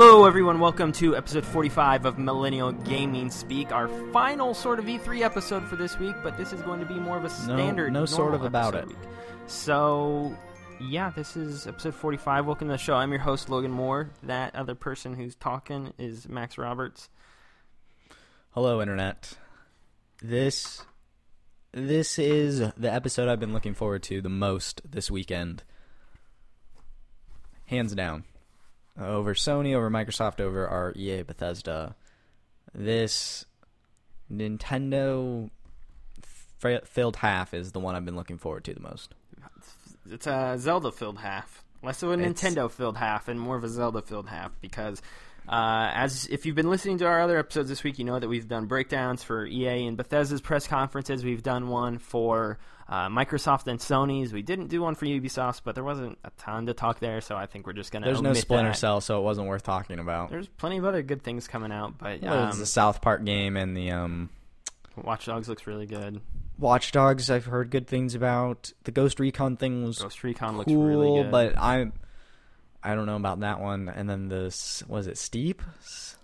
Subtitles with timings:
[0.00, 0.60] Hello, everyone.
[0.60, 5.74] Welcome to episode 45 of Millennial Gaming Speak, our final sort of E3 episode for
[5.74, 7.92] this week, but this is going to be more of a standard.
[7.92, 8.86] no sort of about it.
[8.86, 8.96] Week.
[9.48, 10.36] So,
[10.80, 12.46] yeah, this is episode 45.
[12.46, 12.94] Welcome to the show.
[12.94, 14.12] I'm your host, Logan Moore.
[14.22, 17.08] That other person who's talking is Max Roberts.
[18.50, 19.32] Hello, internet.
[20.22, 20.84] This
[21.72, 25.64] this is the episode I've been looking forward to the most this weekend.
[27.66, 28.22] Hands down.
[29.00, 31.94] Over Sony, over Microsoft, over our EA Bethesda.
[32.74, 33.44] This
[34.32, 35.50] Nintendo
[36.62, 39.14] f- filled half is the one I've been looking forward to the most.
[40.10, 41.64] It's a Zelda filled half.
[41.82, 45.00] Less of a It's- Nintendo filled half and more of a Zelda filled half because
[45.48, 48.28] uh, as if you've been listening to our other episodes this week, you know that
[48.28, 51.24] we've done breakdowns for EA and Bethesda's press conferences.
[51.24, 54.32] We've done one for uh, Microsoft and Sony's.
[54.32, 57.36] We didn't do one for Ubisoft, but there wasn't a ton to talk there, so
[57.36, 58.76] I think we're just going to There's no Splinter that.
[58.78, 60.30] Cell, so it wasn't worth talking about.
[60.30, 63.24] There's plenty of other good things coming out, but Well, there's um, the South Park
[63.24, 64.30] game and the um,
[64.96, 66.20] Watch Dogs looks really good.
[66.58, 67.30] Watch Dogs.
[67.30, 68.72] I've heard good things about.
[68.84, 71.30] The Ghost Recon thing was Ghost Recon looks cool, really good.
[71.30, 71.92] but I
[72.82, 73.88] I don't know about that one.
[73.88, 75.62] And then this was it Steep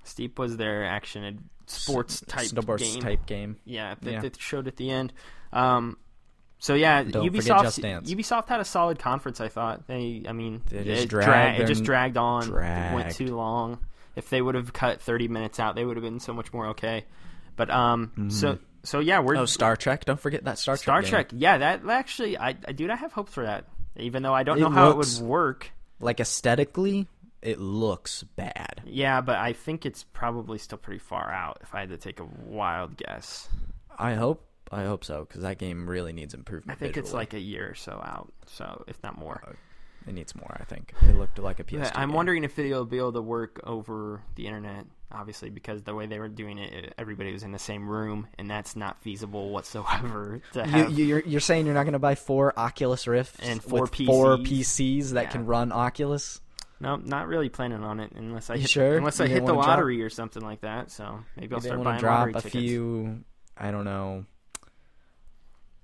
[0.03, 2.49] Steep was their action sports type
[2.79, 3.01] game.
[3.01, 3.57] type game.
[3.65, 4.29] Yeah, that Yeah.
[4.39, 5.13] showed at the end.
[5.53, 5.99] Um,
[6.65, 8.05] so yeah, Don't Ubisoft.
[8.07, 9.39] Ubisoft had a solid conference.
[9.39, 10.23] I thought they.
[10.27, 12.45] I mean, They just it, dragged it just dragged on.
[12.49, 13.81] It went too long.
[14.17, 16.69] If they would have cut thirty minutes out, they would have been so much more
[16.69, 17.05] okay.
[17.55, 20.07] But um, so so yeah, we're Oh, Star Trek!
[20.07, 20.83] Don't forget that Star Trek.
[20.83, 21.11] Star game.
[21.11, 21.29] Trek.
[21.33, 23.67] Yeah, that actually, I, I dude, I have hopes for that.
[23.97, 25.71] Even though I don't It know how it would work.
[26.01, 27.09] Like aesthetically,
[27.43, 28.81] it looks bad.
[28.87, 31.59] Yeah, but I think it's probably still pretty far out.
[31.61, 33.51] If I had to take a wild guess,
[33.99, 34.47] I hope.
[34.75, 36.71] I hope so because that game really needs improvement.
[36.71, 36.95] I improvement.
[36.95, 38.33] think it's like a year or so out.
[38.47, 39.41] So if not more.
[39.47, 39.53] Uh,
[40.07, 40.55] it needs more.
[40.61, 41.93] I think it looked like a PS2.
[41.95, 42.15] I'm game.
[42.17, 44.85] wondering if it'll be able to work over the internet.
[45.11, 48.51] Obviously, because the way they were doing it, everybody was in the same room, and
[48.51, 50.41] that's not feasible whatsoever.
[50.55, 53.39] To You, have you- you're you're saying you're not going to buy four Oculus Rifts
[53.41, 54.47] And four with four PCs?
[54.49, 55.31] PCs that Yeah.
[55.31, 56.41] can run Oculus?
[56.81, 58.99] no, not really planning on it unless I hit, sure?
[58.99, 60.91] unless I hit the wanna drop- lottery or something like that.
[60.91, 62.53] So maybe I'll Maybe start buying to drop lottery a tickets.
[62.63, 63.25] few.
[63.57, 64.29] I don't know, It'd be-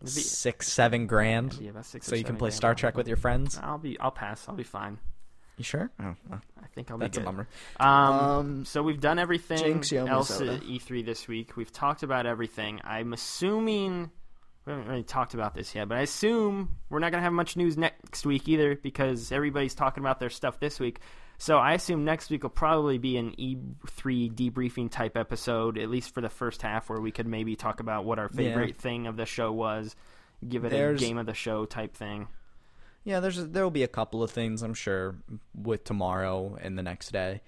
[0.05, 3.17] six, seven grand, it'd about six or so you can play Star Trek with your
[3.17, 3.59] friends.
[3.63, 3.99] I'll be.
[3.99, 4.49] I'll pass.
[4.49, 4.99] I'll be fine.
[5.57, 5.91] You sure?
[6.01, 7.47] Oh, well, I think I'll that's be a bummer.
[7.79, 11.55] Um, Um, so we've done everything Jinx, you owe me else at E3 this week.
[11.55, 12.81] We've talked about everything.
[12.83, 14.11] I'm assuming
[14.65, 17.35] we haven't really talked about this yet, but I assume we're not going to have
[17.35, 21.01] much news next week either because everybody's talking about their stuff this week.
[21.41, 26.13] So I assume next week will probably be an E3 debriefing type episode, at least
[26.13, 29.17] for the first half, where we could maybe talk about what our favorite thing of
[29.17, 29.97] the show was,
[30.47, 32.29] give it There's- a game of the show type thing.
[33.05, 35.17] Yeah, there's there will be a couple of things I'm sure
[35.55, 37.41] with tomorrow and the next day.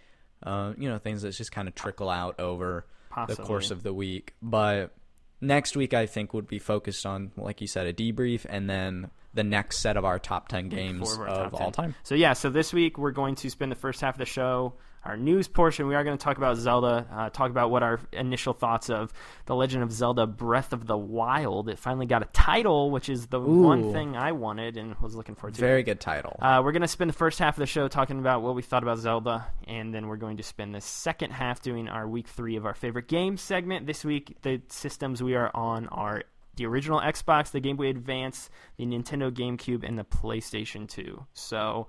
[0.43, 3.35] Uh, you know, things that just kind of trickle out over Possibly.
[3.37, 4.33] the course of the week.
[4.41, 4.95] But
[5.43, 9.11] next week, I think would be focused on, like you said, a debrief, and then
[9.35, 11.95] the next set of our top ten games of, our top all time.
[12.03, 14.75] So yeah, so this week we're going to spend the first half of the show,
[15.05, 15.87] our news portion.
[15.87, 19.13] We are going to talk about Zelda, uh, talk about what our initial thoughts of
[19.47, 21.69] the Legend of Zelda: Breath of the Wild.
[21.69, 25.35] It finally got a title, which is the one thing I wanted and was looking
[25.35, 25.61] forward to.
[25.61, 26.37] Very good title.
[26.41, 28.63] Uh, we're going to spend the first half of the show talking about what we
[28.63, 32.29] thought about Zelda, and then we're going to spend the second half doing our week
[32.29, 33.87] three of our favorite games segment.
[33.87, 36.23] This week, the systems we are on are
[36.63, 41.27] the original Xbox, the Game Boy Advance, the Nintendo GameCube, and the PlayStation 2.
[41.35, 41.89] So,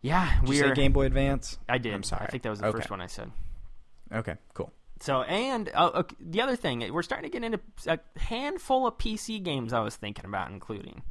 [0.00, 0.74] yeah, Did we you say are.
[0.74, 1.58] Game Boy Advance?
[1.68, 1.94] I did.
[1.94, 2.26] I'm sorry.
[2.26, 2.78] I think that was the Okay.
[2.78, 3.30] first one I said.
[4.12, 4.72] Okay, cool.
[5.00, 8.98] So, and uh, okay, the other thing, we're starting to get into a handful of
[8.98, 11.02] PC games I was thinking about including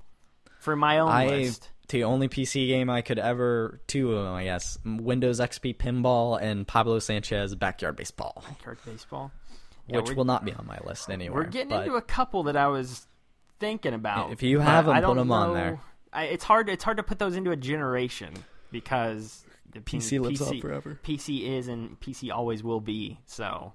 [0.60, 1.70] for my own I list.
[1.90, 6.40] the only PC game I could ever two of them, I guess, Windows XP Pinball
[6.42, 9.32] and Pablo Sanchez Backyard Baseball, Backyard baseball.
[9.88, 11.36] Yeah, which we're- will not be on my list anyway.
[11.36, 13.08] We're getting into a couple that I was
[13.60, 14.32] thinking about.
[14.32, 15.80] If you have them, I put don't 'em on there.
[16.14, 16.70] I, it's hard.
[16.70, 18.34] It's hard to put those into a generation
[18.72, 21.00] because the PC lives on forever.
[21.04, 23.20] PC is and PC always will be.
[23.26, 23.74] So,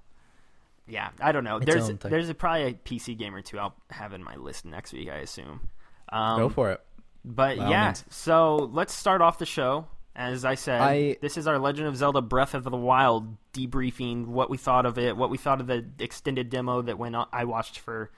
[0.87, 1.57] yeah, I don't know.
[1.57, 4.65] Its there's there's a, probably a PC game or two I'll have in my list
[4.65, 5.09] next week.
[5.09, 5.69] I assume.
[6.09, 6.81] Um, Go for it.
[7.25, 8.05] But By yeah, means.
[8.09, 9.87] so let's start off the show.
[10.17, 14.25] As I said, I- this is our Legend of Zelda: Breath of the Wild debriefing.
[14.25, 17.15] What we thought of it, what we thought of the extended demo that went.
[17.15, 18.09] On, I watched for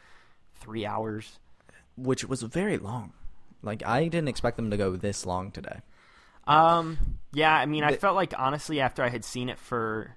[0.55, 1.39] three hours.
[1.97, 3.11] Which was very long.
[3.61, 5.81] Like I didn't expect them to go this long today.
[6.47, 6.97] Um,
[7.33, 10.15] yeah, I mean, I felt like honestly, after I had seen it for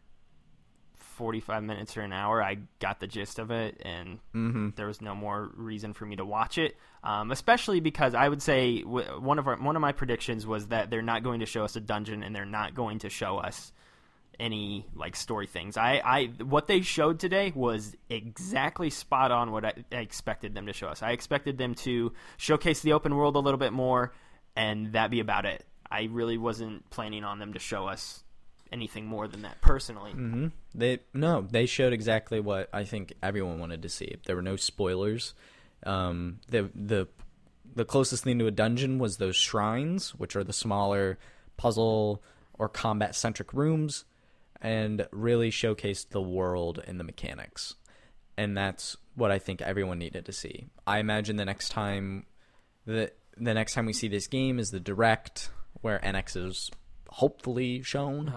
[1.22, 4.70] forty-five minutes or an hour, I got the gist of it, and Mm-hmm.
[4.74, 6.76] there was no more reason for me to watch it.
[7.04, 10.66] Um, especially because I would say w- one of our, one of my predictions was
[10.68, 13.38] that they're not going to show us a dungeon, and they're not going to show
[13.38, 13.72] us
[14.40, 15.76] any like story things.
[15.76, 20.66] I, I what they showed today was exactly spot on what I, I expected them
[20.66, 21.02] to show us.
[21.02, 24.12] I expected them to showcase the open world a little bit more,
[24.56, 25.64] and that be about it.
[25.90, 28.24] I really wasn't planning on them to show us
[28.72, 30.12] anything more than that personally.
[30.12, 34.16] hmm They no, they showed exactly what I think everyone wanted to see.
[34.26, 35.34] There were no spoilers.
[35.84, 37.08] Um, the the
[37.74, 41.18] the closest thing to a dungeon was those shrines, which are the smaller
[41.56, 42.22] puzzle
[42.54, 44.04] or combat centric rooms,
[44.60, 47.74] and really showcased the world and the mechanics.
[48.36, 50.66] And that's what I think everyone needed to see.
[50.86, 52.26] I imagine the next time
[52.86, 56.70] the the next time we see this game is the direct where NX is
[57.12, 58.32] hopefully shown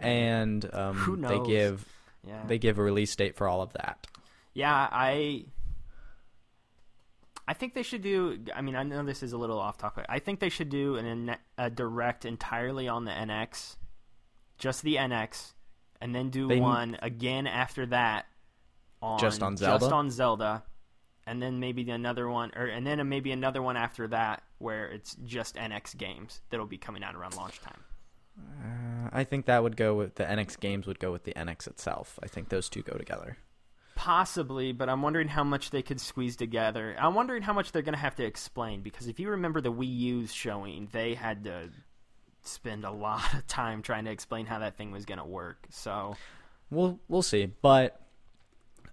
[0.00, 1.86] and um, Who they give
[2.26, 2.42] Yeah.
[2.46, 4.06] they give a release date for all of that.
[4.52, 5.46] Yeah, I
[7.46, 10.06] I think they should do I mean, I know this is a little off topic.
[10.08, 13.76] I think they should do an a direct entirely on the NX.
[14.58, 15.52] Just the NX
[16.00, 18.26] and then do They- one again after that
[19.02, 19.78] on Just on Zelda?
[19.80, 20.62] Just on Zelda.
[21.26, 25.14] And then maybe another one or and then maybe another one after that where it's
[25.24, 27.82] just NX games that'll be coming out around launch time.
[28.38, 31.66] Uh, I think that would go with the NX games would go with the NX
[31.66, 32.18] itself.
[32.22, 33.36] I think those two go together.
[33.94, 36.96] Possibly, but I'm wondering how much they could squeeze together.
[36.98, 39.72] I'm wondering how much they're going to have to explain because if you remember the
[39.72, 41.70] Wii U's showing, they had to
[42.42, 45.66] spend a lot of time trying to explain how that thing was going to work.
[45.70, 46.16] So,
[46.70, 48.00] We'll we'll see, but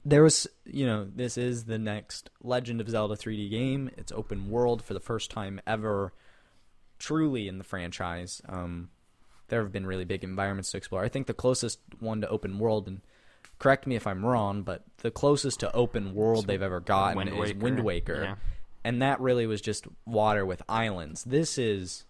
[0.06, 3.90] there was you know this is the next Legend of Zelda 3D game.
[3.98, 6.14] It's open world for the first time ever,
[7.00, 8.42] truly in the franchise.
[8.48, 8.90] Um,
[9.52, 11.04] there have been really big environments to explore.
[11.04, 13.02] I think the closest one to open world, and
[13.60, 17.30] correct me if I'm wrong, but the closest to open world they've ever gotten Wind
[17.30, 17.60] is Waker.
[17.60, 18.36] Wind Waker, Yeah.
[18.84, 21.24] and that really was just water with islands.
[21.26, 22.06] This is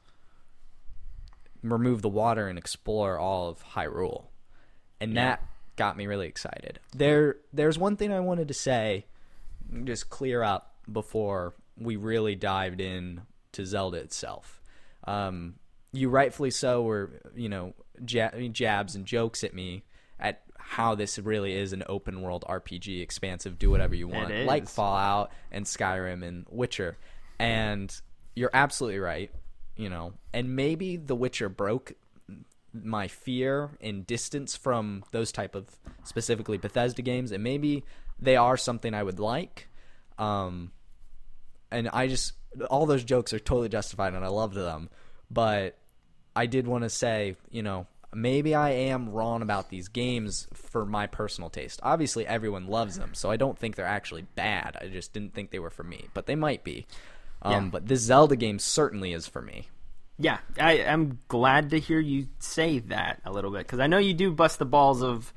[1.64, 4.26] remove the water and explore all of Hyrule,
[5.00, 5.26] and Yeah.
[5.26, 5.44] that
[5.76, 6.80] got me really excited.
[6.96, 9.06] There, there's one thing I wanted to say,
[9.84, 13.22] just clear up before we really dived in
[13.54, 14.62] to Zelda itself.
[15.06, 15.56] Um,
[15.92, 17.74] you rightfully so were, you know,
[18.08, 19.84] ja- jabs and jokes at me
[20.20, 24.68] at how this really is an open world RPG, expansive, do whatever you want, like.
[24.70, 26.98] Fallout and Skyrim and Witcher.
[27.40, 27.94] And
[28.36, 29.32] you're absolutely right,
[29.76, 30.14] you know.
[30.34, 31.94] And maybe The Witcher broke
[32.74, 35.68] my fear and distance from those type of
[36.04, 37.84] specifically Bethesda games, and maybe
[38.20, 39.68] they are something I would like.
[40.18, 40.72] Um,
[41.72, 42.34] and I just
[42.70, 44.90] all those jokes are totally justified, and I loved them.
[45.30, 45.78] But
[46.36, 50.86] I did want to say, you know, maybe I am wrong about these games for
[50.86, 51.80] my personal taste.
[51.84, 54.78] Obviously, everyone loves them, so I don't think they're actually bad.
[54.82, 56.86] I just didn't think they were for me, but they might be.
[57.42, 57.70] Um, Yeah.
[57.72, 59.70] But this Zelda game certainly is for me.
[60.20, 63.98] yeah, I, I'm glad to hear you say that a little bit because I know
[63.98, 65.34] you do bust the balls of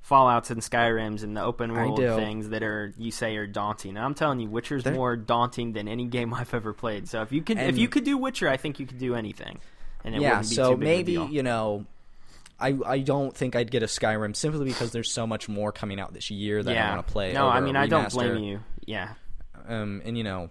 [0.00, 3.96] Fallout's and Skyrims and the open world things that are you say are daunting.
[3.96, 7.08] And I'm telling you, Witcher's They're- more daunting than any game I've ever played.
[7.08, 9.58] So if you could, if you could do Witcher, I think you could do anything.
[10.04, 11.34] And it yeah, so maybe of a deal.
[11.34, 11.86] you know,
[12.58, 16.00] I I don't think I'd get a Skyrim simply because there's so much more coming
[16.00, 16.90] out this year that yeah.
[16.90, 17.32] I want to play.
[17.32, 18.60] No, I mean I don't blame you.
[18.86, 19.14] Yeah,
[19.66, 20.50] Um, and you know,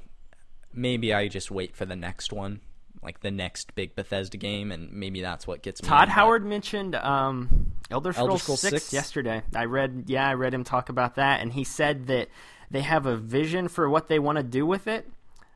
[0.74, 2.62] maybe I just wait for the next one,
[3.02, 5.90] like the next big Bethesda game, and maybe that's what gets me.
[5.90, 8.94] Todd Howard mentioned um, Elder Scrolls, Elder Scrolls 6, 6?
[8.94, 9.42] yesterday.
[9.56, 12.30] I read, yeah, I read him talk about that, and he said that
[12.70, 15.10] they have a vision for what they want to do with it,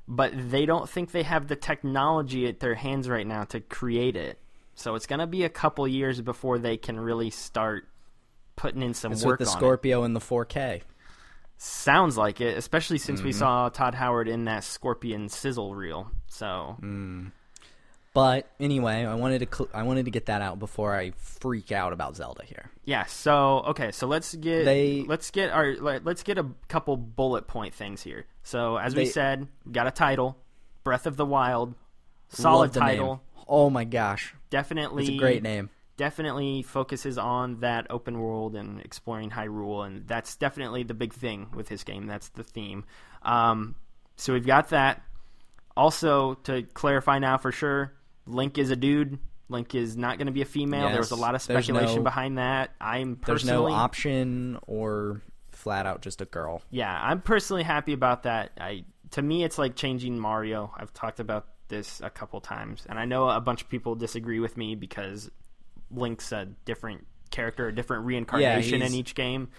[0.07, 4.15] but they don't think they have the technology at their hands right now to create
[4.15, 4.39] it.
[4.75, 7.87] So it's going to be a couple years before they can really start
[8.55, 9.59] putting in some It's work with the on it.
[9.59, 10.81] Scorpio and the 4K.
[11.57, 13.27] Sounds like it, especially since Mm-hmm.
[13.27, 16.09] we saw Todd Howard in that Scorpio sizzle reel.
[16.27, 17.31] So Mm.
[18.13, 21.71] But anyway, I wanted to cl- I wanted to get that out before I freak
[21.71, 22.69] out about Zelda here.
[22.83, 23.05] Yeah.
[23.05, 23.91] So okay.
[23.91, 28.01] So let's get They- let's get our let- let's get a couple bullet point things
[28.03, 28.25] here.
[28.43, 30.37] So as we said, got a title,
[30.83, 31.73] Breath of the Wild,
[32.29, 33.07] solid title.
[33.07, 33.19] name.
[33.47, 35.69] Oh my gosh, Definitely, it's a great name.
[35.97, 41.47] Definitely focuses on that open world and exploring Hyrule, and that's definitely the big thing
[41.53, 42.07] with his game.
[42.07, 42.85] That's the theme.
[43.21, 43.75] Um,
[44.15, 45.01] so we've got that.
[45.77, 47.93] Also, to clarify now for sure,
[48.25, 49.19] Link is a dude.
[49.49, 50.89] Link is not going to be a female.
[50.89, 52.71] there was a lot of speculation no- behind that.
[52.79, 56.61] I'm personally There's no option or flat out just a girl.
[56.71, 58.51] yeah, I'm personally happy about that.
[58.59, 60.71] I to me, it's like changing Mario.
[60.77, 64.39] I've talked about this a couple times, and I know a bunch of people disagree
[64.39, 65.29] with me because
[65.91, 69.49] Link's a different character, a different reincarnation in each game.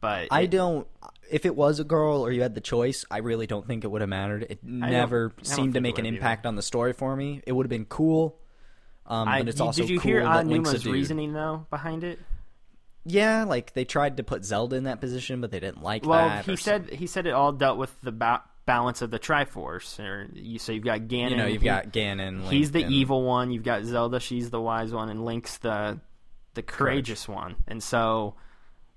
[0.00, 0.86] But I it- don't.
[1.30, 3.88] If it was a girl or you had the choice, I really don't think it
[3.88, 4.46] would have mattered.
[4.48, 7.42] It never seemed to make an impact on the story for me.
[7.46, 8.38] It would have been cool,
[9.06, 12.04] Um, I, but it's you- also did you cool hear that Link's reasoning though behind
[12.04, 12.18] it?
[13.04, 16.28] Yeah, like they tried to put Zelda in that position, but they didn't like Well,
[16.28, 16.44] that.
[16.44, 20.00] he or said he said it all dealt with the ba- balance of the Triforce.
[20.00, 21.30] Or you, so you've got Ganon.
[21.30, 22.40] you know, you've he- got Ganon.
[22.40, 23.52] Link, he's the and- evil one.
[23.52, 24.18] You've got Zelda.
[24.18, 26.00] She's the wise one, and Link's the
[26.54, 27.54] the courageous one.
[27.68, 28.34] And so,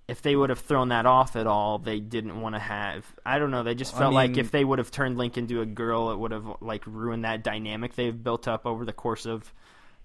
[0.09, 3.05] if they would have thrown that off at all, they didn't want to have.
[3.25, 3.63] I don't know.
[3.63, 6.17] They just I felt like if they would have turned Link into a girl, it
[6.19, 9.53] would have like ruined that dynamic they've built up over the course of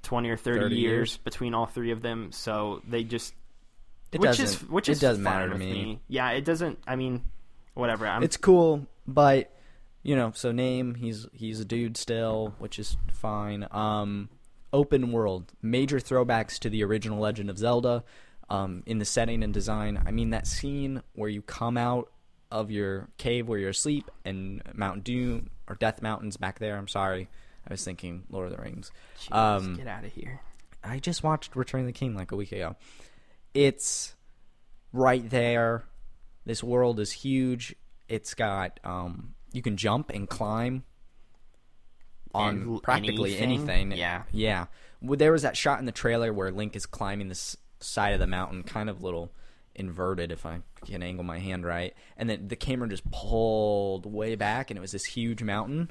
[0.02, 1.16] twenty or thirty, 30 years, years.
[1.18, 2.30] between all three of them.
[2.32, 3.34] So they just
[4.12, 4.44] It which doesn't.
[4.46, 6.00] is which it is doesn't fine matter to with me.
[6.08, 6.78] Yeah, it doesn't.
[6.86, 7.22] I mean,
[7.74, 8.06] whatever.
[8.06, 9.50] I'm, It's cool, but
[10.02, 13.66] you know, so name he's he's a dude still, which is fine.
[13.70, 14.28] Um,
[14.72, 18.04] open world, major throwbacks to the original Legend of Zelda,
[18.50, 20.02] um, in the setting and design.
[20.06, 22.10] I mean, that scene where you come out
[22.50, 26.76] of your cave where you're asleep and Mount Doom or Death Mountains back there.
[26.76, 27.28] I'm sorry,
[27.68, 28.92] I was thinking Lord of the Rings.
[29.20, 30.40] Jeez, um, get out of here.
[30.82, 32.76] I just watched Return of the King like a week ago.
[33.54, 34.14] It's
[34.92, 35.84] right there.
[36.44, 37.74] This world is huge.
[38.08, 40.84] It's got um you can jump and climb
[42.34, 43.70] on And practically anything?
[43.70, 43.98] anything.
[43.98, 44.24] Yeah.
[44.32, 44.66] Yeah.
[45.00, 48.20] Well, there was that shot in the trailer where Link is climbing this side of
[48.20, 49.32] the mountain, kind of little
[49.74, 51.94] inverted if I can angle my hand right.
[52.16, 55.90] And then the camera just pulled way back and it was this huge mountain.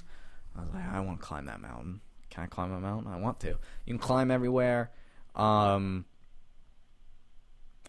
[0.56, 2.02] I was like, I want to climb that mountain.
[2.30, 3.12] Can I climb a mountain?
[3.12, 3.50] I want to.
[3.50, 3.58] You
[3.88, 4.92] can climb everywhere.
[5.36, 6.06] Um,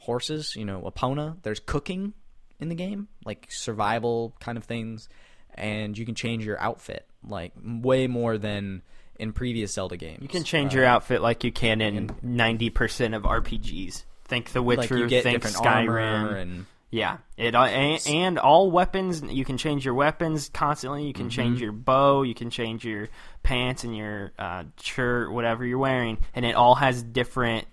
[0.01, 1.37] horses, you know, Epona.
[1.43, 2.15] There's cooking
[2.61, 5.09] in the game, like survival kind of things,
[5.55, 8.83] and you can change your outfit like way more than
[9.19, 10.21] in previous Zelda games.
[10.23, 14.05] You can change Uh, your outfit like you can in ninety percent of RPGs.
[14.27, 15.07] Think The Witcher.
[15.09, 16.35] like think Skyrim.
[16.41, 19.23] and Yeah, it uh, and, and all weapons.
[19.23, 21.07] You can change your weapons constantly.
[21.07, 21.31] You can Mm-hmm.
[21.31, 22.23] change your bow.
[22.23, 23.09] You can change your
[23.43, 27.67] pants and your uh, shirt, whatever you're wearing, and it all has different.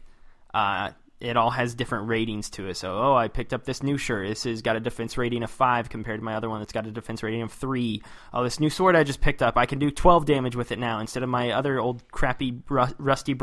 [0.54, 0.92] Uh,
[1.22, 2.76] it all has different ratings to it.
[2.76, 4.28] So, oh, I picked up this new shirt.
[4.28, 6.88] This has got a defense rating of five compared to my other one that's got
[6.88, 8.02] a defense rating of three.
[8.34, 10.80] Oh, this new sword I just picked up, I can do twelve damage with it
[10.80, 13.36] now instead of my other old crappy ru- rusty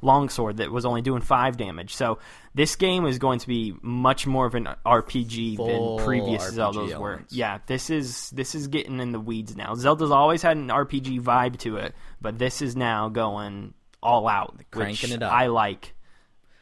[0.00, 1.94] longsword that was only doing five damage.
[1.94, 2.18] So,
[2.54, 6.54] this game is going to be much more of an RPG Full than previous RPG
[6.54, 7.22] Zeldas were.
[7.28, 9.74] Yeah, this is this is getting in the weeds now.
[9.74, 14.56] Zelda's always had an RPG vibe to it, but this is now going all out,
[14.70, 15.32] Cranking which it up.
[15.32, 15.94] I like.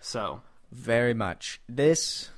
[0.01, 0.43] So,
[0.75, 2.31] very much this.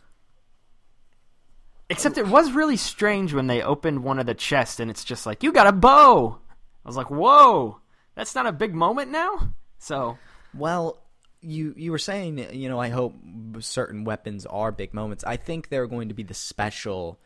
[1.89, 5.25] except it was really strange when they opened one of the chests and it's just
[5.27, 6.39] like you got a bow.
[6.85, 7.81] I was like, whoa,
[8.15, 9.53] that's not a big moment now.
[9.79, 10.19] So
[10.55, 11.03] Well,
[11.41, 13.15] you you were saying, you know, I hope
[13.61, 15.23] certain weapons are big moments.
[15.25, 17.19] I think they're going to be the special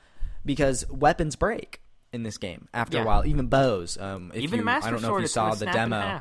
[0.44, 1.80] because weapons break
[2.12, 3.04] in this game after Yeah.
[3.04, 3.26] a while.
[3.26, 3.96] Even bows.
[3.98, 6.20] Um, if even you, master I don't know sword, if you saw the demo.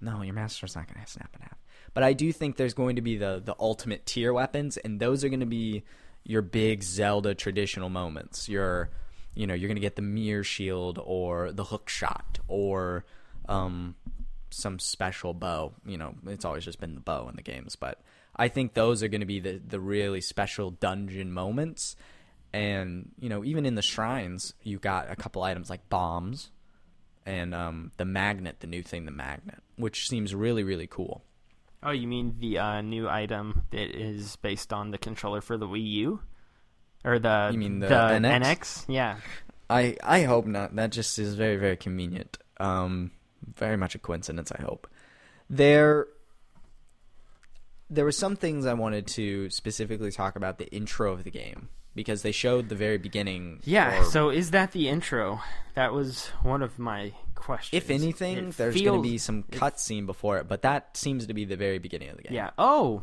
[0.00, 1.58] No, your master's not going to snap in half.
[1.98, 5.24] But I do think there's going to be the the ultimate tier weapons, and those
[5.24, 5.82] are going to be
[6.22, 8.48] your big Zelda traditional moments.
[8.48, 8.90] Your,
[9.34, 13.04] you know, you're going to get the mirror shield or the hook shot or
[13.48, 13.96] um,
[14.50, 15.72] some special bow.
[15.84, 18.00] You know, it's always just been the bow in the games, but
[18.36, 21.96] I think those are going to be the the really special dungeon moments.
[22.52, 26.52] And you know, even in the shrines, you got a couple items like bombs
[27.26, 31.24] and um, the magnet, the new thing, the magnet, which seems really really cool.
[31.82, 35.66] Oh, you mean the uh, new item that is based on the controller for the
[35.66, 36.20] Wii U,
[37.04, 38.40] or the You mean the NX?
[38.42, 38.84] NX?
[38.88, 39.16] Yeah,
[39.70, 40.74] I I hope not.
[40.76, 42.38] That just is very very convenient.
[42.58, 43.12] Um,
[43.54, 44.50] very much a coincidence.
[44.50, 44.88] I hope
[45.48, 46.06] there.
[47.90, 51.70] There were some things I wanted to specifically talk about the intro of the game
[51.94, 53.60] because they showed the very beginning.
[53.64, 54.00] yeah.
[54.00, 55.40] or- So is that the intro?
[55.74, 57.82] That was one of my questions.
[57.82, 61.34] if anything, It there's going to be some cutscene before it, but that seems to
[61.34, 62.34] be the very beginning of the game.
[62.34, 62.50] Yeah.
[62.58, 63.02] Oh,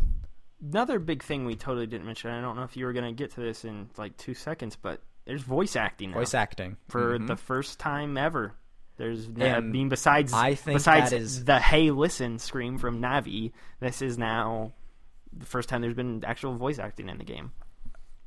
[0.61, 2.31] another big thing we totally didn't mention.
[2.31, 4.75] I don't know if you were going to get to this in like two seconds,
[4.75, 7.27] but there's voice acting now voice acting for Mhm.
[7.27, 8.53] the first time ever.
[8.97, 13.51] There's I mean, besides I think besides is- the "Hey, listen" scream from Navi.
[13.81, 14.71] This is now
[15.33, 17.51] the first time there's been actual voice acting in the game.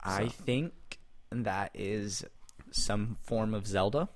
[0.00, 0.98] I think
[1.30, 2.24] that is
[2.70, 4.08] some form of Zelda.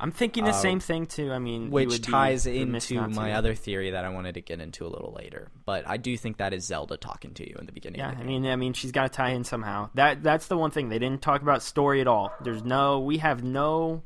[0.00, 1.32] I'm thinking the Uh, same thing too.
[1.32, 4.88] I mean, which ties into my other theory that I wanted to get into a
[4.88, 5.48] little later.
[5.64, 7.98] But I do think that is Zelda talking to you in the beginning.
[8.00, 9.90] Yeah, the I mean, I mean, she's got to tie in somehow.
[9.94, 12.32] That that's the one thing they didn't talk about story at all.
[12.42, 14.02] There's no, we have no,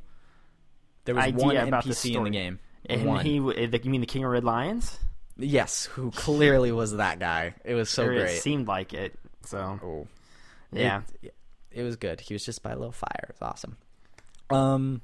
[1.05, 2.59] there was idea one about the NPC in the game.
[2.87, 3.25] and one.
[3.25, 3.53] he, you
[3.85, 4.99] mean the King of Red Lions?
[5.37, 7.55] yes, who clearly was that guy.
[7.65, 8.41] It was so Or It great.
[8.43, 9.19] seemed like it.
[9.45, 10.07] So oh,
[10.73, 11.35] yeah, it,
[11.71, 12.21] it was good.
[12.21, 13.27] He was just by a little fire.
[13.31, 13.77] It was awesome.
[14.51, 15.01] Um,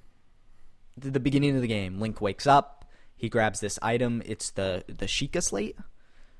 [1.00, 2.84] the, beginning of the game, Link wakes up.
[3.16, 4.22] he grabs this item.
[4.26, 5.76] It's the the Sheikah slate,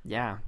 [0.04, 0.38] Yeah,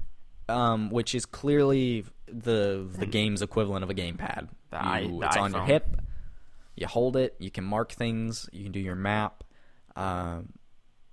[0.48, 4.48] um, which is clearly the the game's equivalent of a gamepad.
[4.70, 6.00] The i- You- the it's on your hip.
[6.76, 7.34] You hold it.
[7.38, 8.48] You can mark things.
[8.52, 9.44] You can do your map.
[9.96, 10.50] Um,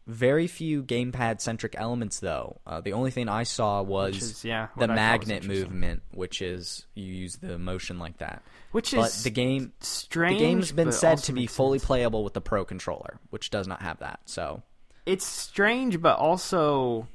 [0.08, 2.60] very few gamepad centric elements, though.
[2.66, 6.86] Uh, the only thing I saw was is, yeah, the I magnet movement, which is
[6.96, 8.42] you use the motion like that.
[8.72, 10.40] which But is the game, strange.
[10.40, 11.88] the game's been said to be fully sense.
[11.88, 14.22] playable with the Pro controller, which does not have that.
[14.26, 14.64] So
[15.06, 17.08] it's strange, but also.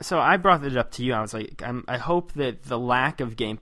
[0.00, 1.12] So I brought it up to you.
[1.12, 3.58] I was like, I'm, I hope that the lack of gamepad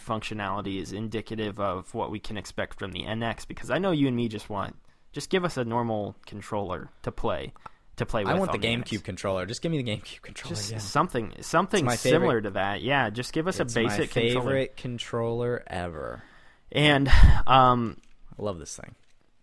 [0.00, 4.06] functionality is indicative of what we can expect from the NX because I know you
[4.06, 4.76] and me just want
[5.12, 7.52] just give us a normal controller to play
[7.96, 8.32] to play with.
[8.32, 9.46] I want the GameCube controller.
[9.46, 10.54] Just give me the GameCube controller.
[10.56, 10.80] Just again.
[10.80, 12.82] something something similar to that.
[12.82, 15.58] Yeah, just give us It's a basic my favorite controller.
[15.58, 16.22] controller ever.
[16.70, 17.08] And
[17.46, 17.98] um,
[18.38, 18.94] I love this thing.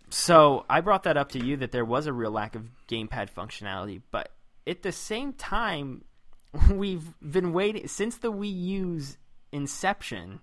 [0.10, 3.30] So I brought that up to you that there was a real lack of gamepad
[3.32, 4.32] functionality, but
[4.66, 6.04] at the same time,
[6.72, 9.18] we've been waiting since the Wii U's
[9.52, 10.40] inception.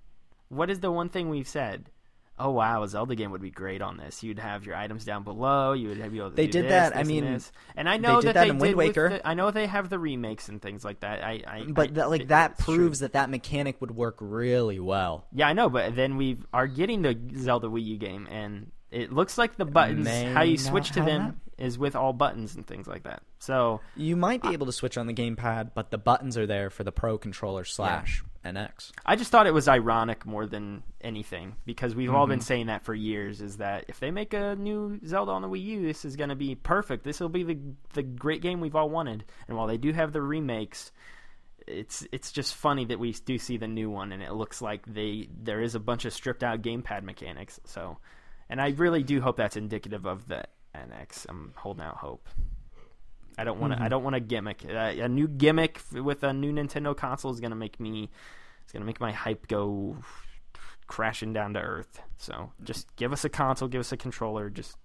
[0.49, 1.91] What is the one thing we've said?
[2.39, 4.23] Oh wow, a Zelda game would be great on this.
[4.23, 5.73] You'd have your items down below.
[5.73, 7.53] You would have be able to They did this, that, I this, and mean, this.
[7.77, 9.09] and I know did that that they in Wind Waker.
[9.09, 11.25] the- I know they have the remakes and things like that.
[11.25, 12.77] I, I But I- that, like it- that it's true.
[12.77, 15.25] proves that that mechanic would work really well.
[15.33, 19.13] Yeah, I know, but then we are getting the Zelda Wii U game, and it
[19.13, 22.87] looks like the buttons, how you switch to them, is with all buttons and things
[22.87, 23.23] like that.
[23.39, 26.69] So You might be able to switch on the gamepad, but the buttons are there
[26.69, 28.23] for the Pro controller slash
[28.55, 28.93] NX.
[29.05, 32.31] I just thought it was ironic more than anything because we've all Mm-hmm.
[32.33, 33.41] been saying that for years.
[33.41, 36.31] Is that if they make a new Zelda on the Wii U, this is going
[36.31, 37.05] to be perfect.
[37.05, 37.59] This will be the
[37.95, 39.25] the great game we've all wanted.
[39.49, 40.93] And while they do have the remakes.
[41.69, 44.87] It's it's just funny that we do see the new one, and it looks like
[44.87, 47.59] they there is a bunch of stripped out gamepad mechanics.
[47.65, 47.99] So,
[48.49, 50.45] and I really do hope that's indicative of the
[50.77, 51.27] NX.
[51.29, 52.29] I'm holding out hope.
[53.39, 53.77] I don't want to.
[53.77, 53.85] Mm-hmm.
[53.85, 54.65] I don't want a gimmick.
[54.69, 58.11] Uh, a new gimmick with a new Nintendo console is going to make me.
[58.63, 59.97] It's going to make my hype go
[60.87, 62.01] crashing down to earth.
[62.17, 64.51] So just give us a console, give us a controller.
[64.51, 64.77] Just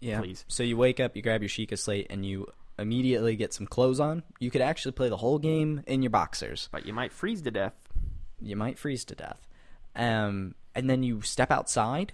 [0.00, 0.20] Yeah.
[0.20, 0.44] Please.
[0.48, 2.46] So you wake up, you grab your Sheikah slate, and you
[2.78, 4.22] immediately get some clothes on.
[4.38, 6.68] You could actually play the whole game in your boxers.
[6.72, 7.74] but you might freeze to death.
[8.40, 9.46] You might freeze to death.
[9.96, 12.12] Um, and then you step outside,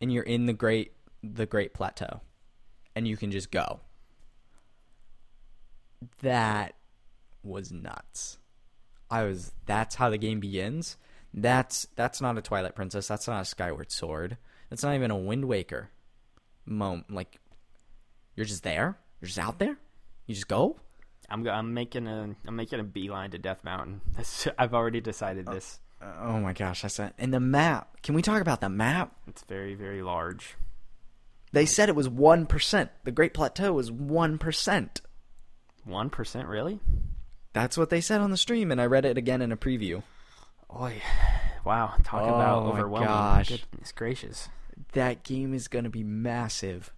[0.00, 2.20] and you're in the great the Great Plateau,
[2.94, 3.80] and you can just go.
[6.22, 6.74] That
[7.42, 8.38] was nuts.
[9.10, 9.52] I was.
[9.66, 10.96] That's how the game begins.
[11.34, 13.08] That's that's not a Twilight Princess.
[13.08, 14.36] That's not a Skyward Sword.
[14.70, 15.90] That's not even a Wind Waker.
[16.64, 17.38] Moment like
[18.36, 18.98] you're just there.
[19.20, 19.76] You're just out there.
[20.26, 20.76] You just go.
[21.28, 24.00] I'm I'm making a I'm making a beeline to Death Mountain.
[24.58, 25.80] I've already decided oh, this.
[26.00, 27.14] Uh, oh my gosh, I said.
[27.18, 28.02] and the map.
[28.02, 29.14] Can we talk about the map?
[29.26, 30.56] It's very very large.
[31.52, 32.90] They said it was one percent.
[33.04, 35.00] The Great Plateau was one percent.
[35.84, 36.80] One percent, really?
[37.52, 40.02] That's what they said on the stream, and I read it again in a preview.
[40.74, 41.02] Oy,
[41.64, 41.94] wow!
[42.02, 43.08] Talk oh about Oh my overwhelming.
[43.08, 43.48] gosh.
[43.48, 44.48] Goodness gracious!
[44.92, 46.92] That game is going to be massive,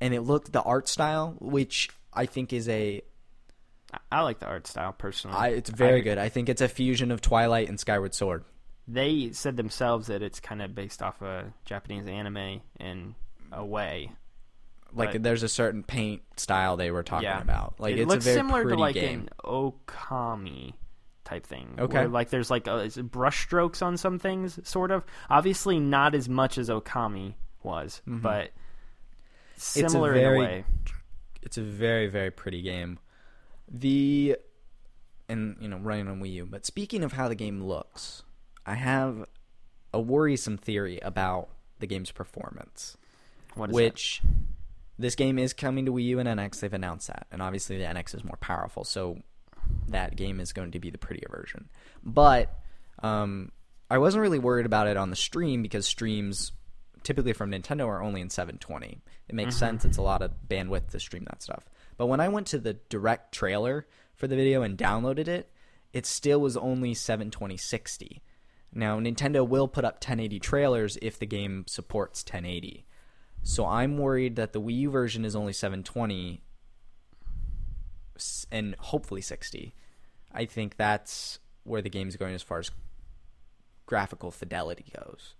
[0.00, 3.02] and it looked the art style, which I think is a.
[4.10, 5.36] I like the art style personally.
[5.36, 6.18] I, it's very I- good.
[6.18, 8.44] I think it's a fusion of Twilight and Skyward Sword.
[8.88, 13.14] They said themselves that it's kind of based off a Japanese anime in
[13.52, 14.10] a way.
[14.94, 17.74] Like But- there's a certain paint style they were talking yeah, about.
[17.78, 19.20] Like it it's looks a very similar to like game.
[19.20, 20.74] an Okami
[21.24, 21.76] type thing.
[21.78, 21.98] Okay.
[22.00, 25.04] where, like there's like uh brush strokes on some things, sort of.
[25.30, 28.50] Obviously, not as much as Okami was, but
[29.56, 30.18] similar Mm-hmm.
[30.20, 30.64] very- in a way.
[31.42, 32.98] it's a very very pretty game.
[33.68, 34.36] The
[35.28, 36.46] and you know running on Wii U.
[36.46, 38.22] But speaking of how the game looks,
[38.66, 39.24] I have
[39.94, 42.96] a worrisome theory about the game's performance.
[43.54, 44.22] What is which
[44.98, 46.60] this game is coming to Wii U and NX.
[46.60, 49.18] They've announced that, and obviously the NX is more powerful, so
[49.88, 51.68] that game is going to be the prettier version.
[52.02, 52.54] But
[53.02, 53.52] um,
[53.90, 56.52] I wasn't really worried about it on the stream because streams
[57.02, 59.00] typically from Nintendo are only in 720.
[59.28, 59.84] It makes sense.
[59.84, 61.64] It's a lot of bandwidth to stream that stuff.
[61.96, 65.50] But when I went to the direct trailer for the video and downloaded it,
[65.92, 68.22] it still was only 72060.
[68.74, 72.86] Now, Nintendo will put up 1080 trailers if the game supports 1080.
[73.42, 76.42] So I'm worried that the Wii U version is only 720
[78.50, 79.74] and hopefully 60.
[80.32, 82.70] I think that's where the game's going as far as
[83.86, 85.34] graphical fidelity goes.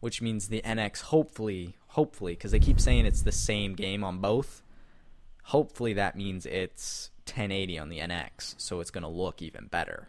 [0.00, 4.18] Which means the NX hopefully, hopefully, because they keep saying it's the same game on
[4.18, 4.62] both.
[5.44, 10.08] Hopefully that means it's 1080 on the NX, so it's going to look even better.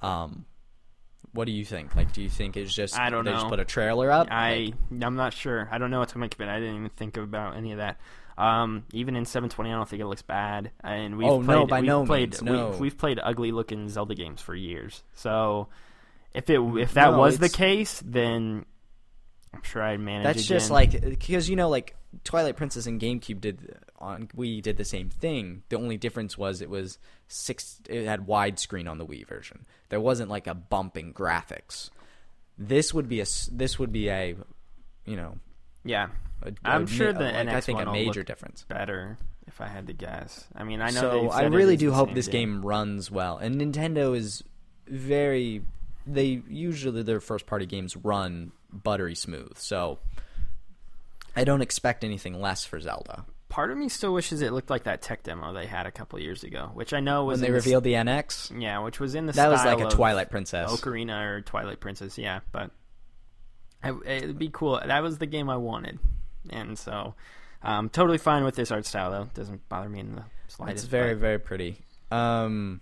[0.00, 0.46] Um,
[1.32, 1.94] What do you think?
[1.94, 4.28] Like, do you think it's just I don't they just put a trailer up?
[4.30, 5.68] I I'm not sure.
[5.70, 6.48] I don't know what to make of it.
[6.48, 7.98] I didn't even think about any of that.
[8.38, 10.70] Um, even in 720, I don't think it looks bad.
[10.82, 12.70] And we've Oh, played, no, by we've no played, means, no.
[12.70, 15.02] We've, we've played ugly looking Zelda games for years.
[15.14, 15.68] So
[16.34, 18.66] if it if that No, was the case, then
[19.54, 20.24] I'm sure I'd manage.
[20.36, 24.76] That's just like because you know, like Twilight Princess and GameCube did on we did
[24.76, 25.62] the same thing.
[25.70, 27.80] The only difference was it was six.
[27.88, 29.66] It had widescreen on the Wii version.
[29.88, 31.90] There wasn't like a bump in graphics.
[32.58, 33.26] This would be a.
[33.50, 34.36] this would be a
[35.04, 35.38] you know
[35.84, 36.08] yeah.
[36.42, 38.64] a, I'm a sure the like, I NX think a one will major difference.
[38.68, 40.44] better if I had to guess.
[40.54, 41.00] I mean, I know.
[41.00, 43.38] so I really do hope this game runs well.
[43.38, 44.42] And Nintendo is
[44.88, 45.62] very
[46.06, 49.56] they usually their first party games run buttery smooth.
[49.58, 49.98] So
[51.34, 53.24] I don't expect anything less for Zelda.
[53.48, 56.18] Part of me still wishes it looked like that tech demo they had a couple
[56.18, 58.98] years ago, which I know was When they in the revealed the NX, yeah, which
[58.98, 60.70] was in the that was like a Twilight Princess.
[60.70, 62.70] Ocarina or Twilight Princess, yeah, but
[63.84, 64.80] it, it'd be cool.
[64.84, 66.00] That was the game I wanted,
[66.50, 67.14] and so
[67.62, 69.28] um, totally fine with this art style though.
[69.34, 70.84] Doesn't bother me in the slightest.
[70.84, 71.78] It's very but- very pretty.
[72.10, 72.80] Um,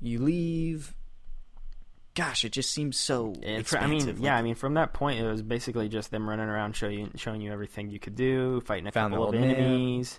[0.00, 0.94] you leave.
[2.18, 4.18] Gosh, it just seems so And I mean, expansive.
[4.18, 7.10] yeah, I mean, from that point, it was basically just them running around, showing you,
[7.14, 10.18] showing you everything you could do, fighting a Found the couple of enemies,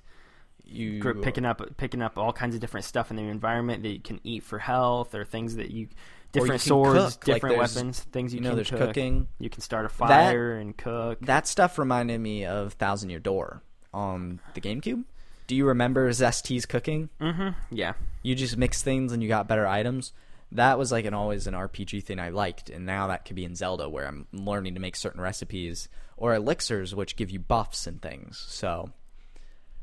[0.65, 3.89] you gr- picking up picking up all kinds of different stuff in the environment that
[3.89, 5.89] you can eat for health, or things that you
[6.31, 8.79] different can swords, cook, different there's- weapons, things you, you know can there's cook.
[8.79, 9.27] cooking.
[9.39, 11.19] You can start a fire and cook.
[11.21, 13.61] That stuff reminded me of Thousand Year Door
[13.93, 15.03] on the GameCube.
[15.47, 17.09] Do you remember Zest's cooking?
[17.19, 17.49] mm-hmm.
[17.71, 17.93] Yeah.
[18.21, 20.13] You just mix things and you got better items.
[20.51, 23.45] That was like an always an RPG thing I liked, and now that could be
[23.45, 27.85] in Zelda where I'm learning to make certain recipes or elixirs which give you buffs
[27.85, 28.43] and things.
[28.47, 28.89] So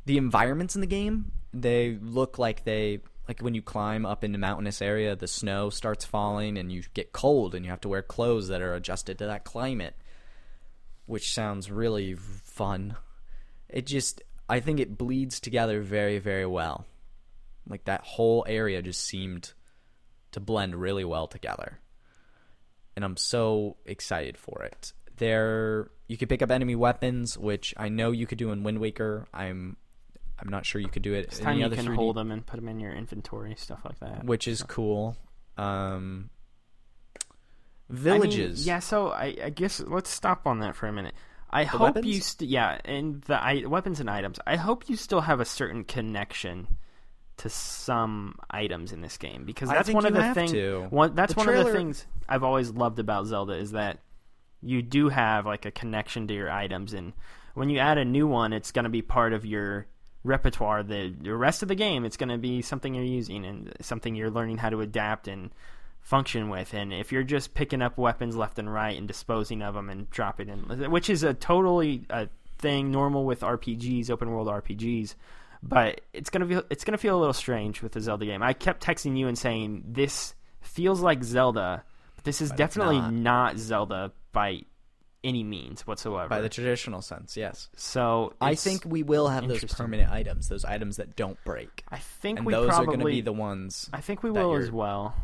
[0.06, 4.38] the environments in the game they look like they like when you climb up into
[4.38, 8.02] mountainous area, the snow starts falling and you get cold and you have to wear
[8.02, 9.96] clothes that are adjusted to that climate,
[11.06, 12.96] which sounds really fun.
[13.68, 16.86] It just I think it bleeds together very very well.
[17.68, 19.52] Like that whole area just seemed
[20.36, 21.80] to blend really well together.
[22.94, 24.92] And I'm so excited for it.
[25.16, 28.78] There you could pick up enemy weapons, which I know you could do in Wind
[28.78, 29.26] Waker.
[29.32, 29.76] I'm
[30.38, 32.44] I'm not sure you could do it in time you can 3D, hold them and
[32.44, 34.24] put them in your inventory, stuff like that.
[34.24, 35.16] which is cool.
[35.56, 36.28] Um
[37.88, 38.66] I mean, villages.
[38.66, 41.14] yeah, so I, I guess let's stop on that for a minute.
[41.48, 42.06] I hope weapons?
[42.06, 44.38] you, st- yeah, and the I- weapons and items.
[44.46, 46.76] I hope you still have a certain connection
[47.38, 50.52] to some items in this game because that's one of the things.
[50.90, 53.98] One, that's The one of the things I've always loved about Zelda is that
[54.62, 57.12] you do have like a connection to your items, and
[57.54, 59.86] when you add a new one, it's going to be part of your
[60.24, 60.82] repertoire.
[60.82, 64.14] The, the rest of the game, it's going to be something you're using and something
[64.14, 65.50] you're learning how to adapt and
[66.00, 66.74] function with.
[66.74, 70.10] And if you're just picking up weapons left and right and disposing of them and
[70.10, 75.14] dropping in, which is a totally a thing normal with RPGs, open world RPGs.
[75.62, 78.42] But it's gonna feel it's gonna feel a little strange with the Zelda game.
[78.42, 81.82] I kept texting you and saying this feels like Zelda,
[82.14, 83.12] but this is But definitely not.
[83.12, 83.58] not.
[83.58, 84.62] Zelda by
[85.24, 86.28] any means whatsoever.
[86.28, 87.68] by the traditional sense, yes.
[87.74, 91.82] so I think we will have those permanent items, those items that don't break.
[91.88, 94.30] I think And we those probably are going to be the ones I think we
[94.30, 95.16] will as well.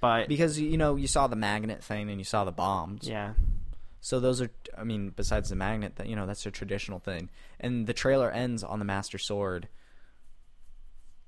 [0.00, 3.08] But because you know you saw the magnet thing and you saw the bombs.
[3.08, 3.32] yeah,
[4.00, 7.28] So those are, I mean, besides the magnet, that you know, that's a traditional thing.
[7.58, 9.66] And the trailer ends on the Master Sword,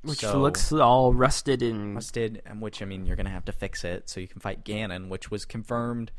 [0.03, 3.53] which So- looks all rusted and rusted, and which I mean, you're gonna have to
[3.53, 6.11] fix it so you can fight Ganon, which was confirmed.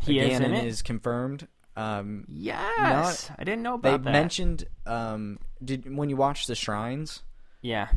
[0.00, 1.46] He is Ganon is confirmed.
[1.76, 4.12] Um, yes, I didn't know they about that.
[4.12, 7.22] They mentioned, um, did when you watch the shrines,
[7.62, 7.88] yeah,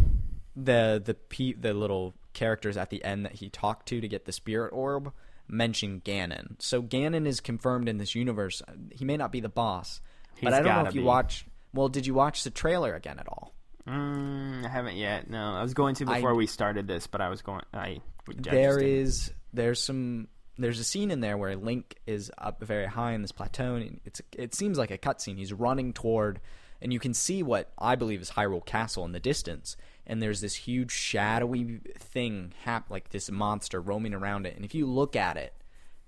[0.56, 4.26] the the pe- the little characters at the end that he talked to to get
[4.26, 5.12] the spirit orb
[5.48, 6.56] mention Ganon.
[6.60, 8.62] So Ganon is confirmed in this universe.
[8.92, 10.00] He may not be the boss,
[10.42, 11.06] but I don't know if you be.
[11.08, 11.46] watch.
[11.74, 13.54] Well, did you watch the trailer again at all?
[13.88, 15.30] Mm, I haven't yet.
[15.30, 17.62] No, I was going to I- before we started this, but I was going.
[17.74, 18.02] I I
[18.38, 23.14] There is there's some there's a scene in there where Link is up very high
[23.14, 25.38] in this plateau and it's it seems like a cutscene.
[25.38, 26.40] He's running toward
[26.82, 29.76] and you can see what I believe is Hyrule Castle in the distance.
[30.08, 34.56] And there's this huge shadowy thing, hap- like this monster roaming around it.
[34.56, 35.54] And if you look at it,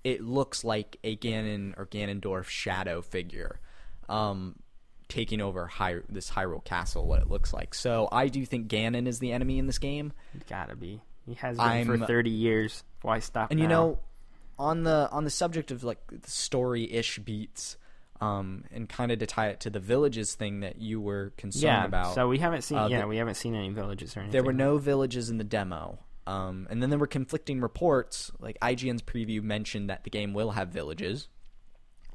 [0.04, 3.58] it looks like a Ganon or Ganondorf shadow figure,
[4.08, 4.54] um,
[5.08, 7.06] taking over Hy- this Hyrule Castle.
[7.06, 7.74] What it looks like.
[7.74, 10.12] So I do think Ganon is the enemy in this game.
[10.48, 11.00] gotta be.
[11.26, 12.84] He has been for I'm- thirty years.
[13.02, 13.50] Why stop?
[13.50, 13.98] And you know,
[14.58, 17.76] on the on the subject of like the story ish beats,
[18.20, 21.62] um, and kind of to tie it to the villages thing that you were concerned
[21.62, 21.84] yeah.
[21.84, 22.14] about.
[22.14, 22.78] So we haven't seen.
[22.78, 24.32] Uh, yeah, the- we haven't seen any villages or anything.
[24.32, 25.98] there were no villages in the demo.
[26.26, 28.30] Um, and then there were conflicting reports.
[28.38, 31.28] Like IGN's preview mentioned that the game will have villages,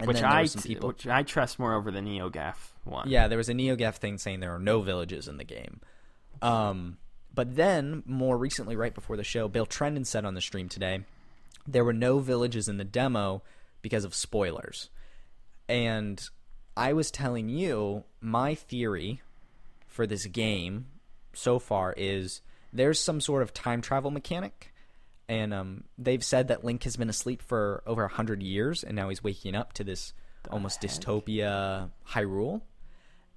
[0.03, 0.89] and which I people.
[0.89, 3.09] which I trust more over the NeoGaf one.
[3.09, 5.81] Yeah, there was a NeoGaf thing saying there are no villages in the game.
[6.41, 6.97] Um,
[7.33, 11.03] but then, more recently, right before the show, Bill Trinen said on the stream today
[11.65, 13.41] there were no villages in the demo
[13.81, 14.89] because of spoilers.
[15.69, 16.21] And
[16.75, 19.21] I was telling you my theory
[19.87, 20.87] for this game
[21.33, 24.72] so far is there's some sort of time travel mechanic.
[25.29, 29.09] And um, they've said that Link has been asleep for over 100 years, and now
[29.09, 30.13] he's waking up to this
[30.51, 32.61] almost dystopia Hyrule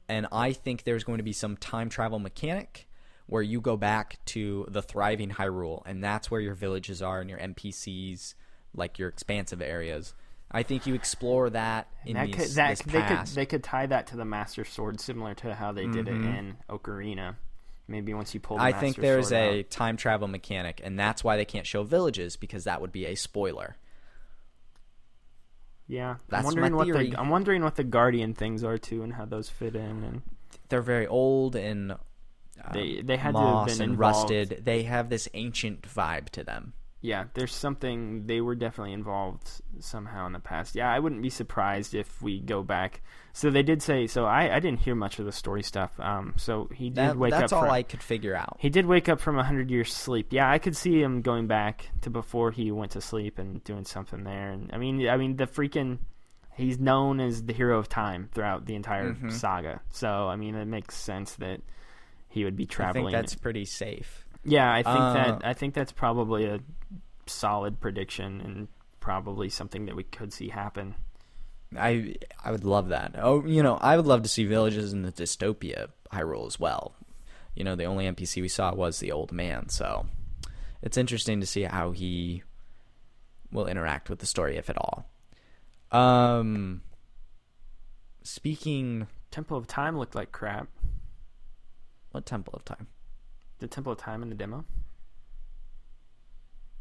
[0.09, 2.88] and I think there's going to be some time travel mechanic
[3.27, 7.29] where you go back to the thriving Hyrule, and that's where your villages are and
[7.29, 8.35] your NPCs,
[8.75, 10.14] like your expansive areas.
[10.49, 13.35] I think you explore that in that these, could, that, this they could past.
[13.35, 16.09] they could tie that to the Master Sword, similar to how they did Mhm.
[16.09, 17.35] it in Ocarina.
[17.88, 19.70] Maybe once you pull, the I think there's a out.
[19.70, 23.14] time travel mechanic, and that's why they can't show villages because that would be a
[23.14, 23.77] spoiler.
[25.87, 26.16] yeah.
[26.29, 29.12] That's I'm my wondering what the I'm wondering what the Guardian things are too, and
[29.14, 30.03] how those fit in.
[30.05, 30.22] And
[30.68, 31.99] They're very old and um,
[32.72, 34.31] They- they had to have been and involved.
[34.31, 34.64] rusted.
[34.64, 36.72] They have this ancient vibe to them.
[37.03, 40.75] yeah, there's something they were definitely involved somehow in the past.
[40.75, 43.01] Yeah, I wouldn't be surprised if we go back.
[43.38, 44.07] So they did say.
[44.07, 45.90] So I I didn't hear much of the story stuff.
[46.01, 47.42] Um, so he did That, wake that's up.
[47.42, 48.57] That's all from- I could figure out.
[48.61, 50.29] He did wake up from a hundred years sleep.
[50.31, 53.85] Yeah, I could see him going back to before he went to sleep and doing
[53.85, 54.53] something there.
[54.53, 55.99] And I mean, I mean, the freaking
[56.55, 59.31] he's known as the hero of time throughout the entire Mhm.
[59.31, 59.83] saga.
[59.90, 61.61] So I mean, it makes sense that
[62.29, 63.09] he would be traveling.
[63.09, 64.25] I think that's pretty safe.
[64.44, 66.61] yeah, I think Uh, that I think that's probably a
[67.27, 68.68] solid prediction and
[69.01, 70.94] probably something that we could see happen.
[71.76, 73.14] I I would love that.
[73.18, 76.94] Oh, you know, I would love to see villages in the dystopia Hyrule as well.
[77.55, 80.07] You know, the only NPC we saw was the old man, so
[80.83, 82.42] it's interesting to see how he
[83.50, 85.09] will interact with the story, if at all.
[85.90, 86.83] Um,
[88.22, 90.68] speaking, Temple of Time looked like crap.
[92.11, 92.88] what Temple of Time?
[93.59, 94.64] The Temple of Time in the demo.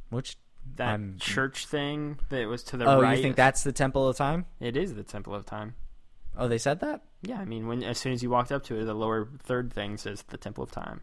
[0.09, 0.37] Which
[0.77, 3.15] That I'm- church thing that was to the oh, right.
[3.17, 4.45] you think that's the Temple of Time?
[4.59, 5.75] It is the Temple of Time.
[6.37, 7.01] Oh, they said that.
[7.21, 9.71] Yeah, I mean, when as soon as you walked up to it, the lower third
[9.71, 11.01] thing says the Temple of Time.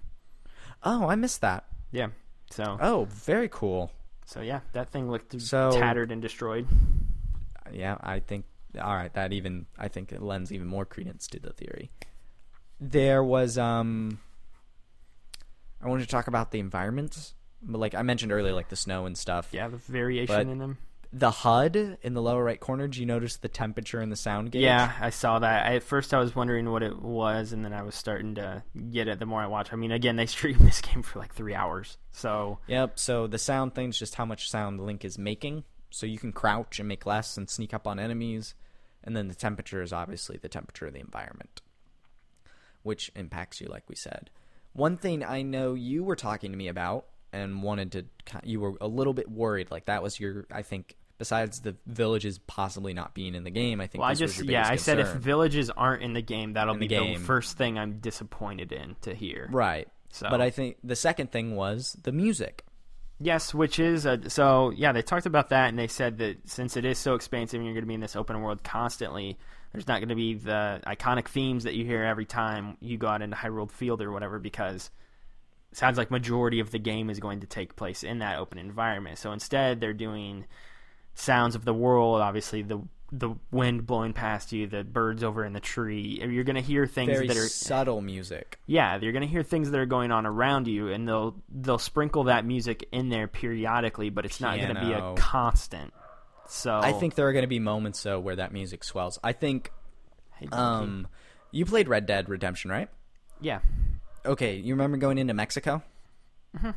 [0.83, 1.65] Oh, I missed that.
[1.91, 2.09] Yeah.
[2.51, 3.93] So, Oh, very cool.
[4.27, 6.67] so yeah, that thing looked So- tattered and destroyed.
[7.73, 8.45] yeah, I think
[8.81, 11.91] all right, that even I think it lends even more credence to the theory.
[12.81, 14.19] There was um
[15.81, 17.35] I wanted to talk about the environments.
[17.67, 19.49] Like I mentioned earlier, like the snow and stuff.
[19.53, 20.79] Yeah, the variation But- in them.
[21.15, 24.51] The HUD in the lower right corner, do you notice the temperature and the sound
[24.51, 24.63] gauge?
[24.63, 25.67] Yeah, I saw that.
[25.67, 28.63] I, at first, I was wondering what it was, and then I was starting to
[28.91, 29.75] get it the more I watch.
[29.75, 32.99] I mean, again, they streamed this game for like three hours, so Yep.
[32.99, 35.65] So the sound thing's just how much sound Link is making.
[35.91, 38.55] So you can crouch and make less and sneak up on enemies.
[39.05, 41.61] And then the temperature is obviously the temperature of the environment,
[42.83, 44.31] which impacts you, like we said.
[44.73, 48.05] One thing I know you were talking to me about and wanted to,
[48.45, 49.71] you were a little bit worried.
[49.71, 53.81] Like that was your, I think, besides the villages possibly not being in the game,
[53.81, 56.75] I think well, I just yeah, I said if villages aren't in the game, that'll
[56.75, 59.49] In be the the, first thing I'm disappointed in to hear.
[59.51, 59.89] right.
[60.11, 62.65] So, But I think the second thing was the music.
[63.19, 64.71] Yes, which is a, so.
[64.71, 67.65] Yeah, they talked about that, and they said that since it is so expansive, and
[67.65, 69.39] you're going to be in this open world constantly.
[69.73, 73.07] There's not going to be the iconic themes that you hear every time you go
[73.07, 74.91] out into Hyrule Field or whatever, because
[75.73, 79.19] sounds like majority of the game is going to take place in that open environment.
[79.19, 80.45] So instead, they're doing
[81.15, 82.21] sounds of the world.
[82.21, 82.81] Obviously, the
[83.15, 86.19] the wind blowing past you, the birds over in the tree.
[86.27, 88.59] You're going to hear things Very that are subtle music.
[88.67, 92.25] yeah, you're gonna hear things that are going on around you, and they'll they'll sprinkle
[92.25, 95.93] that music in there periodically, but it's not gonna be a constant.
[96.49, 99.19] So I think there are going to be moments though where that music swells.
[99.23, 99.71] I think
[100.51, 101.07] um
[101.51, 102.89] you played Red Dead Redemption, right?
[103.41, 103.61] yeah,
[104.25, 105.83] Okay, you remember going into Mexico
[106.57, 106.71] mm-hmm.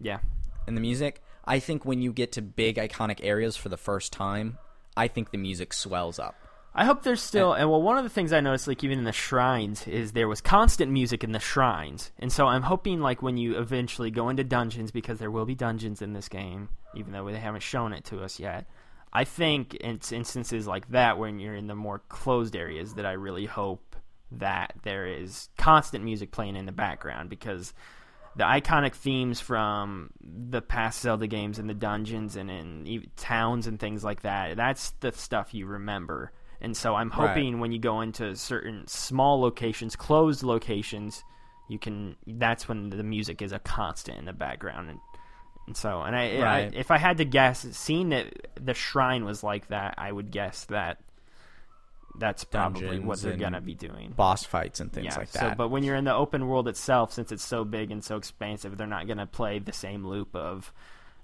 [0.00, 0.18] yeah,
[0.66, 1.22] and the music?
[1.44, 4.58] I think when you get to big iconic areas for the first time,
[4.96, 6.36] I think the music swells up.
[6.76, 9.04] I hope there's still and well, one of the things I noticed, like even in
[9.04, 13.22] the shrines, is there was constant music in the shrines, and so I'm hoping like
[13.22, 17.12] when you eventually go into dungeons, because there will be dungeons in this game, even
[17.12, 18.66] though they haven't shown it to us yet.
[19.12, 23.12] I think it's instances like that when you're in the more closed areas that I
[23.12, 23.93] really hope
[24.40, 27.72] that there is constant music playing in the background because
[28.36, 33.78] the iconic themes from the past Zelda games and the dungeons and in towns and
[33.78, 36.32] things like that, that's the stuff you remember.
[36.60, 37.16] And so I'm Right.
[37.16, 41.24] hoping when you go into certain small locations, closed locations,
[41.68, 45.00] you can that's when the music is a constant in the background and
[45.66, 46.72] And so, and I, Right.
[46.74, 50.30] I, if I had to guess, seeing that the shrine was like that, I would
[50.30, 51.00] guess that
[52.18, 54.12] that's probably what they're gonna be doing.
[54.16, 55.52] Boss fights and things yeah, like that.
[55.52, 58.16] So, but when you're in the open world itself, since it's so big and so
[58.16, 60.72] expansive, they're not gonna play the same loop of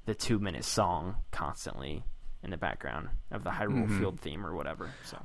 [0.06, 2.04] the two minute song constantly
[2.42, 3.98] in the background of the Hyrule mm-hmm.
[3.98, 4.90] Field theme or whatever.
[5.04, 5.18] So.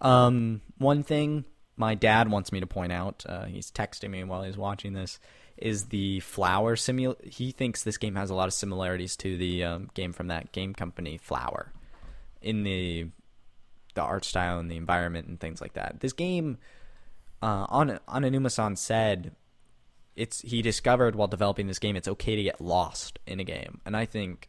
[0.00, 1.44] Um, one thing
[1.76, 3.24] my dad wants me to point out.
[3.28, 5.18] Uh, he's texting me while he's watching this
[5.58, 7.16] is the flower simul.
[7.22, 10.52] He thinks this game has a lot of similarities to the um, game from that
[10.52, 11.72] game company, Flower,
[12.40, 13.08] in the
[13.94, 15.98] the art style and the environment and things like that.
[16.00, 16.58] This game,
[17.42, 19.32] uh, on Aonuma-san said,
[20.14, 23.80] it's he discovered while developing this game, it's okay to get lost in a game,
[23.84, 24.48] and I think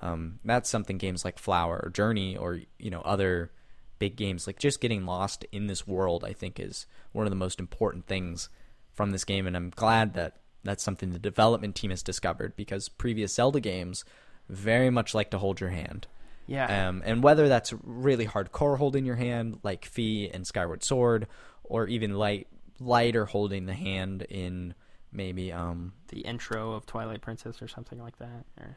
[0.00, 3.50] um, that's something games like Flower or Journey or you know other
[3.98, 6.24] big games like just getting lost in this world.
[6.24, 8.48] I think is one of the most important things
[8.96, 12.88] from this game, and I'm glad that that's something the development team has discovered because
[12.88, 14.04] previous Zelda games
[14.48, 16.08] very much like to hold your hand.
[16.46, 21.28] yeah, Um, and whether that's really hardcore holding your hand, like Fi and Skyward Sword,
[21.62, 24.74] or even light lighter holding the hand in
[25.12, 28.44] maybe um, the intro of Twilight Princess or something like that.
[28.60, 28.76] Or,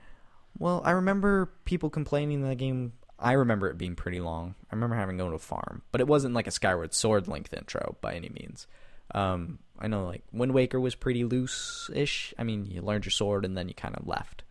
[0.58, 2.94] Well, I remember people complaining that the game.
[3.22, 4.56] I remember it being pretty long.
[4.72, 7.28] I remember having to go to a farm, but it wasn't like a Skyward Sword
[7.28, 8.66] length intro by any means.
[9.14, 12.34] Um, I know like Wind Waker was pretty loose-ish.
[12.38, 14.44] I mean, you learned your sword and then you kind of left,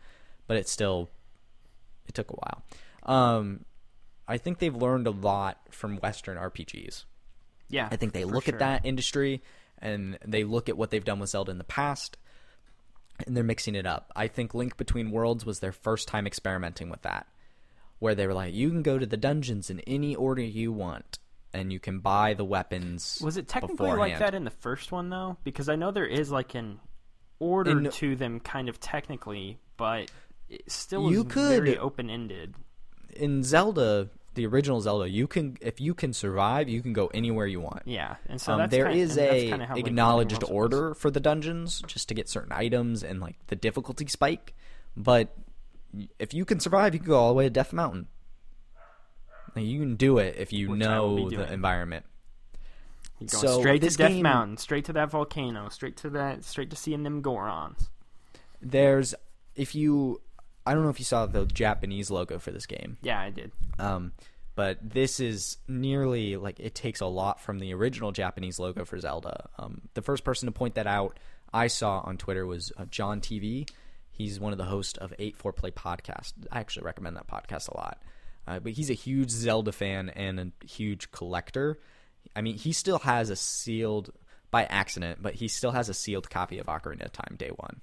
[0.47, 1.11] but it still
[2.07, 2.63] it took a while.
[3.03, 3.65] Um,
[4.27, 7.05] I think they've learned a lot from Western RPGs.
[7.69, 8.55] yeah, I think they look sure.
[8.55, 9.43] at that industry
[9.81, 12.17] and they look at what they've done with Zelda in the past
[13.27, 14.13] and they're mixing it up.
[14.15, 17.27] I think Link Between Worlds was their first time experimenting with that,
[17.99, 21.19] where they were like, you can go to the dungeons in any order you want
[21.53, 23.21] and you can buy the weapons.
[23.23, 25.37] Was it technically like that in the first one though?
[25.45, 26.81] Because I know there is like an
[27.39, 30.11] order In- to them, kind of technically, but
[30.49, 32.55] it still You could- very open ended.
[33.17, 37.47] In Zelda, the original Zelda, you can if you can survive, you can go anywhere
[37.47, 37.83] you want.
[37.87, 40.95] Yeah, and so um, that's there kind, is a kinda how Link Between acknowledged order
[40.95, 44.55] for the dungeons just to get certain items and like the difficulty spike
[44.97, 45.35] but
[46.19, 48.07] if you can survive you can go all the way to death mountain
[49.59, 52.05] Like, you can do it if you Which know the environment
[53.21, 56.45] You're going So, straight to Death game- Mountain, straight to that volcano, straight to that,
[56.45, 57.89] straight to seeing them Gorons.
[58.61, 59.15] there's
[59.55, 60.21] if you
[60.67, 63.53] i don't know if you saw the japanese logo for this game Yeah, I did.
[63.79, 64.13] Um,
[64.55, 68.99] but this is nearly like it takes a lot from the original Japanese logo for
[68.99, 69.49] Zelda.
[69.57, 71.17] Um, the first person to point that out
[71.53, 73.69] I saw on Twitter was uh, John TV.
[74.11, 76.33] He's one of the hosts of Eight Four Play podcast.
[76.51, 78.03] I actually recommend that podcast a lot.
[78.49, 81.79] Uh, but he's a huge Zelda fan and a huge collector.
[82.35, 84.11] I mean, he still has a sealed
[84.51, 87.83] by accident, but he still has a sealed copy of Ocarina of Time Day One,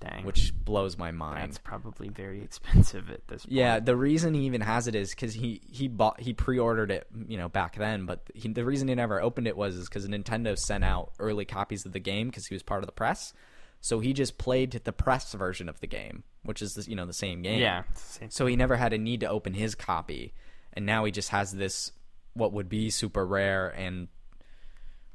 [0.00, 1.40] Dang, which blows my mind.
[1.40, 3.54] that's probably very expensive at this point.
[3.54, 7.06] Yeah, the reason he even has it is because he he bought he pre-ordered it,
[7.26, 8.04] you know, back then.
[8.04, 11.46] But he, the reason he never opened it was is because Nintendo sent out early
[11.46, 13.32] copies of the game because he was part of the press.
[13.80, 17.06] So he just played the press version of the game, which is the, you know
[17.06, 17.60] the same game.
[17.60, 17.82] yeah.
[17.94, 20.32] same- So he never had a need to open his copy,
[20.72, 21.92] and now he just has this
[22.34, 24.08] what would be super rare and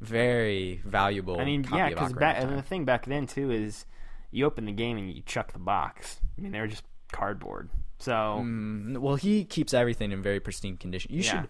[0.02, 1.40] very valuable.
[1.40, 3.86] I mean, yeah, because Ocarina back of and the thing back then too is
[4.32, 6.20] you open the game and you chuck the box.
[6.38, 7.70] I mean, they were just cardboard.
[8.00, 11.12] So Mm, well, he keeps everything in very pristine condition.
[11.14, 11.42] You Yeah.
[11.42, 11.50] should.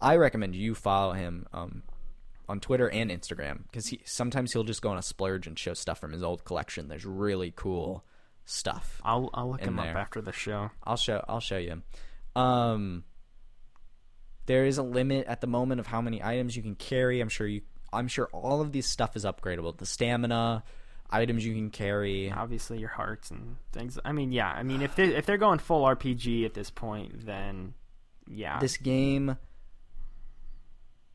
[0.00, 1.82] I recommend you follow him um,
[2.48, 5.74] on Twitter and Instagram because he sometimes he'll just go on a splurge and show
[5.74, 6.88] stuff from his old collection.
[6.88, 8.04] There's really cool
[8.44, 9.00] stuff.
[9.04, 10.70] I'll I'll look him up after the show.
[10.82, 11.24] I'll show.
[11.28, 11.82] I'll show you.
[12.36, 13.04] Um,
[14.46, 17.20] there is a limit at the moment of how many items you can carry.
[17.20, 17.62] I'm sure you.
[17.92, 19.76] I'm sure all of these stuff is upgradable.
[19.76, 20.64] The stamina,
[21.10, 22.30] items you can carry.
[22.30, 23.98] Obviously, your hearts and things.
[24.04, 24.50] I mean, yeah.
[24.50, 27.74] I mean, if they if they're going full RPG at this point, then
[28.26, 28.58] yeah.
[28.58, 29.36] This game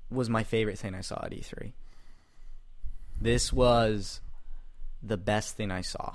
[0.10, 1.74] was my favorite thing I saw at E3.
[3.22, 4.22] This was
[5.04, 6.14] the best thing I saw.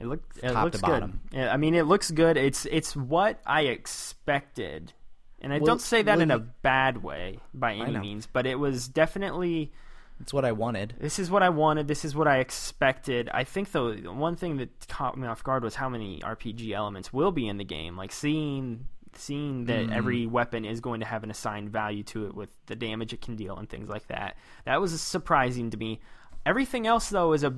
[0.00, 1.20] It looked it top looks to bottom.
[1.30, 1.48] good.
[1.48, 2.36] I mean, it looks good.
[2.36, 4.92] It's it's what I expected,
[5.40, 8.46] and I Well, don't say that well, in a bad way by any means, but
[8.46, 9.72] it was definitely
[10.20, 10.94] It's what I wanted.
[11.00, 11.88] this is what I wanted.
[11.88, 13.28] This is what I expected.
[13.32, 17.12] I think though one thing that caught me off guard was how many RPG elements
[17.12, 17.96] will be in the game.
[17.96, 19.92] Like seeing seeing that Mm-hmm.
[19.92, 23.20] every weapon is going to have an assigned value to it with the damage it
[23.20, 24.36] can deal and things like that.
[24.64, 26.00] That was surprising to me.
[26.46, 27.52] Everything else though is a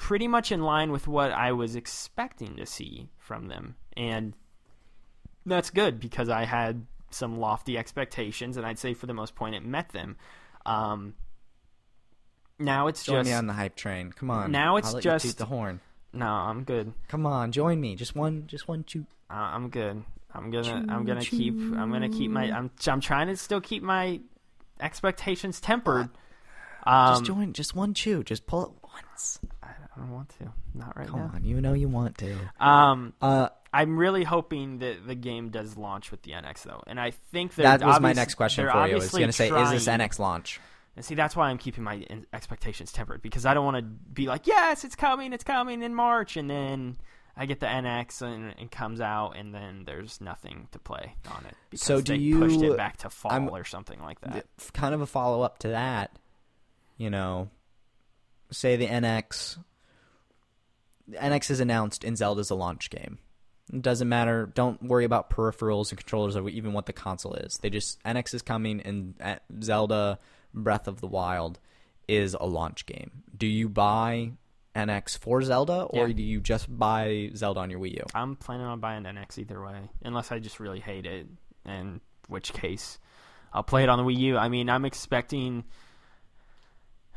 [0.00, 3.76] pretty much in line with what I was expecting to see from them.
[3.96, 4.34] And
[5.44, 9.54] that's good because I had some lofty expectations and I'd say for the most part
[9.54, 10.16] it met them.
[10.66, 11.14] Um,
[12.58, 14.12] now it's Join just me on the hype train.
[14.12, 14.50] Come on.
[14.50, 15.80] Now it's I'll just- toot the horn.
[16.12, 16.26] no.
[16.26, 16.92] I'm good.
[17.08, 17.94] Come on, join me.
[17.96, 19.06] Just one, just one toot.
[19.30, 20.02] Uh, I'm good.
[20.32, 23.82] I'm gonna I'm gonna keep I'm gonna keep my I'm I'm trying to still keep
[23.82, 24.20] my
[24.80, 26.10] expectations tempered.
[26.84, 27.52] Um, Just join.
[27.52, 28.22] Just one chew.
[28.22, 29.40] Just pull it once.
[29.98, 30.52] I don't want to.
[30.74, 31.32] Not right Come now.
[31.34, 32.36] on, you know you want to.
[32.60, 37.00] Um, Uh, I'm really hoping that the game does launch with the NX though, and
[37.00, 38.92] I think they're that was my next question for you.
[38.92, 40.60] I was going to say, is this NX launch?
[40.96, 43.82] And see, that's why I'm keeping my in- expectations tempered because I don't want to
[43.82, 46.96] be like, yes, it's coming, it's coming in March, and then
[47.36, 51.44] I get the NX and it comes out, and then there's nothing to play on
[51.46, 54.20] it because So do they pushed you- it back to fall I'm- or something like
[54.22, 54.32] that.
[54.58, 56.16] Th- kind of a follow up to that.
[56.96, 57.48] You know,
[58.50, 59.58] say the NX.
[61.12, 63.18] NX is announced and Zelda's a launch game.
[63.72, 64.50] It doesn't matter.
[64.54, 67.58] Don't worry about peripherals and controllers or even what the console is.
[67.60, 70.18] They just NX is coming and uh, Zelda
[70.54, 71.58] Breath of the Wild
[72.08, 73.22] is a launch game.
[73.36, 74.32] Do you buy
[74.74, 76.14] NX for Zelda or Yeah.
[76.14, 78.04] do you just buy Zelda on your Wii U?
[78.14, 81.26] I'm planning on buying NX either way, unless I just really hate it,
[81.66, 82.98] in which case
[83.52, 84.36] I'll play it on the Wii U.
[84.38, 85.64] I mean, I'm expecting.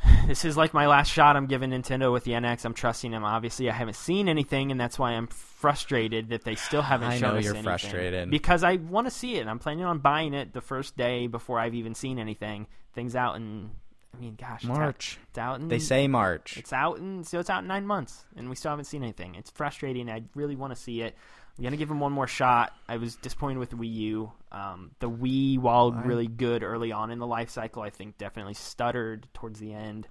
[0.28, 2.64] This is like my last shot I'm giving Nintendo with the NX.
[2.66, 3.24] I'm trusting them.
[3.24, 7.24] Obviously, I haven't seen anything, and that's why I'm frustrated that they still haven't seen
[7.24, 7.26] anything.
[7.26, 7.64] I shown know us you're anything.
[7.64, 8.30] frustrated.
[8.30, 9.42] because I want to see it.
[9.42, 12.68] and I'm planning on buying it the first day before I've even seen anything.
[12.94, 13.72] Things out in,
[14.16, 15.20] I mean, gosh, it's out- March.
[15.30, 16.58] It's out in They say March.
[16.58, 19.36] it's out in so it's out in nine months, and we still haven't seen anything.
[19.36, 20.10] It's frustrating.
[20.10, 21.16] I really want to see it.
[21.58, 22.74] I'm gonna give him one more shot.
[22.88, 24.32] I was disappointed with the Wii U.
[24.52, 28.18] Um, the Wii, while I- really good early on in the life cycle, I think
[28.18, 30.08] definitely stuttered towards the end.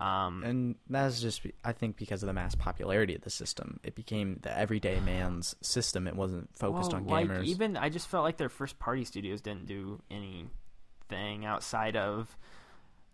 [0.00, 3.80] Um, And that's just, I think, because of the mass popularity of the system.
[3.82, 6.06] It became the everyday man's system.
[6.06, 7.44] It wasn't focused well, on like, gamers.
[7.44, 12.36] even I just felt like their first party studios didn't do anything outside of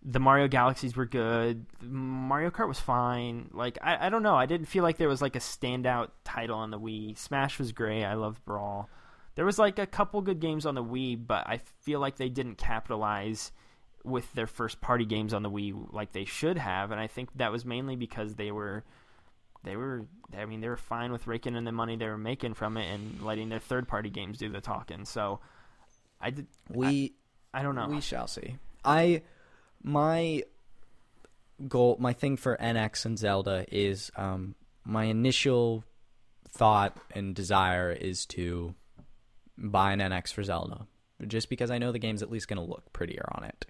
[0.04, 1.64] the Mario Galaxies were good.
[1.82, 3.48] Mario Kart was fine.
[3.52, 4.36] Like I, I don't know.
[4.36, 7.16] I didn't feel like there was like a standout title on the Wii.
[7.16, 8.04] Smash was great.
[8.04, 8.88] I loved Brawl.
[9.34, 12.28] There was like a couple good games on the Wii, but I feel like they
[12.28, 13.50] didn't capitalize
[14.04, 17.30] with their first party games on the Wii like they should have, and I think
[17.36, 18.84] that was mainly because they were
[19.64, 22.52] they were I mean they were fine with raking in the money they were making
[22.52, 25.06] from it and letting their third party games do the talking.
[25.06, 25.40] So
[26.20, 27.14] I did we
[27.54, 27.88] I don't know.
[27.88, 28.56] we shall see.
[28.84, 29.22] I
[29.84, 30.42] my
[31.68, 35.84] goal, my thing for NX and Zelda is um, my initial
[36.48, 38.74] thought and desire is to
[39.56, 40.86] buy an NX for Zelda,
[41.26, 43.66] just because I know the game's at least going to look prettier on it.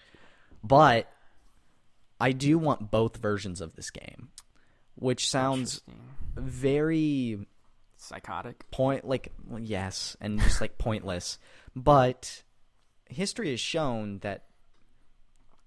[0.62, 1.12] But
[2.20, 4.28] I do want both versions of this game,
[4.94, 5.82] which sounds
[6.36, 7.46] very
[7.96, 8.70] psychotic.
[8.70, 11.38] point like well, yes and just like pointless
[11.74, 12.42] but
[13.08, 14.44] history has shown that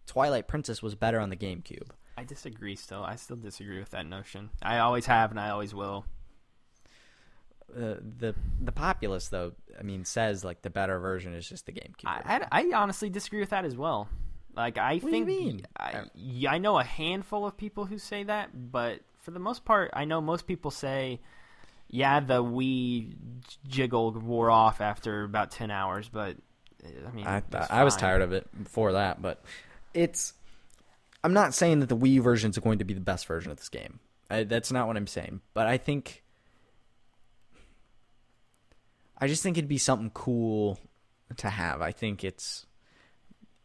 [0.07, 1.89] twilight princess was better on the gamecube
[2.19, 3.03] I disagree still.
[3.03, 4.49] I still disagree with that notion.
[4.63, 6.03] I always have and I always will.
[7.75, 11.71] uh, the the populace though i mean says like the better version is just the
[11.71, 14.07] gamecube I, I, I honestly disagree with that as well.
[14.55, 15.65] Like I What do you think mean?
[15.77, 16.05] I,
[16.49, 20.05] I know a handful of people who say that, but for the most part, I
[20.05, 21.19] know most people say,
[21.89, 23.13] yeah, the Wii
[23.67, 26.09] jiggle wore off after about ten hours.
[26.09, 26.37] But
[26.83, 29.43] uh, I mean, I, I was tired of it before that but
[29.97, 30.33] it's
[31.23, 33.57] i'm not saying that the wii version is going to be the best version of
[33.57, 33.99] this game.
[34.29, 36.23] I, that's not what i'm saying but i think
[39.17, 40.79] i just think it'd be something cool
[41.35, 41.81] to have.
[41.81, 42.65] I think it's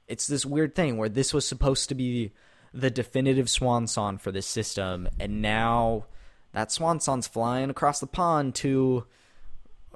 [0.09, 2.33] it's this weird thing where this was supposed to be
[2.75, 6.07] the definitive swan song for this system and now
[6.53, 9.05] that swan song's flying across the pond to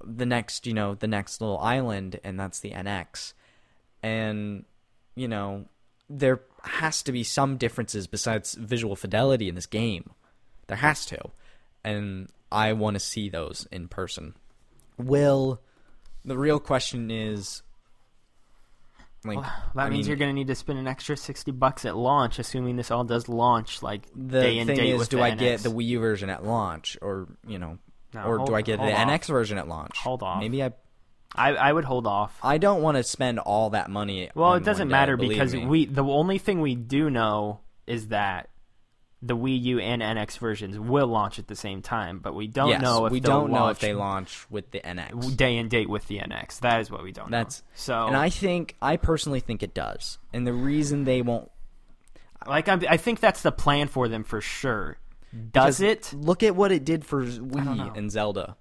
[0.04, 3.32] the next you know the next little island and that's the nx
[4.02, 4.64] and
[5.14, 5.64] you know
[6.08, 10.10] there has to be some differences besides visual fidelity in this game.
[10.66, 11.18] There has to.
[11.84, 14.34] And i want to see those in person.
[14.98, 15.60] Will
[16.24, 17.62] the real question is
[19.24, 21.50] like Well, that I means mean, you're going to need to spend an extra sixty
[21.50, 25.08] bucks at launch, assuming this all does launch like the day and thing date is
[25.08, 27.78] do i get the wii u version at launch or you know
[28.14, 29.08] No, or hold- do i get the off.
[29.08, 29.98] nx version at launch?
[29.98, 30.38] Hold on.
[30.40, 30.70] maybe i
[31.34, 32.38] I, I would hold off.
[32.42, 35.54] i don't want to spend all that money Well, it doesn't day, matter believe because
[35.54, 38.50] we the only thing we do know is that
[39.22, 42.68] the Wii U and NX versions will launch at the same time, but we don't
[42.68, 45.70] yes, know if we don't know if launch they launch with the nx day and
[45.70, 46.60] date with the NX.
[46.60, 47.72] That is what we don't That's- know.
[47.74, 50.18] So, And I think, I personally think it does.
[50.32, 51.50] And the reason they won't
[52.46, 54.98] like, I'm, I think that's the plan for them for sure.
[55.50, 56.12] Does it?
[56.12, 57.24] Look at what it did for.
[57.24, 58.56] Wii and Zelda.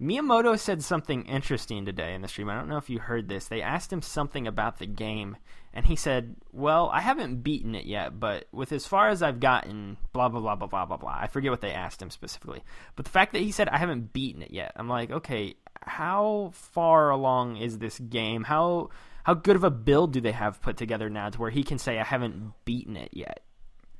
[0.00, 2.48] Miyamoto said something interesting today in the stream.
[2.48, 3.48] I don't know if you heard this.
[3.48, 5.36] They asked him something about the game,
[5.74, 9.40] and he said, "Well, I haven't beaten it yet, but with as far as I've
[9.40, 12.62] gotten, blah blah blah blah blah blah blah." I forget what they asked him specifically,
[12.96, 16.50] but the fact that he said I haven't beaten it yet, I'm like, okay, how
[16.54, 18.44] far along is this game?
[18.44, 18.88] How
[19.24, 21.78] how good of a build do they have put together now to where he can
[21.78, 23.42] say I haven't beaten it yet?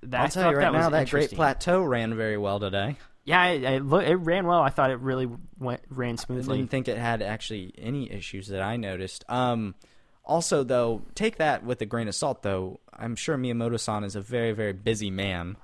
[0.02, 2.96] That, I'll tell you right that now, that Great Plateau ran very well today.
[3.24, 4.60] Yeah, it, it, it, ran well.
[4.60, 6.54] I thought it really went ran smoothly.
[6.54, 9.24] I didn't think it had actually any issues that I noticed.
[9.28, 9.74] Um,
[10.24, 12.42] also, though, take that with a grain of salt.
[12.42, 15.56] Though I'm sure Miyamoto-san is a very, very busy man,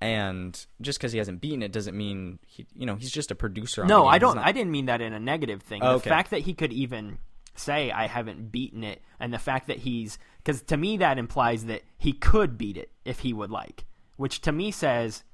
[0.00, 3.34] and just because he hasn't beaten it doesn't mean he, you know, he's just a
[3.34, 3.84] producer.
[3.84, 4.36] no, I don't.
[4.36, 4.46] Not...
[4.46, 5.80] I didn't mean that in a negative thing.
[5.80, 7.18] The fact that he could even
[7.54, 11.64] say I haven't beaten it, and the fact that he's because to me that implies
[11.64, 13.84] that he could beat it if he would like,
[14.16, 15.24] which to me says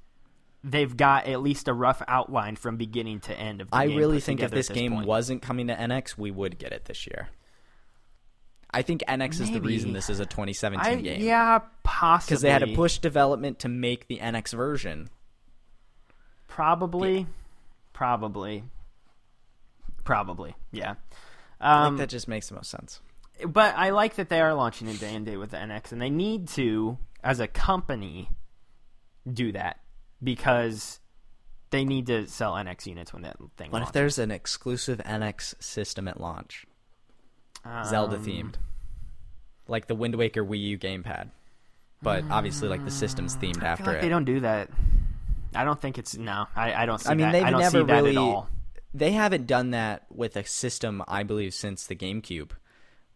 [0.65, 3.69] they've got at least a rough outline from beginning to end of.
[3.69, 3.91] The game.
[3.91, 5.07] I really think if this, this game point.
[5.07, 7.29] wasn't coming to NX, we would get it this year.
[8.71, 9.43] I think NX Maybe.
[9.43, 11.21] is the reason this is a 2017 I, game.
[11.21, 15.09] Yeah, possibly because they had to push development to make the NX version.
[16.47, 17.25] Probably, yeah.
[17.93, 18.63] probably,
[20.03, 20.55] probably.
[20.71, 20.97] Yeah, um,
[21.61, 22.99] I think um, that just makes the most sense.
[23.45, 26.01] But I like that they are launching a day and day with the NX, and
[26.01, 28.29] they need to, as a company,
[29.31, 29.79] do that
[30.23, 30.99] because
[31.69, 33.71] they need to sell NX units when that thing.
[33.71, 33.89] What launches.
[33.89, 36.65] if there's an exclusive NX system at launch,
[37.63, 38.55] um, Zelda themed,
[39.67, 41.31] like the Wind Waker Wii U gamepad,
[42.01, 44.01] but obviously like the system's themed I after like it.
[44.01, 44.69] They don't do that.
[45.53, 46.45] I don't think it's no.
[46.55, 47.09] I, I don't see.
[47.09, 47.31] I mean, that.
[47.31, 48.11] they've I don't never see that really.
[48.11, 48.49] at all.
[48.93, 52.51] They haven't done that with a system, I believe, since the GameCube,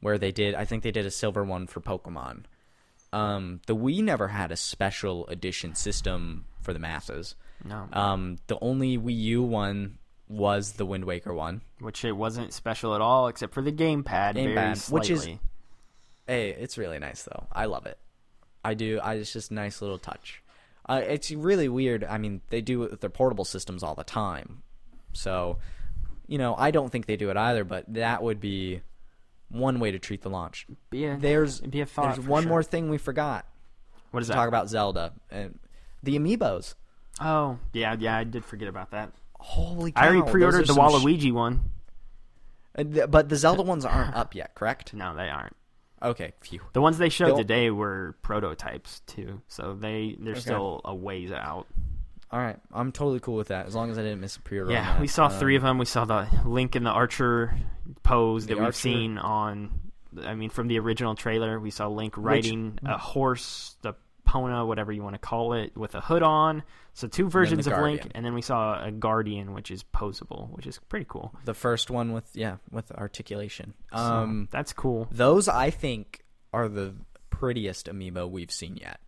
[0.01, 0.55] where they did.
[0.55, 2.43] I think they did a silver one for Pokemon.
[3.13, 7.35] Um, the Wii never had a special edition system for the masses.
[7.63, 7.87] No.
[7.93, 9.97] Um, the only Wii U one
[10.27, 14.35] was the Wind Waker one, which it wasn't special at all, except for the gamepad,
[14.35, 15.25] gamepad, which is
[16.27, 17.47] hey, it's really nice though.
[17.51, 17.97] I love it.
[18.63, 18.99] I do.
[18.99, 20.43] I it's just a nice little touch.
[20.87, 22.03] Uh, it's really weird.
[22.03, 24.63] I mean, they do it with their portable systems all the time,
[25.13, 25.57] so
[26.27, 27.63] you know, I don't think they do it either.
[27.63, 28.81] But that would be
[29.49, 30.67] one way to treat the launch.
[30.89, 32.49] Be a, there's be a there's one sure.
[32.49, 33.45] more thing we forgot.
[34.11, 34.35] What is that?
[34.35, 35.59] Talk about Zelda and
[36.03, 36.75] the amiibos.
[37.19, 39.11] Oh yeah, yeah, I did forget about that.
[39.39, 39.91] Holy!
[39.91, 41.71] Cow, I already pre-ordered the Waluigi sh- one.
[42.77, 44.93] Uh, but the Zelda ones aren't up yet, correct?
[44.93, 45.55] No, they aren't.
[46.01, 46.61] Okay, phew.
[46.73, 47.37] The ones they showed They'll...
[47.37, 50.41] today were prototypes too, so they they're okay.
[50.41, 51.67] still a ways out.
[52.31, 54.71] All right, I'm totally cool with that as long as I didn't miss a pre-order.
[54.71, 55.77] Yeah, we saw um, three of them.
[55.77, 57.57] We saw the Link and the Archer
[58.03, 58.77] pose that we've Archer.
[58.77, 59.71] seen on.
[60.23, 63.93] I mean, from the original trailer, we saw Link riding Which, a horse, the
[64.29, 66.63] Epona, whatever you want to call it, with a hood on.
[66.93, 67.99] So two versions of Guardian.
[67.99, 71.33] Link, and then we saw a Guardian, which is posable, which is pretty cool.
[71.45, 73.73] The first one with yeah, with articulation.
[73.91, 75.07] Um, so that's cool.
[75.11, 76.23] Those I think
[76.53, 76.93] are the
[77.29, 78.99] prettiest amiibo we've seen yet.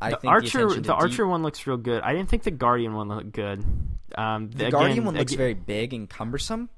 [0.00, 2.02] I the Archer, the, the Archer one looks real good.
[2.02, 3.64] I didn't think the Guardian one looked good.
[4.16, 6.68] Um, the, the again, Guardian one looks again, very big and cumbersome.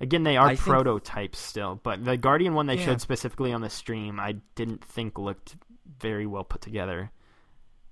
[0.00, 2.84] Again, they are I prototypes think, still, but the Guardian one they yeah.
[2.84, 5.56] showed specifically on the stream, I didn't think looked
[6.00, 7.10] very well put together.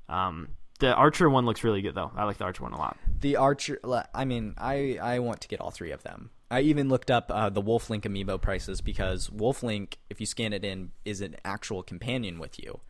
[0.09, 0.49] Um,
[0.79, 2.11] the Archer one looks really good though.
[2.15, 2.97] I like the Archer one a lot.
[3.21, 3.81] The Archer,
[4.15, 6.31] I mean, I I want to get all three of them.
[6.51, 10.27] I even looked up uh, the Wolf Link amiibo prices because Wolf Link, if you
[10.27, 12.81] scan it in, is an actual companion with you.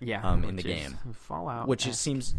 [0.00, 2.34] Yeah, um, in the game, Fallout, which it seems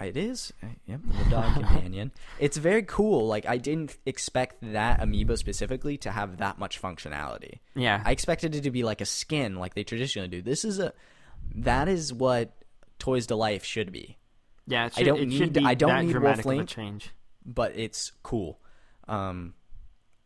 [0.00, 0.52] it is.
[0.62, 2.12] Uh, yep, the dog companion.
[2.38, 3.26] It's very cool.
[3.26, 7.60] Like I didn't expect that amiibo specifically to have that much functionality.
[7.74, 10.42] Yeah, I expected it to be like a skin, like they traditionally do.
[10.42, 10.92] This is a
[11.54, 12.52] that is what
[12.98, 14.18] Toys to Life should be.
[14.66, 17.10] Yeah, should, I don't need I don't need Wolf Link, change.
[17.44, 18.58] but it's cool.
[19.06, 19.54] Um,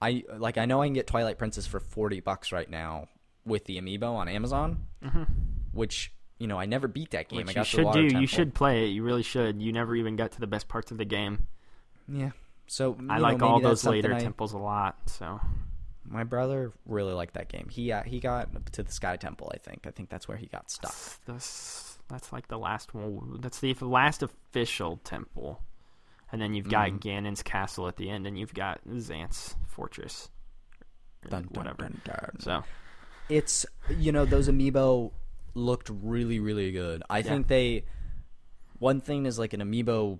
[0.00, 3.08] I like I know I can get Twilight Princess for forty bucks right now
[3.44, 5.24] with the amiibo on Amazon, mm-hmm.
[5.72, 7.46] which you know I never beat that game.
[7.46, 8.02] Which I got you should do.
[8.02, 8.20] Temple.
[8.20, 8.88] You should play it.
[8.88, 9.60] You really should.
[9.60, 11.46] You never even got to the best parts of the game.
[12.08, 12.30] Yeah.
[12.66, 14.96] So I know, like all those later I, temples a lot.
[15.06, 15.40] So
[16.04, 17.68] my brother really liked that game.
[17.70, 19.50] He uh, he got to the Sky Temple.
[19.54, 19.86] I think.
[19.86, 20.94] I think that's where he got stuck.
[21.26, 23.38] That's, that's like the last one.
[23.40, 25.60] That's the last official temple,
[26.32, 27.00] and then you've got mm.
[27.00, 30.30] Ganon's castle at the end, and you've got Zant's fortress.
[31.28, 31.82] Dun, dun, whatever.
[31.82, 32.40] Dun, dun.
[32.40, 32.64] So
[33.28, 33.66] it's
[33.98, 35.12] you know those amiibo
[35.54, 37.02] looked really really good.
[37.08, 37.24] I yeah.
[37.24, 37.84] think they
[38.78, 40.18] one thing is like an amiibo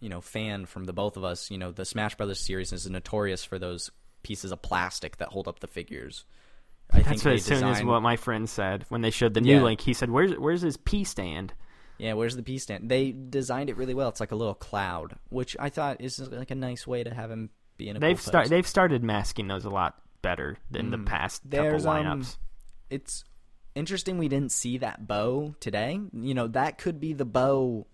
[0.00, 1.50] you know fan from the both of us.
[1.50, 3.90] You know the Smash Brothers series is notorious for those
[4.22, 6.24] pieces of plastic that hold up the figures.
[6.92, 9.56] I That's what, as soon as what my friend said when they showed the new
[9.56, 9.62] yeah.
[9.62, 9.80] link.
[9.80, 11.52] He said, "Where's where's his P stand?"
[11.98, 12.88] Yeah, where's the P stand?
[12.90, 14.08] They designed it really well.
[14.08, 17.30] It's like a little cloud, which I thought is like a nice way to have
[17.30, 20.90] him be in a they've cool start they've started masking those a lot better than
[20.90, 21.06] the Mm.
[21.06, 22.36] past There's, couple um, lineups.
[22.90, 23.24] it's
[23.74, 26.00] interesting we didn't see that bow today.
[26.12, 27.86] You know, that could be the bow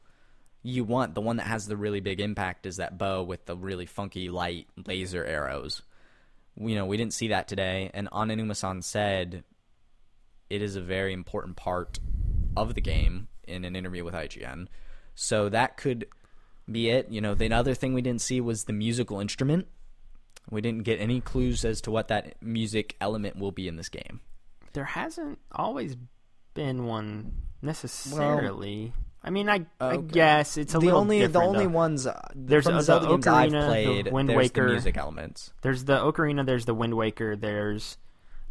[0.62, 1.14] you want.
[1.14, 4.28] The one that has the really big impact is that bow with the really funky
[4.30, 5.82] light laser arrows.
[6.58, 9.44] You know, we didn't see that today, and Aonuma-san said
[10.48, 11.98] it is a very important part
[12.56, 14.68] of the game in an interview with IGN.
[15.14, 16.06] So that could
[16.70, 17.10] be it.
[17.10, 19.66] You know, the other thing we didn't see was the musical instrument.
[20.50, 23.88] We didn't get any clues as to what that music element will be in this
[23.88, 24.20] game.
[24.72, 25.96] there hasn't always
[26.54, 27.32] been one
[27.62, 28.92] necessarily.
[29.26, 31.70] I mean, I, I guess it's a the little only the only though.
[31.72, 34.12] ones uh, There's, from the the Zelda games I've Ocarina, the played.
[34.12, 34.66] Wind there's Waker.
[34.66, 35.52] the music elements.
[35.62, 36.46] There's the Ocarina.
[36.46, 37.34] There's the Wind Waker.
[37.36, 37.96] There's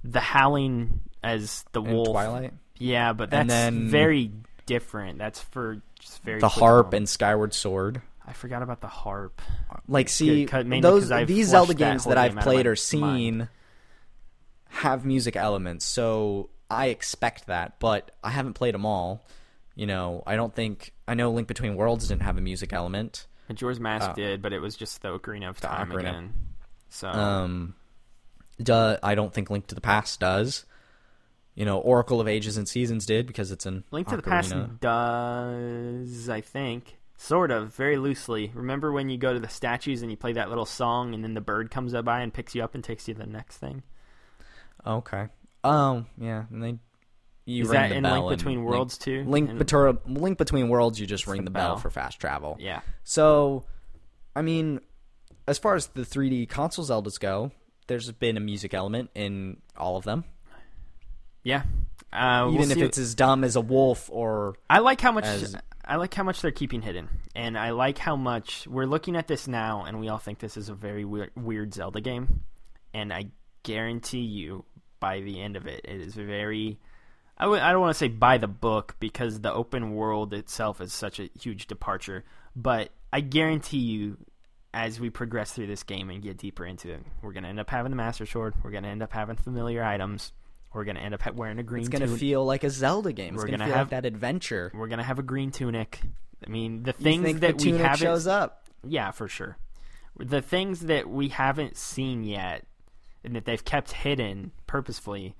[0.03, 2.09] the Howling as the In wolf.
[2.09, 4.32] Twilight, Yeah, but that's then- very
[4.65, 5.17] different.
[5.17, 8.01] That's for just very the harp and Skyward Sword.
[8.28, 9.41] I forgot about the harp.
[9.88, 13.47] Like, see, those these Zelda games whole that I've of played or seen
[14.69, 17.80] have music elements, so I expect that.
[17.80, 19.23] But I haven't played them all.
[19.76, 23.28] You know, I don't think I know Link Between Worlds didn't have a music element.
[23.49, 24.13] Majora's Mask Oh.
[24.15, 25.99] did, but it was just the Ocarina of Time Ocarina.
[25.99, 26.34] again.
[26.89, 27.76] So Um,
[28.61, 30.65] duh, I don't think Link to the Past does.
[31.55, 34.23] You know, Oracle of Ages and Seasons did because it's an Link to the.
[34.23, 38.51] Past does, I think, sort of, very loosely.
[38.53, 41.34] Remember when you go to the statues and you play that little song, and then
[41.34, 43.57] the bird comes up by and picks you up and takes you to the next
[43.57, 43.84] thing?
[44.86, 45.28] Okay.
[45.63, 46.07] Um.
[46.17, 46.45] Yeah.
[46.51, 46.78] And they.
[47.45, 49.23] You Is ring that the in bell Link Between Link- Worlds too?
[49.25, 51.77] Link, And- between Link Between Worlds, you just ring the the bell bell.
[51.77, 52.57] for fast travel.
[52.59, 53.65] Yeah, So,
[54.35, 54.79] I mean,
[55.47, 57.51] as far as the 3D console Zeldas go,
[57.87, 60.23] there's been a music element in all of them,
[61.43, 61.63] yeah.
[62.11, 65.11] Uh, we'll even if see- it's as dumb as a wolf or I like how
[65.11, 65.55] much as-
[65.87, 69.27] I like how much they're keeping hidden, and I like how much we're looking at
[69.27, 72.41] this now, and we all think this is a very weird, weird Zelda game,
[72.93, 73.25] and I
[73.61, 74.65] guarantee you,
[74.99, 76.79] by the end of it, it is very.
[77.38, 80.79] I w- I don't want to say by the book because the open world itself
[80.81, 82.23] is such a huge departure,
[82.55, 84.17] but I guarantee you,
[84.73, 87.69] as we progress through this game and get deeper into it, we're gonna end up
[87.69, 88.53] having the Master Sword.
[88.63, 90.31] We're gonna end up having familiar items.
[90.73, 91.83] We're gonna end up wearing a green.
[91.86, 91.93] Tunic.
[91.93, 93.36] It's going to feel like a Zelda game.
[93.36, 94.71] It's We're going to feel have- like that adventure.
[94.75, 96.01] We're gonna have a green tunic.
[96.45, 97.97] I mean, the things that the we haven't.
[97.97, 98.65] shows up.
[98.86, 99.57] Yeah, for sure.
[100.17, 102.65] The things that we haven't seen yet,
[103.23, 105.36] and that they've kept hidden purposefully,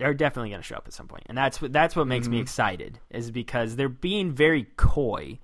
[0.00, 1.24] are definitely going to show up at some point.
[1.26, 2.42] And that's what that's what makes me Mhm.
[2.42, 5.38] excited, is because they're being very coy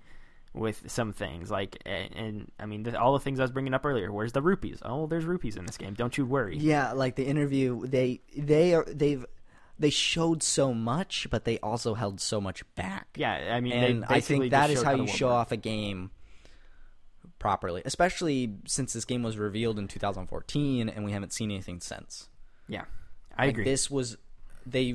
[0.52, 1.50] with some things.
[1.50, 4.10] Like, and, and I mean, the, all the things I was bringing up earlier.
[4.10, 4.80] Where's the rupees?
[4.84, 5.94] Oh, there's rupees in this game.
[5.94, 6.56] Don't you worry.
[6.56, 9.24] Yeah, like the interview, they they are they've
[9.78, 13.06] they showed so much, but they also held so much back.
[13.16, 16.10] Yeah, I mean, and I think that just how you show off a game
[17.38, 22.28] properly, especially since this game was revealed in 2014 and we haven't seen anything since.
[22.68, 22.84] Yeah,
[23.36, 23.64] I Like, agree.
[23.64, 24.18] This was
[24.66, 24.94] they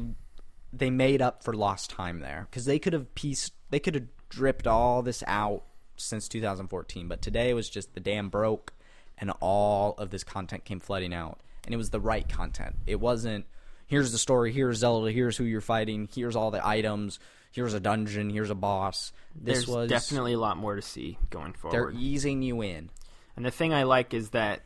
[0.71, 4.07] they made up for lost time there because they could have pieced they could have
[4.29, 5.63] dripped all this out
[5.97, 8.73] since 2014, but today was just the dam broke
[9.17, 12.75] and all of this content came flooding out, and it was the right content.
[12.85, 13.45] It wasn't
[13.87, 17.19] here's the story, here's Zelda, here's who you're fighting, here's all the items,
[17.51, 19.13] here's a dungeon, here's a boss.
[19.35, 22.89] This There's was definitely a lot more to see going forward they're easing you in.
[23.35, 24.61] And the thing I like is that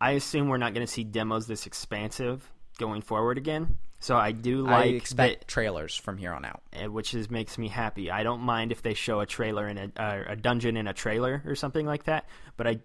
[0.00, 3.78] I assume we're not going to see demos this expansive going forward again.
[4.04, 6.60] So I do like I expect trailers from here on out.
[6.74, 8.10] uh, which is makes me happy.
[8.10, 10.92] I don't mind if they show a trailer in a uh, a dungeon in a
[10.92, 12.26] trailer or something like that.
[12.58, 12.80] But I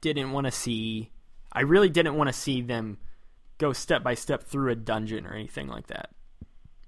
[0.00, 1.12] didn't want to see.
[1.52, 2.98] I really didn't want to see them
[3.58, 6.10] go step by step through a dungeon or anything like that.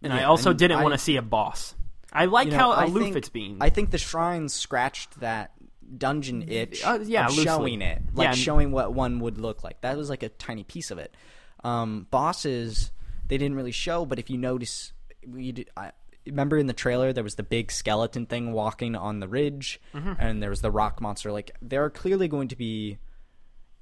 [0.02, 1.76] And I also and didn't want to see a boss.
[2.12, 3.58] I like You know, how aloof think- it's being.
[3.60, 5.52] I think the shrines scratched that
[5.96, 9.82] dungeon itch Uh, yeah, showing it, like Yeah, showing what one would look like.
[9.82, 11.14] That was like a tiny piece of it.
[11.62, 12.90] Um, bosses,
[13.28, 14.92] they didn't really show, but if you notice,
[15.26, 15.92] we did, I,
[16.26, 20.12] remember in the trailer there was the big skeleton thing walking on the ridge, Mm-hmm.
[20.18, 21.30] and there was the rock monster.
[21.32, 22.98] Like there are clearly going to be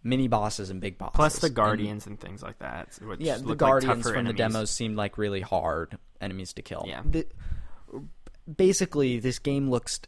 [0.02, 2.96] mini bosses and big bosses, Plus the guardians and, things like that.
[3.02, 6.62] Which yeah, the like guardians tougher from the demos seemed like really hard enemies to
[6.62, 6.84] kill.
[6.86, 7.02] Yeah.
[7.04, 7.26] The-
[8.56, 10.00] basically, this game looks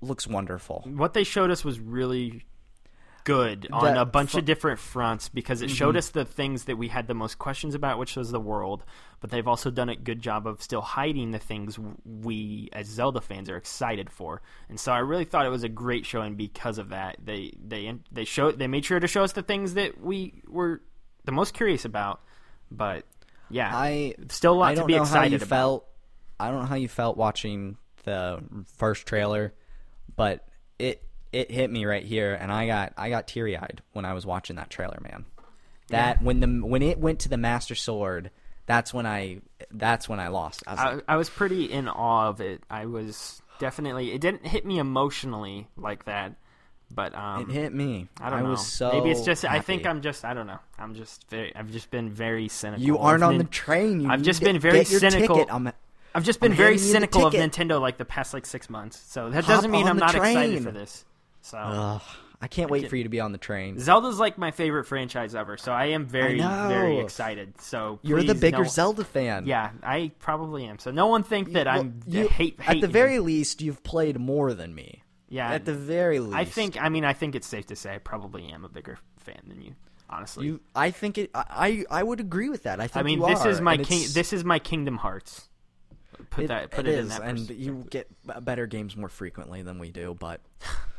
[0.00, 0.84] looks wonderful.
[0.86, 2.44] what they showed us was really
[3.28, 5.98] good on That a bunch of different fronts because it showed mm-hmm.
[5.98, 8.84] us the things that we had the most questions about, which was the world.
[9.20, 13.20] But they've also done a good job of still hiding the things we as Zelda
[13.20, 14.40] fans are excited for.
[14.70, 17.16] And so I really thought it was a great showing because of that.
[17.22, 20.80] They they they showed they made sure to show us the things that we were
[21.24, 22.22] the most curious about.
[22.70, 23.04] But
[23.50, 25.48] yeah, I still a lot I to be know how excited you about.
[25.48, 25.88] felt.
[26.40, 28.42] I don't know how you felt watching the
[28.76, 29.52] first trailer,
[30.16, 30.48] but
[30.78, 31.02] it
[31.32, 34.24] it hit me right here, and I got I got teary eyed when I was
[34.24, 35.24] watching that trailer, man.
[35.88, 38.30] That when the when it went to the Master Sword,
[38.66, 40.62] that's when I that's when I lost.
[40.66, 42.62] I was I, like, I was pretty in awe of it.
[42.68, 44.12] I was definitely.
[44.12, 46.34] It didn't hit me emotionally like that,
[46.90, 48.08] but um, it hit me.
[48.20, 48.50] I don't know.
[48.50, 49.44] was so Maybe it's just.
[49.44, 49.86] I think.
[49.86, 50.24] I'm just.
[50.24, 50.58] I don't know.
[50.78, 51.54] I'm just very.
[51.56, 52.84] I've just been very cynical.
[52.84, 54.00] You aren't of on the train.
[54.00, 55.46] You I've just been very cynical.
[56.14, 57.34] I've just been I'm very handing you the cynical of.
[57.34, 59.02] Nintendo like the past like six months.
[59.06, 61.04] So that Hop doesn't mean I'm not excited for this.
[61.40, 62.02] So ugh,
[62.40, 63.78] I can't wait can't- for you to be on the train.
[63.78, 65.56] Zelda's like my favorite franchise ever.
[65.56, 67.60] So I am very I very excited.
[67.60, 69.46] So You're the bigger no- Zelda fan.
[69.46, 70.78] Yeah, I probably am.
[70.78, 72.92] So no one think that Well, I'm you- hate, At the you.
[72.92, 75.02] very least, you've played more than me.
[75.28, 75.50] yeah.
[75.52, 76.80] At the very least, I think.
[76.82, 79.60] I mean, I think it's safe to say I probably am a bigger fan than
[79.62, 79.74] you.
[80.10, 80.60] Honestly, you.
[80.74, 81.30] I think it.
[81.34, 82.80] I I would agree with that.
[82.80, 82.96] I think.
[82.96, 84.06] I mean, you this are, is my king.
[84.14, 85.48] This is my Kingdom Hearts.
[86.30, 86.70] Put it- that.
[86.70, 87.22] Put it it, in is, that.
[87.28, 88.08] and you get
[88.42, 90.40] better games more frequently than we do, but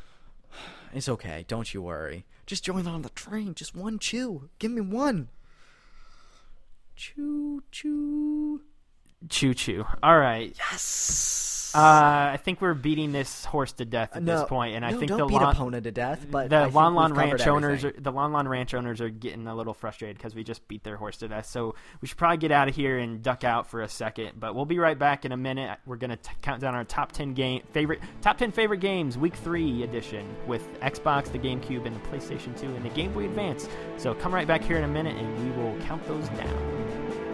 [0.94, 1.46] it's okay.
[1.48, 2.26] Don't you worry.
[2.46, 3.54] Just join on the train.
[3.54, 4.50] Just one chew.
[4.60, 5.30] Give me one.
[6.96, 8.62] Choo choo.
[9.28, 9.86] Choo choo.
[10.02, 10.56] All right.
[10.72, 11.72] Yes.
[11.76, 14.92] Uh, I think we're beating this horse to death at no, this point, and I
[14.92, 17.94] think don't the beat Lon, opponent to death, but the Lon Lon Ranch owners, are,
[17.96, 20.98] the Lon Lon Ranch owners are getting a little frustrated because we just beat their
[20.98, 21.46] horse to death.
[21.46, 24.40] So we should probably get out of here and duck out for a second.
[24.40, 25.78] But we'll be right back in a minute.
[25.86, 29.36] We're gonna t- count down our top ten game favorite top ten favorite games, week
[29.36, 33.70] three edition with Xbox, the GameCube, and the PlayStation Two, and the Game Boy Advance.
[33.98, 37.29] So come right back here in a minute, and we will count those down.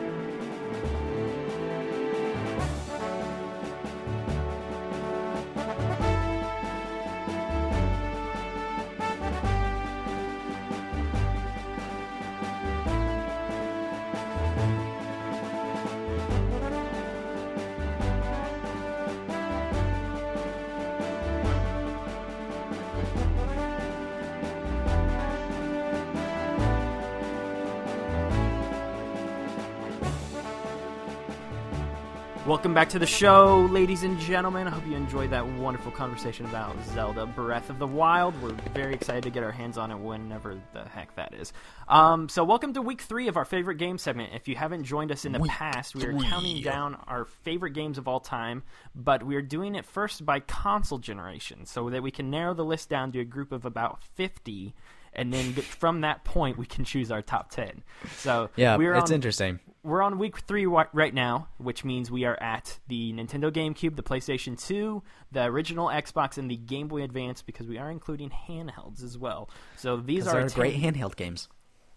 [32.46, 34.68] Welcome back to the show, ladies and gentlemen.
[34.68, 38.40] I hope you enjoyed that wonderful conversation about Zelda Breath of the Wild.
[38.40, 41.54] We're very excited to get our hands on it whenever the heck that is.
[41.88, 44.34] Um, so, welcome to week three of our favorite game segment.
[44.36, 47.98] If you haven't joined us in the past, we are counting down our favorite games
[47.98, 48.62] of all time,
[48.94, 52.66] but we are doing it first by console generation so that we can narrow the
[52.66, 54.76] list down to a group of about 50.
[55.14, 57.84] And then from that point, we can choose our top 10.
[58.18, 59.60] So, Yeah, we're it's on, interesting.
[59.86, 64.04] We're on week three right now, which means we are at the Nintendo GameCube, the
[64.04, 69.04] PlayStation 2, the original Xbox, and the Game Boy Advance because we are including handhelds
[69.04, 69.50] as well.
[69.78, 71.48] So these are 10 great handheld games.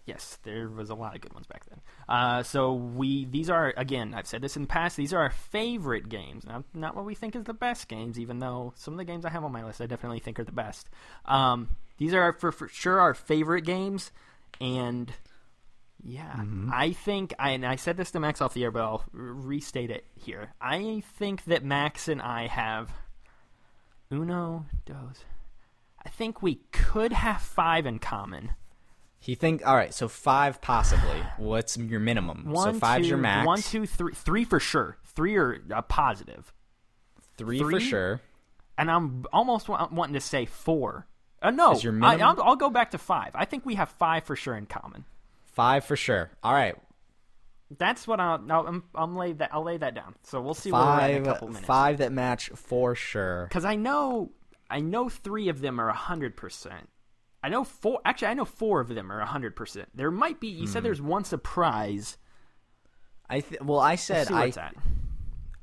[0.05, 1.81] Yes, there was a lot of good ones back then.
[2.07, 4.95] Uh, so we these are again, I've said this in the past.
[4.95, 8.19] These are our favorite games, not, not what we think is the best games.
[8.19, 10.43] Even though some of the games I have on my list, I definitely think are
[10.43, 10.89] the best.
[11.25, 14.11] Um, these are for, for sure our favorite games,
[14.59, 15.11] and
[16.03, 16.69] yeah, Mm-hmm.
[16.73, 19.91] I think I and I said this to Max off the air, but I'll restate
[19.91, 20.53] it here.
[20.61, 22.91] I think that Max and I have
[24.11, 25.23] uno, dos.
[26.05, 28.51] I think we could have five in common.
[29.19, 31.21] He think all right, so five possibly.
[31.37, 32.45] What's your minimum?
[32.49, 33.45] One, so five's two- your max.
[33.45, 34.97] One, two, three, three for sure.
[35.03, 36.53] Three are uh, positive,
[37.37, 38.21] three, for sure.
[38.77, 41.05] and I'm almost wa- wanting to say four.
[41.41, 42.17] Uh, no, I.
[42.19, 43.31] I'll, I'll go back to five.
[43.35, 45.03] I think we have five for sure in common.
[45.59, 46.31] Five for sure.
[46.41, 46.75] All right,
[47.77, 48.41] That's what I'll.
[48.49, 49.49] I'll, I'm, I'm lay that.
[49.53, 50.15] I'll lay that down.
[50.23, 51.53] So we'll see at in a couple five.
[51.53, 51.67] minutes.
[51.67, 53.45] Five that match for sure.
[53.49, 54.31] Because I know,
[54.69, 56.89] I know three of them are hundred percent.
[57.43, 57.99] I know four.
[58.05, 59.89] Actually, I know four of them are hundred percent.
[59.93, 60.47] There might be.
[60.47, 60.71] You Hmm.
[60.73, 62.17] said there's one surprise.
[63.29, 64.51] I th- well, I said I.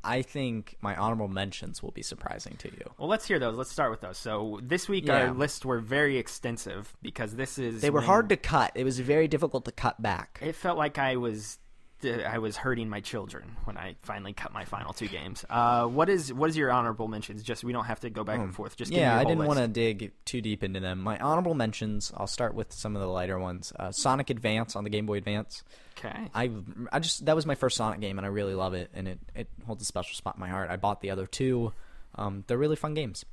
[0.06, 2.90] I think my honorable mentions will be surprising to you.
[2.98, 3.56] Well, let's hear those.
[3.56, 4.16] Let's start with those.
[4.18, 5.26] So this week Yeah.
[5.28, 8.72] our lists were very extensive because this is They were hard to cut.
[8.74, 10.38] It was very difficult to cut back.
[10.42, 11.58] It felt like I was
[12.04, 15.46] I was hurting my children when I finally cut my final two games.
[15.48, 17.42] Uh, what is what is your honorable mentions?
[17.42, 18.76] Just we don't have to go back and forth.
[18.76, 19.04] Just give Hmm.
[19.04, 21.00] yeah, I didn't want to dig too deep into them.
[21.00, 22.12] My honorable mentions.
[22.14, 23.72] I'll start with some of the lighter ones.
[23.78, 25.64] Uh, Sonic Advance on the Game Boy Advance.
[25.98, 26.30] Okay.
[26.34, 26.50] I
[26.92, 29.18] I just that was my first Sonic game and I really love it and it,
[29.34, 30.70] it holds a special spot in my heart.
[30.70, 31.72] I bought the other two.
[32.14, 33.24] Um, they're really fun games.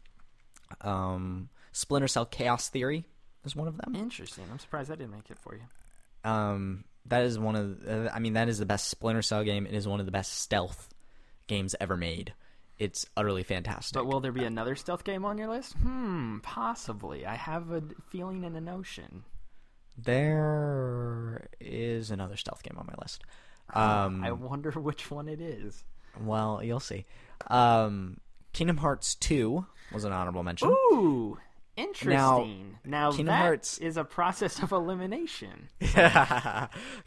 [0.82, 3.06] Um, Splinter Cell Chaos Theory
[3.46, 3.96] is one of them.
[3.96, 4.46] Interesting.
[4.52, 6.30] I'm surprised I didn't make it for you.
[6.30, 9.66] Um, that is one of uh, I mean that is the best Splinter Cell game.
[9.66, 10.90] It is one of the best stealth
[11.48, 12.34] games ever made.
[12.80, 13.94] It's utterly fantastic.
[13.94, 15.74] But will there be another stealth game on your list?
[15.74, 17.26] Hmm, possibly.
[17.26, 19.24] I have a feeling and a notion.
[19.98, 23.24] There is another stealth game on my list.
[23.74, 25.84] Um, I wonder which one it is.
[26.22, 27.06] well, you'll see.
[27.48, 28.18] Um,
[28.54, 30.70] Kingdom Hearts 2 was an honorable mention.
[30.70, 31.38] Ooh,
[31.76, 32.78] Interesting.
[32.86, 35.70] Now, Kingdom that Hearts- is a process of elimination.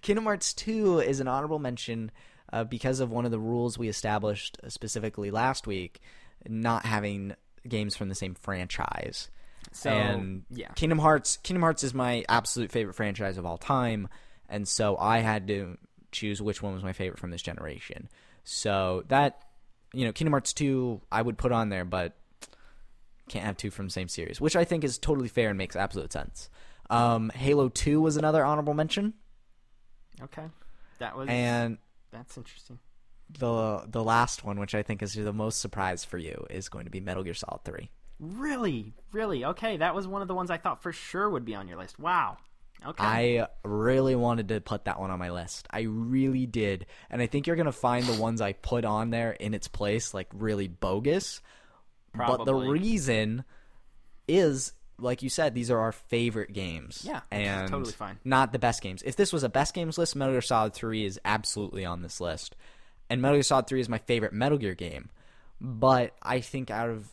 [0.02, 2.10] Kingdom Hearts 2 is an honorable mention
[2.52, 6.00] uh, because of one of the rules we established specifically last week,
[6.48, 7.34] not having
[7.68, 9.30] games from the same franchise.
[9.72, 14.08] So and yeah, Kingdom Hearts Kingdom Hearts is my absolute favorite franchise of all time,
[14.48, 15.76] and so I had to
[16.12, 18.08] choose which one was my favorite from this generation.
[18.44, 19.42] So that
[19.92, 22.16] you know, Kingdom Hearts 2 I would put on there, but
[23.28, 25.74] can't have two from the same series, which I think is totally fair and makes
[25.74, 26.48] absolute sense.
[26.90, 29.14] Um, Halo 2 was another honorable mention,
[30.22, 30.44] okay,
[30.98, 31.78] that was and
[32.12, 32.78] that's interesting.
[33.38, 36.84] the the last one, which I think is the most surprise for you, is going
[36.84, 37.90] to be Metal Gear Solid 3.
[38.18, 39.76] Really, really okay.
[39.76, 41.98] That was one of the ones I thought for sure would be on your list.
[41.98, 42.38] Wow.
[42.84, 43.04] Okay.
[43.04, 45.66] I really wanted to put that one on my list.
[45.70, 46.86] I really did.
[47.10, 49.68] And I think you're going to find the ones I put on there in its
[49.68, 51.40] place like really bogus.
[52.12, 52.38] Probably.
[52.38, 53.44] But the reason
[54.28, 57.02] is like you said these are our favorite games.
[57.06, 58.18] Yeah, and totally fine.
[58.24, 59.02] Not the best games.
[59.04, 62.20] If this was a best games list, Metal Gear Solid 3 is absolutely on this
[62.20, 62.56] list.
[63.08, 65.10] And Metal Gear Solid 3 is my favorite Metal Gear game.
[65.60, 67.08] But I think out of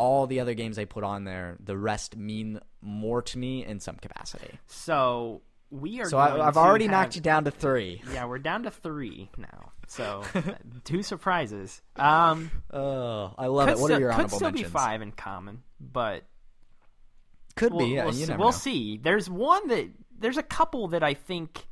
[0.00, 3.80] all the other games I put on there, the rest mean more to me in
[3.80, 4.58] some capacity.
[4.66, 6.08] so we are.
[6.08, 8.02] So I, I've to already have- knocked you down to three.
[8.12, 9.72] Yeah, we're down to three now.
[9.86, 10.24] So
[10.84, 11.80] two surprises.
[11.96, 13.78] Um, Oh, I love it.
[13.78, 14.68] What still, are your honorable could still mentions?
[14.68, 16.24] be five in common, but
[17.56, 17.92] Could we'll, be.
[17.94, 18.50] Yeah, we'll, we'll know.
[18.50, 18.98] see.
[19.02, 19.88] There's one that
[20.18, 21.66] there's a couple that I think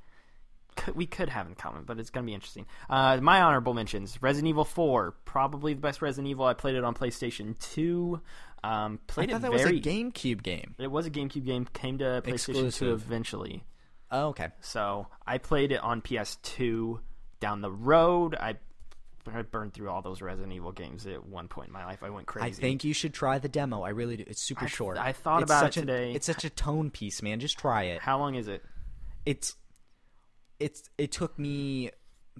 [0.79, 2.67] could, we could have in common, but it's going to be interesting.
[2.89, 6.45] Uh, my honorable mentions: Resident Evil Four, probably the best Resident Evil.
[6.47, 8.21] I played it on PlayStation Two.
[8.65, 9.79] Um, I played thought it that was very.
[9.79, 10.75] a GameCube game.
[10.79, 11.67] It was a GameCube game.
[11.73, 13.65] Came to PlayStation Two eventually.
[14.11, 14.49] Oh, okay.
[14.63, 16.99] So I played it on PS2
[17.41, 18.35] down the road.
[18.35, 18.57] I,
[19.31, 22.03] I burned through all those Resident Evil games at one point in my life.
[22.03, 22.47] I went crazy.
[22.47, 23.83] I think you should try the demo.
[23.83, 24.25] I really do.
[24.27, 24.97] It's super I- short.
[24.97, 26.13] I thought It's about it such a- today.
[26.15, 27.39] it's such a tone piece, man.
[27.39, 28.01] Just try it.
[28.01, 28.65] How long is it?
[29.27, 29.55] It's
[30.61, 31.91] it's it took me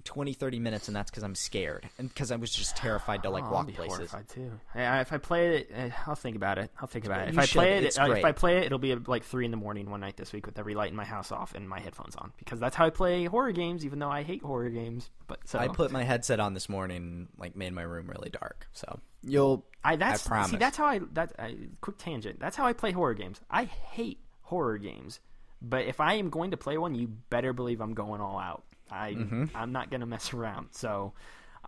[0.05, 3.29] 20 30 minutes and that's cuz I'm scared and because I was just terrified to
[3.29, 3.97] like Oh, I'll walk be places.
[3.97, 4.57] horrified too.
[4.73, 6.71] I, if I play it, eh, I'll think about it.
[6.79, 7.29] I'll think about it.
[7.29, 7.83] If You I play should.
[7.83, 8.23] it, uh, if.
[8.23, 10.57] I play it, it'll be like three in the morning one night this week with
[10.57, 13.25] every light in my house off and my headphones on because that's how I play
[13.25, 13.85] horror games.
[13.85, 16.97] Even though I hate horror games, but so I put my headset on this morning
[16.97, 18.67] and like made my room really dark.
[18.71, 20.51] So, you'll I that's I promise.
[20.51, 22.39] see that's how I that I, quick tangent.
[22.39, 23.41] That's how I play horror games.
[23.51, 25.19] I hate horror games,
[25.61, 28.63] but if I am going to play one, you better believe I'm going all out.
[28.91, 29.15] I
[29.55, 30.69] I'm not gonna mess around.
[30.71, 31.13] So,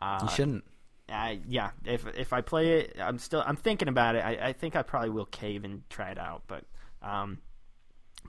[0.02, 0.26] uh, Mm-hmm.
[0.26, 0.64] you shouldn't.
[1.10, 4.20] I, yeah, if if I play it, I'm still I'm thinking about it.
[4.26, 6.64] I, I think I probably will cave and try it out, but
[7.02, 7.40] um,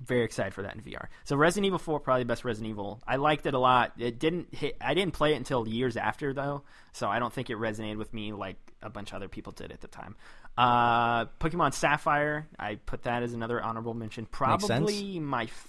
[0.03, 1.07] very excited for that in VR.
[1.25, 3.01] So Resident Evil 4 probably the best Resident Evil.
[3.07, 3.93] I liked it a lot.
[3.99, 4.77] It didn't hit.
[4.81, 8.13] I didn't play it until years after though, so I don't think it resonated with
[8.13, 10.17] me like a bunch of other people did at the time.
[10.57, 14.27] Uh, Pokemon Sapphire, I put that as another honorable mention.
[14.27, 15.69] Probably my f-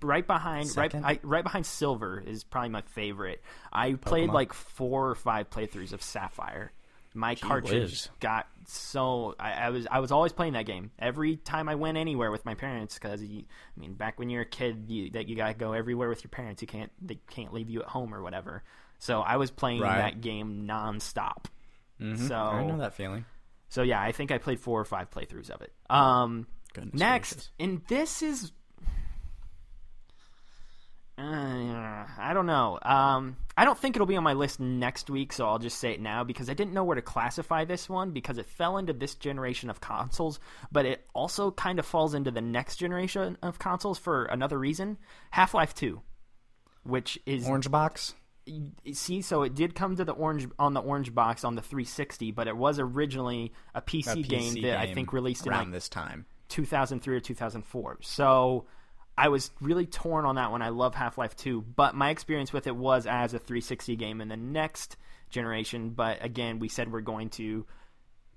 [0.00, 3.42] right behind right I, right behind Silver is probably my favorite.
[3.72, 6.72] I played like four or five playthroughs of Sapphire.
[7.14, 8.08] My cartridge whiz.
[8.20, 11.98] got so I, I was I was always playing that game every time I went
[11.98, 13.44] anywhere with my parents because I
[13.76, 16.62] mean back when you're a kid you, that you gotta go everywhere with your parents
[16.62, 18.62] you can't they can't leave you at home or whatever
[18.98, 19.98] so I was playing Right.
[19.98, 21.46] that game nonstop.
[22.00, 22.28] Mhm.
[22.28, 23.26] So I know that feeling.
[23.72, 25.72] So yeah, I think I played four or five playthroughs of it.
[25.88, 27.50] Um, Goodness next, gracious.
[27.58, 28.52] and this is,
[31.16, 32.78] uh, I don't know.
[32.82, 35.92] Um, I don't think it'll be on my list next week, so I'll just say
[35.92, 38.92] it now because I didn't know where to classify this one because it fell into
[38.92, 40.38] this generation of consoles,
[40.70, 44.98] but it also kind of falls into the next generation of consoles for another reason.
[45.30, 46.02] Half Life Two,
[46.82, 48.12] which is Orange box.
[48.92, 52.32] See so it did come to the orange on the orange box on the 360
[52.32, 55.66] but it was originally a PC, A game PC that I think released in around
[55.66, 56.26] like this time.
[56.48, 58.66] 2003 or 2004 so
[59.16, 60.62] I was really torn on that one.
[60.62, 64.28] I love Half-Life 2 but my experience with it was as a 360 game in
[64.28, 64.96] the next
[65.30, 67.64] generation but again we said we're going to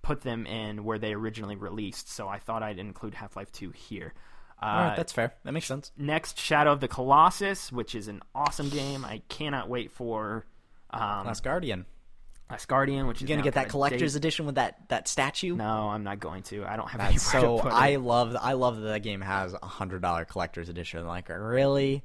[0.01, 4.13] put them in where they originally released so I thought I'd include Half-Life 2 here
[4.65, 5.33] All right, that's fair.
[5.43, 5.91] That makes sense.
[5.97, 10.45] next Shadow of the Colossus which is an awesome game I cannot wait for
[10.89, 11.85] um, Last Guardian.
[12.49, 14.17] Last Guardian, which is You gonna get that collector's dated.
[14.17, 15.55] edition with that that statue?
[15.55, 16.63] No, I'm not going to.
[16.63, 17.57] I don't have anywhere so.
[17.57, 17.75] to put it.
[17.75, 18.35] I love.
[18.39, 21.07] I love that that game has a hundred dollar collector's edition.
[21.07, 22.03] Like really,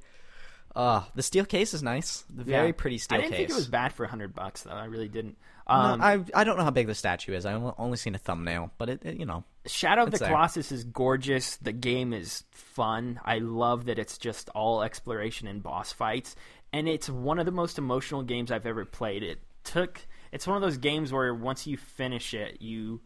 [0.75, 2.23] uh the steel case is nice.
[2.35, 2.73] The very Yeah.
[2.75, 3.25] pretty steel case.
[3.25, 3.47] I didn't case.
[3.47, 4.71] think it was bad for hundred bucks though.
[4.71, 5.37] I really didn't.
[5.71, 7.45] No, Um, I I don't know how big the statue is.
[7.45, 10.27] I've only seen a thumbnail, but it, it you know Shadow of the there.
[10.29, 11.57] Colossus is gorgeous.
[11.57, 13.19] The game is fun.
[13.23, 16.35] I love that it's just all exploration and boss fights,
[16.73, 19.23] and it's one of the most emotional games I've ever played.
[19.23, 20.01] It took.
[20.31, 23.01] It's one of those games where once you finish it, you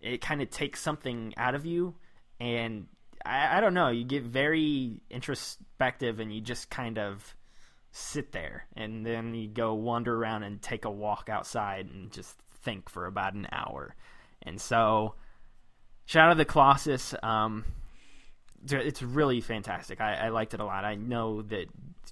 [0.00, 1.94] it kind of takes something out of you,
[2.40, 2.86] and
[3.24, 3.88] I, I don't know.
[3.88, 7.34] You get very introspective, and you just kind of
[7.96, 12.36] sit there, and then you go wander around and take a walk outside and just
[12.62, 13.94] think for about an hour.
[14.42, 15.14] And so,
[16.04, 17.14] Shadow of the Colossus.
[17.22, 17.64] Um,
[18.68, 20.00] it's really fantastic.
[20.00, 20.84] I, I, liked it a lot.
[20.84, 21.66] I know that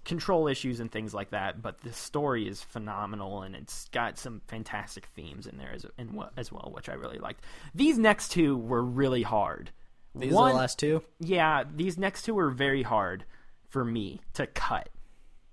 [0.05, 4.43] control issues and things like that, but the story is phenomenal and it's got some
[4.47, 7.43] fantastic themes in there as, in, as well, which I really liked.
[7.75, 9.71] These next two were really hard.
[10.15, 11.03] These One, are the last two?
[11.21, 13.25] Yeah, these next two were very hard
[13.69, 14.91] for me to cut.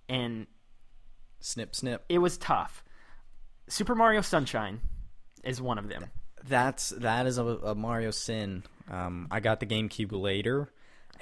[0.09, 0.47] And
[1.39, 2.03] snip, snip.
[2.09, 2.83] It was tough.
[3.67, 4.81] Super Mario Sunshine
[5.43, 6.05] is one of them.
[6.47, 8.63] That's that is a, a Mario sin.
[8.89, 10.69] Um, I got the GameCube later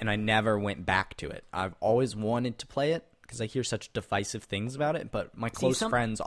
[0.00, 1.44] and I never went back to it.
[1.52, 5.36] I've always wanted to play it because I hear such divisive things about it, but
[5.36, 5.90] my close some...
[5.90, 6.20] friends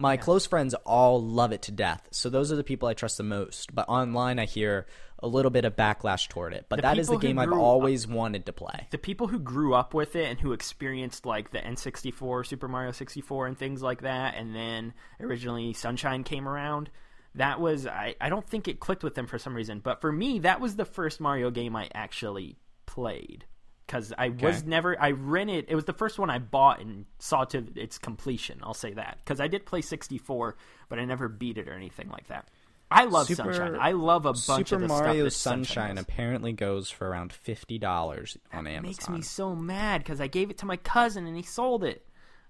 [0.00, 0.20] my yeah.
[0.20, 2.08] close friends all love it to death.
[2.10, 3.74] So those are the people I trust the most.
[3.74, 4.86] But online I hear
[5.22, 6.66] a little bit of backlash toward it.
[6.70, 8.88] But the that is the game I've always up, wanted to play.
[8.90, 12.92] The people who grew up with it and who experienced like the N64, Super Mario
[12.92, 16.90] 64 and things like that and then originally Sunshine came around,
[17.34, 19.80] that was I, I don't think it clicked with them for some reason.
[19.80, 23.44] But for me, that was the first Mario game I actually played
[23.90, 24.46] because I okay.
[24.46, 25.64] was never I rented.
[25.68, 28.60] It was the first one I bought and saw to its completion.
[28.62, 30.56] I'll say that because I did play 64,
[30.88, 32.48] but I never beat it or anything like that.
[32.88, 33.76] I love Super, Sunshine.
[33.80, 37.32] I love a bunch Super of the Mario stuff Sunshine, Sunshine apparently goes for around
[37.32, 38.82] fifty dollars on Amazon.
[38.82, 42.06] Makes me so mad because I gave it to my cousin and he sold it.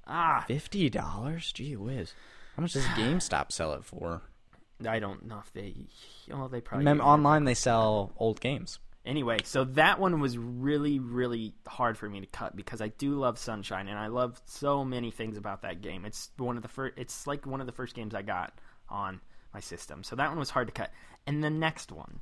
[0.07, 1.53] Ah, fifty dollars?
[1.53, 2.12] Gee whiz!
[2.57, 4.22] How much does GameStop sell it for?
[4.86, 5.74] I don't know if they.
[6.30, 6.84] Oh, they probably.
[6.84, 8.78] Mem- online, they sell old games.
[9.05, 13.14] Anyway, so that one was really, really hard for me to cut because I do
[13.14, 16.05] love Sunshine and I love so many things about that game.
[16.05, 16.98] It's one of the first.
[16.98, 18.53] It's like one of the first games I got
[18.90, 19.20] on
[19.55, 20.05] my system.
[20.05, 20.90] So that one was hard to cut.
[21.26, 22.20] And the next one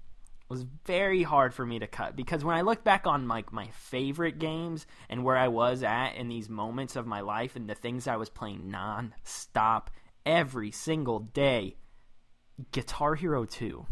[0.48, 3.68] was very hard for me to cut because when I look back on my my
[3.72, 7.74] favorite games and where I was at in these moments of my life and the
[7.74, 9.90] things I was playing non-stop
[10.24, 11.76] every single day,
[12.72, 13.84] Guitar Hero 2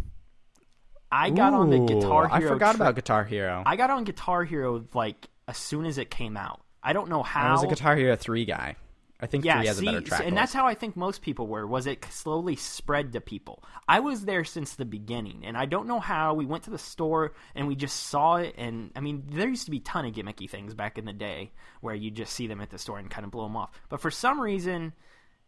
[1.10, 2.50] I got Ooh, on the Guitar Hero.
[2.50, 3.62] I forgot tri- about Guitar Hero.
[3.64, 6.60] I got on Guitar Hero like as soon as it came out.
[6.82, 7.48] I don't know how.
[7.48, 8.76] I was a Guitar Hero three guy.
[9.18, 10.20] I think yeah, three has see, a better track.
[10.20, 10.36] And list.
[10.36, 11.66] that's how I think most people were.
[11.66, 13.64] Was it slowly spread to people?
[13.88, 16.34] I was there since the beginning, and I don't know how.
[16.34, 19.64] We went to the store and we just saw it, and I mean, there used
[19.64, 22.46] to be a ton of gimmicky things back in the day where you just see
[22.46, 23.70] them at the store and kind of blow them off.
[23.88, 24.92] But for some reason,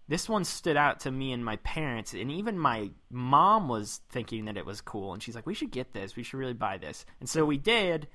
[0.09, 4.47] this one stood out to me and my parents and even my mom was thinking
[4.47, 6.17] that it was cool and she's like we should get this.
[6.17, 7.05] We should really buy this.
[7.21, 8.09] And so we did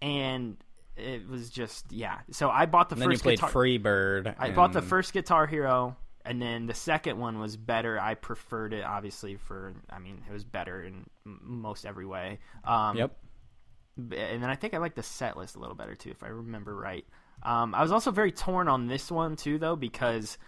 [0.00, 0.56] and
[0.96, 2.20] it was just yeah.
[2.30, 4.82] So i bought the and first then you played guitar- free bird i bought the
[4.82, 8.00] first guitar hero and then the second one was better.
[8.00, 12.38] I preferred it obviously for i mean it was better in most every way.
[12.64, 13.16] Um, yep.
[13.98, 16.28] and then i think i like the set list a little better too if i
[16.28, 17.04] remember right.
[17.42, 20.38] Um, i was also very torn on this one too though because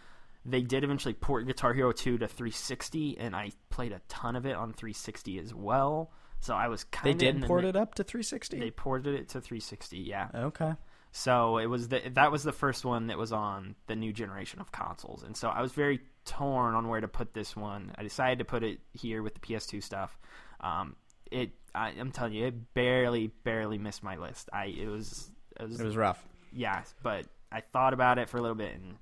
[0.46, 4.46] they did eventually port Guitar Hero 2 to 360, and I played a ton of
[4.46, 6.12] it on 360 as well.
[6.40, 7.18] So I was kind of.
[7.18, 8.58] They did port the, it up to 360.
[8.60, 9.98] They ported it to 360.
[9.98, 10.28] Yeah.
[10.34, 10.74] Okay.
[11.12, 14.60] So it was the that was the first one that was on the new generation
[14.60, 17.92] of consoles, and so I was very torn on where to put this one.
[17.96, 20.18] I decided to put it here with the PS2 stuff.
[20.60, 20.94] Um,
[21.30, 24.50] it I, am telling you, it barely barely missed my list.
[24.52, 26.22] I it was it was, it was rough.
[26.52, 28.96] Yeah, but I thought about it for a little bit and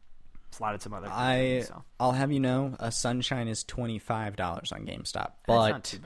[0.54, 1.08] slotted some other.
[1.10, 1.84] I things, so.
[2.00, 5.98] I'll have you know, a Sunshine is twenty five dollars on GameStop, but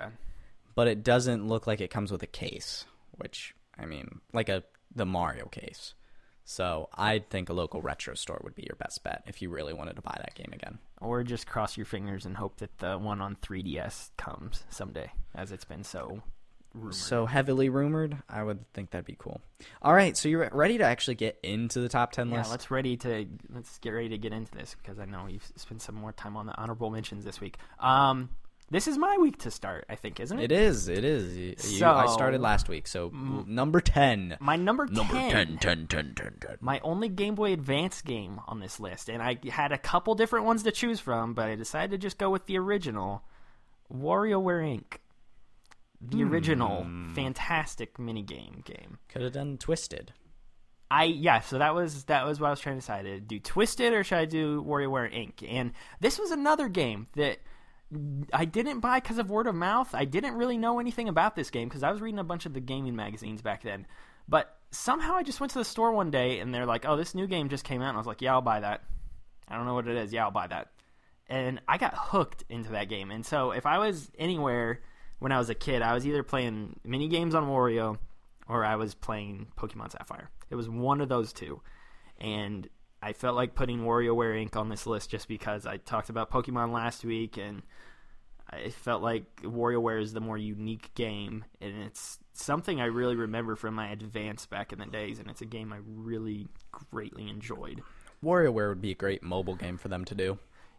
[0.75, 4.65] but it doesn't look like it comes with a case, which I mean, like a
[4.95, 5.95] the Mario case.
[6.45, 9.75] So I'd think a local retro store would be your best bet if you really
[9.75, 10.79] wanted to buy that game again.
[10.99, 15.53] Or just cross your fingers and hope that the one on 3DS comes someday, as
[15.53, 16.23] it's been so
[16.75, 16.95] rumored.
[16.95, 19.41] so heavily rumored, I would think that'd be cool.
[19.83, 22.51] All right, so you're ready to actually get into the top ten yeah, list?
[22.51, 25.83] let's ready to let's get ready to get into this because I know you've spent
[25.83, 27.57] some more time on the honorable mentions this week.
[27.79, 28.31] Um,
[28.71, 30.53] this is my week to start, I think, isn't it?
[30.53, 30.89] It is.
[30.89, 31.37] It is.
[31.37, 34.37] You, so, I started last week, so mm, number ten.
[34.41, 34.95] My number ten.
[34.95, 36.57] Number 10, 10, 10, 10, 10.
[36.61, 40.45] My only Game Boy Advance game on this list, and I had a couple different
[40.45, 43.23] ones to choose from, but I decided to just go with the original,
[43.91, 44.99] WarioWare Inc
[46.01, 46.33] the hmm.
[46.33, 48.99] original fantastic minigame game.
[49.09, 50.13] Could have done Twisted.
[50.91, 53.05] I yeah, so that was that was what I was trying to decide.
[53.05, 55.47] To do Twisted or should I do WarioWare Inc?
[55.47, 57.39] And this was another game that
[58.33, 59.95] I didn't buy because of word of mouth.
[59.95, 62.55] I didn't really know anything about this game because I was reading a bunch of
[62.55, 63.87] the gaming magazines back then.
[64.29, 67.15] But somehow I just went to the store one day and they're like, "Oh, this
[67.15, 68.83] new game just came out." And I was like, "Yeah, I'll buy that."
[69.47, 70.13] I don't know what it is.
[70.13, 70.69] Yeah, I'll buy that.
[71.27, 73.11] And I got hooked into that game.
[73.11, 74.81] And so if I was anywhere
[75.19, 77.99] when I was a kid, I was either playing mini games on Wario
[78.49, 80.31] or I was playing Pokemon Sapphire.
[80.51, 81.61] It was one of those two,
[82.21, 82.69] and
[83.03, 84.57] I felt like putting WarioWare Inc.
[84.57, 87.63] on this list just because I talked about Pokemon last week, and
[88.51, 93.57] I felt like WarioWare is the more unique game, and it's something I really remember
[93.57, 96.49] from my advance back in the days, and it's a game I really
[96.91, 97.83] greatly enjoyed.
[98.25, 100.39] WarioWare would be a great mobile game for them to do.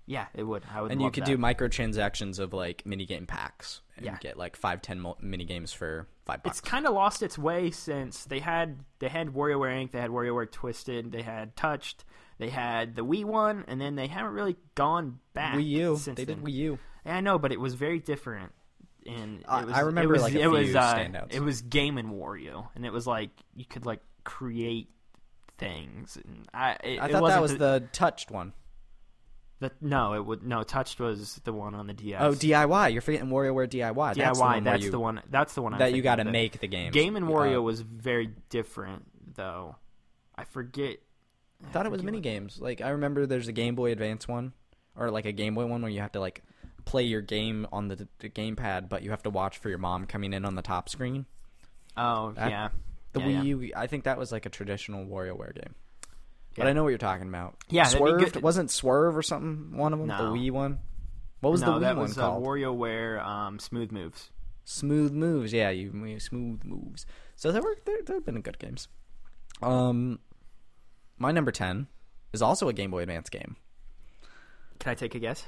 [0.10, 0.64] Yeah, it would.
[0.74, 0.92] I would.
[0.92, 1.28] And you could that.
[1.28, 4.18] do microtransactions of like minigame packs and Yeah.
[4.20, 6.58] get like five, ten mo- minigames for five bucks.
[6.58, 9.92] It's kind of lost its way since they had they had WarioWare Inc.
[9.92, 11.12] They had WarioWare Twisted.
[11.12, 12.06] They had Touched.
[12.40, 15.56] They had the Wii one, and then they haven't really gone back.
[15.56, 15.98] Wii U.
[15.98, 16.44] Since They did then.
[16.46, 16.80] Wii U.
[17.06, 18.52] Yeah, I know, but it was very different.
[19.06, 21.26] And was, I remember, it was, like, it was, uh.
[21.30, 24.90] It was Game and Wario, and it was like you could like create
[25.60, 26.18] things.
[26.18, 28.54] And I it, I thought that was the touched one.
[29.60, 30.14] The no.
[30.14, 30.64] It would no.
[30.64, 32.22] Touched was the one on the DS.
[32.22, 32.94] Oh, DIY.
[32.94, 33.94] You're forgetting WarioWare DIY.
[33.94, 34.16] DIY.
[34.16, 35.22] That's the one, that's you, the one.
[35.30, 36.92] That's the one that you got to make the game.
[36.92, 39.06] Game and Wario Uh, was very different,
[39.36, 39.76] though.
[40.36, 40.98] I forget.
[41.68, 42.60] I thought it was mini games.
[42.62, 44.54] Like I remember, there's a Game Boy Advance one,
[44.96, 46.42] or like a Game Boy one where you have to like
[46.86, 50.06] play your game on the, the gamepad, but you have to watch for your mom
[50.06, 51.26] coming in on the top screen.
[51.98, 52.70] Oh That- yeah,
[53.12, 53.42] The Yeah, Wii yeah.
[53.42, 55.76] U, I think that was like a traditional WarioWare game.
[56.60, 57.56] But I know what you're talking about.
[57.70, 58.44] Yeah, that'd be Swerve good.
[58.44, 59.78] wasn't Swerve or something.
[59.78, 60.18] One of them, No.
[60.34, 60.80] the Wii one.
[61.42, 62.44] What was no, the Wii that one was uh, called?
[62.44, 64.30] WarioWare um, Smooth Moves.
[64.66, 65.52] Smooth moves.
[65.54, 67.06] Yeah, you you- smooth moves.
[67.36, 68.88] So there were there there have been good games.
[69.64, 70.20] Um,
[71.18, 71.88] my number ten
[72.34, 73.56] is also a Game Boy Advance game.
[74.80, 75.46] Can I take a guess?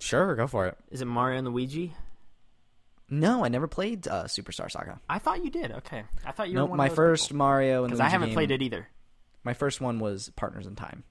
[0.00, 0.76] Sure, go for it.
[0.90, 1.94] Is it Mario and Luigi?
[3.10, 5.00] No, I never played uh, Superstar Saga.
[5.08, 5.72] I thought you did.
[5.72, 8.10] Okay, I thought you were one my of those first Mario and because Luigi I
[8.10, 8.88] haven't game- played it either.
[9.44, 11.04] My first one was Partners in Time,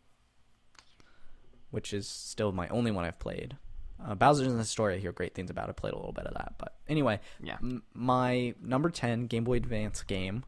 [1.71, 3.57] which is still my only one I've played.
[4.03, 5.69] Uh, Bowser's in the Story, I hear great things about.
[5.69, 7.57] I played a little bit of that, but anyway, Yeah.
[7.61, 10.43] m- my number ten Game Boy Advance game,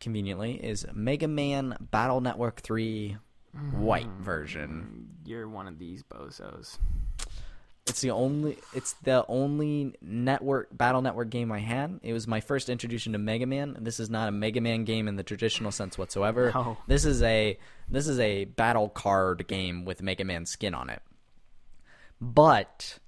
[0.00, 3.16] conveniently, is Mega Man Battle Network Three
[3.72, 4.20] White Mm.
[4.20, 5.08] version.
[5.24, 6.78] You're one of these bozos.
[7.88, 12.00] It's the only it's the only network battle network game I had.
[12.02, 13.76] It was my first introduction to Mega Man.
[13.80, 16.52] This is not a Mega Man game in the traditional sense whatsoever.
[16.54, 16.76] No.
[16.86, 17.58] This is a
[17.88, 21.02] this is a battle card game with Mega Man skin on it.
[22.20, 22.98] But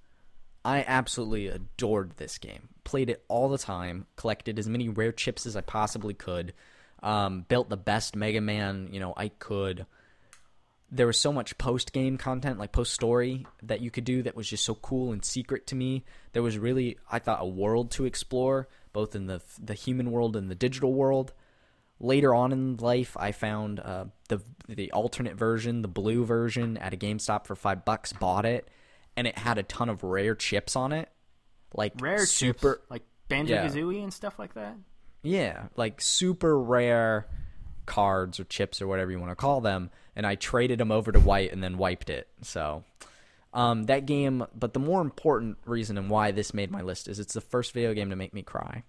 [0.64, 2.68] I absolutely adored this game.
[2.84, 6.54] Played it all the time, collected as many rare chips as I possibly could,
[7.02, 9.86] um, built the best Mega Man, you know, I could
[10.90, 14.34] there was so much post game content, like post story, that you could do that
[14.36, 16.04] was just so cool and secret to me.
[16.32, 20.36] There was really, I thought, a world to explore, both in the the human world
[20.36, 21.32] and the digital world.
[22.02, 26.94] Later on in life, I found uh, the the alternate version, the blue version, at
[26.94, 28.12] a GameStop for five bucks.
[28.12, 28.66] Bought it,
[29.16, 31.10] and it had a ton of rare chips on it,
[31.74, 33.68] like Rare super, chips, like Banjo Yeah.
[33.68, 34.76] Kazooie and stuff like that.
[35.22, 37.28] yeah, like super rare
[37.86, 39.90] cards or chips or whatever you want to call them,
[40.20, 42.28] and I traded him over to white and then wiped it.
[42.42, 42.84] So
[43.54, 47.18] um, that game, but the more important reason and why this made my list is
[47.18, 48.84] it's the first video game to make me cry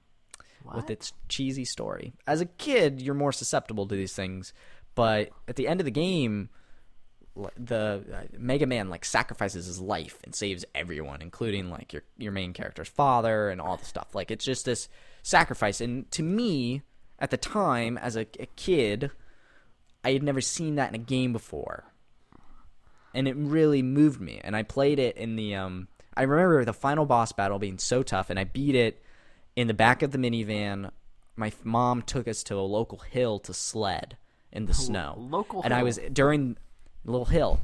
[0.76, 2.12] with its cheesy story.
[2.28, 4.52] As a kid, you're more susceptible to these things,
[4.94, 6.49] but at the end of the game,
[7.58, 12.34] the uh, Mega Man like sacrifices his life and saves everyone, including like your your
[12.34, 14.14] main character's father and all the stuff.
[14.14, 14.90] Like it's just this
[15.24, 16.82] sacrifice, and to me,
[17.20, 19.12] at the time, as a, a kid,
[20.03, 21.86] I had never seen that in a game before,
[23.14, 24.41] and it really moved me.
[24.44, 25.88] And I played it in the um.
[26.15, 29.02] I remember the final boss battle being so tough, and I beat it
[29.56, 30.91] in the back of the minivan.
[31.38, 34.18] My mom took us to a local hill to sled
[34.52, 35.15] in the snow.
[35.18, 36.57] local and I was during
[37.06, 37.60] little hill,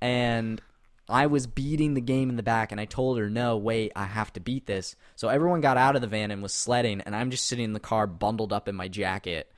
[0.00, 0.60] and
[1.08, 4.04] I was beating the game in the back, and I told her, "No, wait, I
[4.06, 7.14] have to beat this." So everyone got out of the van and was sledding, and
[7.14, 9.52] I'm just sitting in the car, bundled up in my jacket,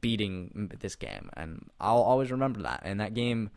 [0.00, 2.82] beating this game, and I'll always remember that.
[2.84, 3.50] And that game,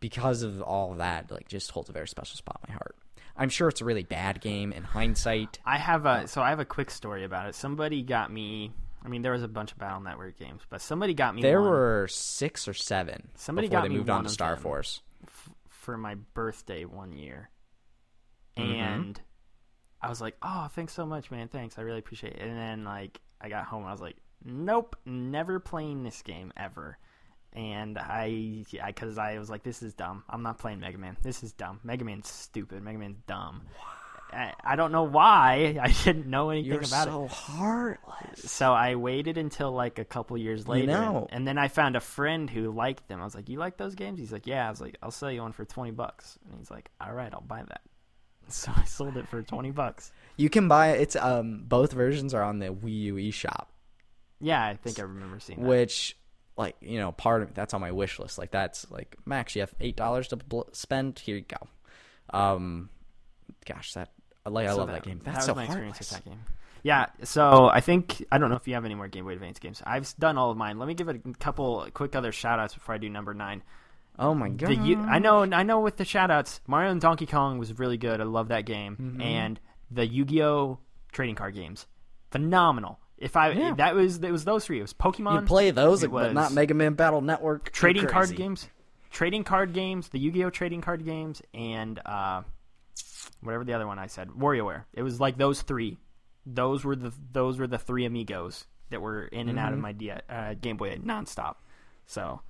[0.00, 2.96] because of all of that, like just holds a very special spot in my heart.
[3.36, 5.58] I'm sure it's a really bad game in hindsight.
[5.64, 7.54] I have a so I have a quick story about it.
[7.54, 8.72] Somebody got me.
[9.04, 11.40] I mean, there was a bunch of Battle Network games, but somebody got me.
[11.40, 14.56] There one were six or seven Somebody got they me moved on to Star.
[14.56, 15.00] Force.
[15.68, 17.48] for my birthday one year,
[18.58, 18.62] Mhm.
[18.62, 19.20] and
[20.02, 21.48] I was like, "Oh, thanks so much, man.
[21.48, 24.96] Thanks, I really appreciate it." And then like I got home, I was like, "Nope,
[25.04, 26.98] never playing this game ever."
[27.52, 30.24] And I, because I, was like, "This is dumb.
[30.28, 31.16] I'm not playing Mega Man.
[31.22, 31.80] This is dumb.
[31.82, 32.82] Mega Man's stupid.
[32.82, 33.62] Mega Man's dumb."
[34.32, 35.78] I, I don't know why.
[35.82, 37.30] I didn't know anything You're about so it.
[37.30, 38.50] heartless.
[38.50, 41.28] So I waited until like a couple years later, know.
[41.30, 43.20] and, and then I found a friend who liked them.
[43.20, 45.30] I was like, "You like those games?" He's like, "Yeah." I was like, "I'll sell
[45.30, 47.82] you one for twenty bucks," and he's like, "All right, I'll buy that."
[48.48, 50.12] so I sold it for twenty bucks.
[50.36, 51.00] You can buy it.
[51.00, 53.66] It's um both versions are on the Wii U eShop,
[54.40, 55.68] Yeah, I think I remember seeing that.
[55.68, 56.16] which
[56.56, 58.38] like you know part of that's on my wish list.
[58.38, 61.18] Like that's like Max, you have eight dollars to bl- spend.
[61.18, 62.36] Here you go.
[62.38, 62.88] Um,
[63.66, 64.10] gosh, that
[64.46, 65.20] like I So love that, game.
[65.24, 66.40] That's was so my experience with that game.
[66.82, 69.58] Yeah, so I think I don't know if you have any more Game Boy Advance
[69.58, 69.82] games.
[69.84, 70.78] I've done all of mine.
[70.78, 73.62] Let me give it a couple quick other shout outs before I do number nine.
[74.18, 74.70] Oh my god!
[74.70, 75.80] The, I know, I know.
[75.80, 78.20] With the shout outs, Mario and Donkey Kong was really good.
[78.20, 79.20] I love that game, Mm-hmm.
[79.20, 79.60] and
[79.90, 80.78] the Yu-Gi-Oh
[81.12, 81.86] trading card games,
[82.30, 82.98] phenomenal.
[83.20, 83.74] If I Yeah.
[83.74, 84.78] that was it was those three.
[84.78, 85.40] It was Pokemon.
[85.42, 87.70] you play those, it but not Mega Man Battle Network.
[87.70, 88.68] Trading card games,
[89.10, 92.42] trading card games, the Yu-Gi-Oh trading card games, and uh,
[93.42, 94.84] whatever the other one I said, WarioWare.
[94.94, 95.98] It was like those three.
[96.46, 99.66] Those were the those were the three amigos that were in and Mm-hmm.
[99.66, 101.56] out of my D- uh, Game Boy nonstop.
[102.06, 102.40] So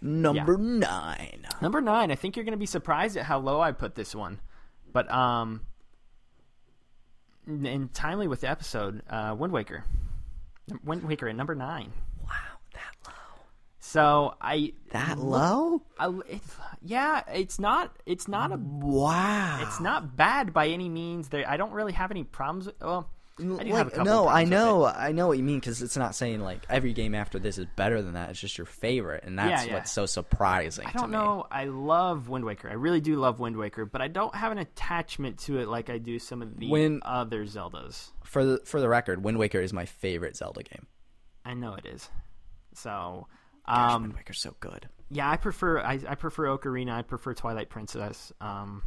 [0.00, 1.46] Number nine.
[1.60, 4.14] number nine, I think you're going to be surprised at how low I put this
[4.16, 4.40] one,
[4.92, 5.60] but um,
[7.46, 9.84] and timely with the episode, uh, Wind Waker,
[10.84, 11.92] Wind Waker at number nine.
[12.22, 12.30] Wow,
[12.74, 13.12] that low.
[13.80, 15.82] So I That low?
[15.98, 17.96] I, it's, yeah, it's not.
[18.06, 18.56] It's not a.
[18.56, 19.60] Wow.
[19.62, 21.28] It's not bad by any means.
[21.28, 22.66] There, I don't really have any problems.
[22.66, 23.10] With, well,
[23.42, 24.84] I do have a couple no, I know.
[24.86, 27.66] I know what you mean because it's not saying like every game after this is
[27.76, 28.30] better than that.
[28.30, 29.74] It's just your favorite, and that's Yeah, yeah.
[29.78, 30.86] what's so surprising.
[30.86, 31.46] I don't know.
[31.50, 32.68] I love Wind Waker.
[32.70, 35.90] I really do love Wind Waker, but I don't have an attachment to it like
[35.90, 38.10] I do some of the When- other Zeldas.
[38.24, 40.86] For the for the record, Wind Waker is my favorite Zelda game.
[41.44, 42.08] I know it is.
[42.74, 43.26] So,
[43.66, 44.88] Gosh, um, Wind Waker's so good.
[45.10, 46.92] yeah, I prefer I, I prefer Ocarina.
[46.92, 48.32] I prefer Twilight Princess.
[48.40, 48.82] Um,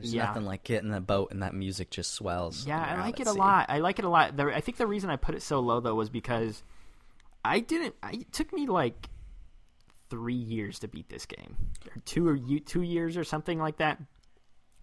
[0.00, 0.26] There's yeah.
[0.26, 2.66] nothing like getting the boat and that music just swells.
[2.66, 3.38] Yeah, I like it a sea.
[3.38, 3.66] lot.
[3.68, 4.36] I like it a lot.
[4.36, 6.62] The, I think the reason I put it so low though was because
[7.44, 7.94] I didn't.
[8.02, 9.08] I, it took me like
[10.10, 11.56] three years to beat this game,
[11.94, 14.00] or two or you two years or something like that.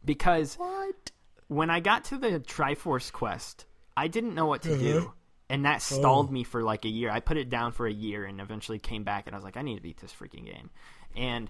[0.03, 1.11] Because What?
[1.47, 3.65] when I got to the Triforce quest,
[3.97, 4.81] I didn't know what to Uh-huh.
[4.81, 5.13] do,
[5.49, 5.97] and that Oh.
[5.97, 7.09] stalled me for like a year.
[7.09, 9.57] I put it down for a year, and eventually came back, and I was like,
[9.57, 10.69] I need to beat this freaking game,
[11.15, 11.49] and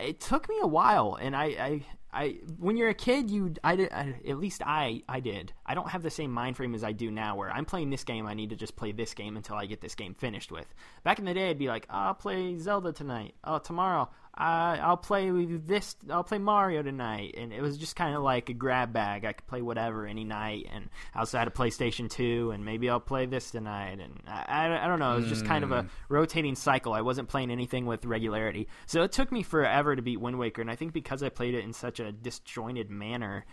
[0.00, 1.18] it took me a while.
[1.20, 1.80] And I, I,
[2.12, 5.52] I when you're a kid, you, I, did, I at least I, I did.
[5.64, 8.04] I don't have the same mind frame as I do now, where I'm playing this
[8.04, 10.66] game, I need to just play this game until I get this game finished with.
[11.04, 13.34] Back in the day, I'd be like, I'll play Zelda tonight.
[13.44, 14.10] Oh, tomorrow.
[14.38, 15.96] Uh, I'll play this.
[16.10, 19.24] I'll play Mario tonight, and it was just kind of like a grab bag.
[19.24, 22.90] I could play whatever any night, and I also had a PlayStation Two, and maybe
[22.90, 25.14] I'll play this tonight, and I, I, I don't know.
[25.14, 26.92] It was just kind of a rotating cycle.
[26.92, 30.60] I wasn't playing anything with regularity, so it took me forever to beat Wind Waker,
[30.60, 33.46] and I think because I played it in such a disjointed manner,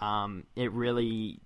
[0.00, 1.40] um, it really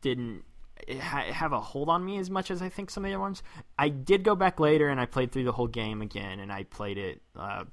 [0.00, 0.42] didn't
[0.88, 3.44] have a hold on me as much as I think some of the other ones.
[3.78, 6.64] I did go back later and I played through the whole game again, and I
[6.64, 7.22] played it.
[7.36, 7.64] Uh,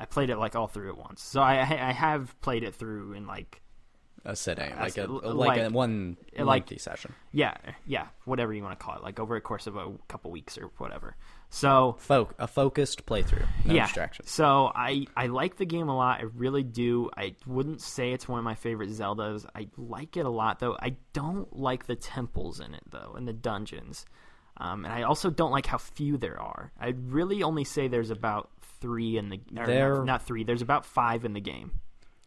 [0.00, 1.22] I played it like all through at once.
[1.22, 3.60] So I I have played it through in like
[4.24, 7.14] A sitting, like a l- like, a one like- lengthy session.
[7.32, 7.54] yeah
[7.86, 10.56] yeah whatever you want to call it like over a course of a couple weeks
[10.58, 11.16] or whatever.
[11.52, 13.86] So Fo- a focused playthrough, no yeah.
[13.86, 14.30] distractions.
[14.30, 16.20] So I I like the game a lot.
[16.20, 17.10] I really do.
[17.16, 19.46] I wouldn't say it's one of my favorite Zeldas.
[19.54, 20.76] I like it a lot though.
[20.80, 24.06] I don't like the temples in it though, and the dungeons.
[24.58, 26.70] Um, and I also don't like how few there are.
[26.78, 29.40] I'd really only say there's about three in the.
[29.52, 30.44] There- not, not three.
[30.44, 31.80] There's about five in the game,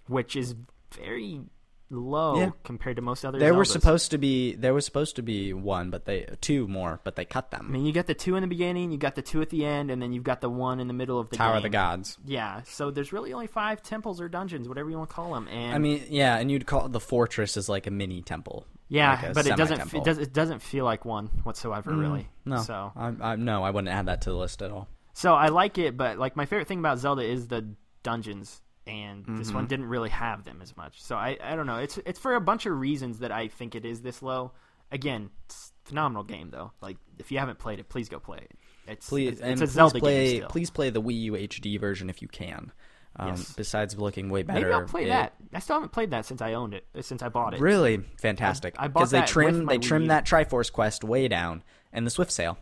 [0.07, 0.55] which is
[0.95, 1.41] very
[1.89, 2.49] low Yeah.
[2.63, 3.37] compared to most other.
[3.37, 6.99] There were supposed to be there was supposed to be one, but they two more,
[7.03, 7.67] but they cut them.
[7.69, 9.63] I mean, you got the two in the beginning, you got the two at the
[9.65, 11.57] end, and then you've got the one in the middle of the Tower game.
[11.57, 12.17] of the Gods.
[12.25, 15.47] Yeah, so there's really only five temples or dungeons, whatever you want to call them.
[15.49, 18.65] And I mean, yeah, and you'd call the fortress is like a mini temple.
[18.87, 19.93] yeah, like but it doesn't.
[19.93, 22.27] It, does, it doesn't feel like one whatsoever, mm, really.
[22.45, 24.87] No, So I, I, no, I wouldn't add that to the list at all.
[25.13, 27.67] So I like it, but like my favorite thing about Zelda is the
[28.03, 29.55] dungeons, and this Mm-hmm.
[29.55, 31.01] one didn't really have them as much.
[31.01, 31.77] So I I don't know.
[31.77, 34.51] It's it's for a bunch of reasons that I think it is this low.
[34.91, 36.71] Again, it's a phenomenal game though.
[36.81, 38.51] Like if you haven't played it, please go play it.
[38.85, 40.49] It's Please, it's, it's a Zelda play, game still.
[40.49, 42.71] Please play the Wii U HD version if you can.
[43.15, 43.53] Um, Yes.
[43.53, 45.35] Besides looking way better, Maybe I'll play it- that.
[45.53, 46.85] I still haven't played that since I owned it.
[47.01, 47.61] Since I bought it.
[47.61, 48.75] Really fantastic.
[48.77, 50.07] I- I bought they that trim with my they trim Wii.
[50.09, 51.63] that Triforce quest way down
[51.93, 52.57] and the Swift Sail,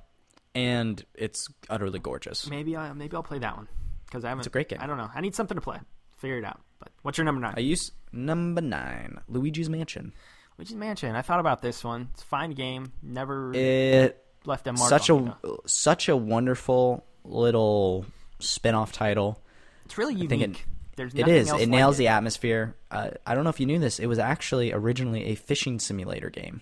[0.55, 2.49] and it's utterly gorgeous.
[2.49, 3.67] Maybe I maybe I'll play that one
[4.05, 4.41] because I haven't.
[4.41, 4.79] It's a great game.
[4.81, 5.09] I don't know.
[5.13, 5.79] I need something to play.
[6.17, 6.59] Figure it out.
[6.79, 7.53] But what's your number nine?
[7.57, 10.13] I use number nine, Luigi's Mansion.
[10.57, 11.15] Luigi's Mansion.
[11.15, 12.09] I thought about this one.
[12.13, 12.91] It's a fine game.
[13.01, 14.89] Never It left a mark.
[14.89, 15.59] such on me, a though.
[15.65, 18.05] such a wonderful little
[18.39, 19.39] spin-off title.
[19.85, 20.29] It's really unique.
[20.29, 20.65] think it-
[20.97, 21.49] There's It is.
[21.49, 21.99] It like nails it.
[21.99, 22.75] the atmosphere.
[22.91, 23.99] Uh, I don't know if you knew this.
[23.99, 26.61] It was actually originally a fishing simulator game,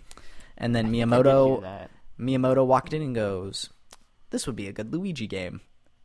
[0.57, 1.87] and then I think I did hear Miyamoto.
[2.19, 3.69] Miyamoto walked in and goes,
[4.29, 5.61] "This would be a good Luigi game,"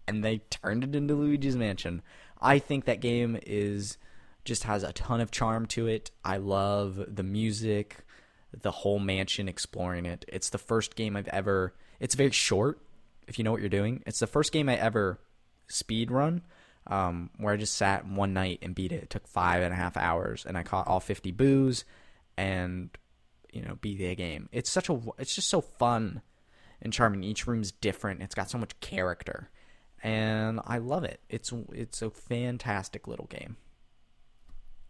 [0.07, 2.03] and they turned it into Luigi's Mansion.
[2.41, 3.99] I think that game is
[4.45, 6.11] just has a ton of charm to it.
[6.25, 8.05] I love the music,
[8.53, 10.25] the whole mansion, exploring it.
[10.29, 11.75] It's the first game I've ever.
[12.01, 12.81] It's very short,
[13.27, 14.03] if you know what you're doing.
[14.07, 15.19] It's the first game I ever
[15.69, 16.43] speed run,
[16.87, 19.05] um, where I just sat one night and beat it.
[19.05, 21.85] It took five and a half hours, and I caught all 50 boos,
[22.37, 22.91] and
[23.53, 24.49] you know beat the game.
[24.53, 25.01] It's such a.
[25.19, 26.21] It's just so fun
[26.83, 27.25] and charming.
[27.25, 28.23] Each room's different.
[28.23, 29.51] It's got so much character,
[30.03, 31.21] and I love it.
[31.29, 33.57] It's it's a fantastic little game.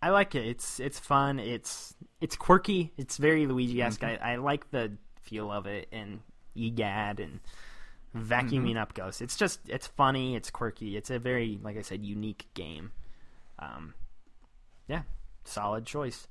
[0.03, 0.45] I like it.
[0.47, 1.39] It's it's fun.
[1.39, 2.93] It's it's quirky.
[2.97, 4.01] It's very Luigi esque.
[4.01, 4.23] Mm-hmm.
[4.25, 4.93] I, I like the
[5.23, 6.21] feel of it and
[6.55, 7.41] egad and
[8.15, 8.79] vacuuming Mm-hmm.
[8.79, 9.21] up ghosts.
[9.23, 10.37] It's just it's funny.
[10.37, 10.97] It's quirky.
[10.97, 12.93] It's a very like I said unique game.
[13.59, 13.95] Um,
[14.89, 15.03] yeah,
[15.45, 16.29] solid choice.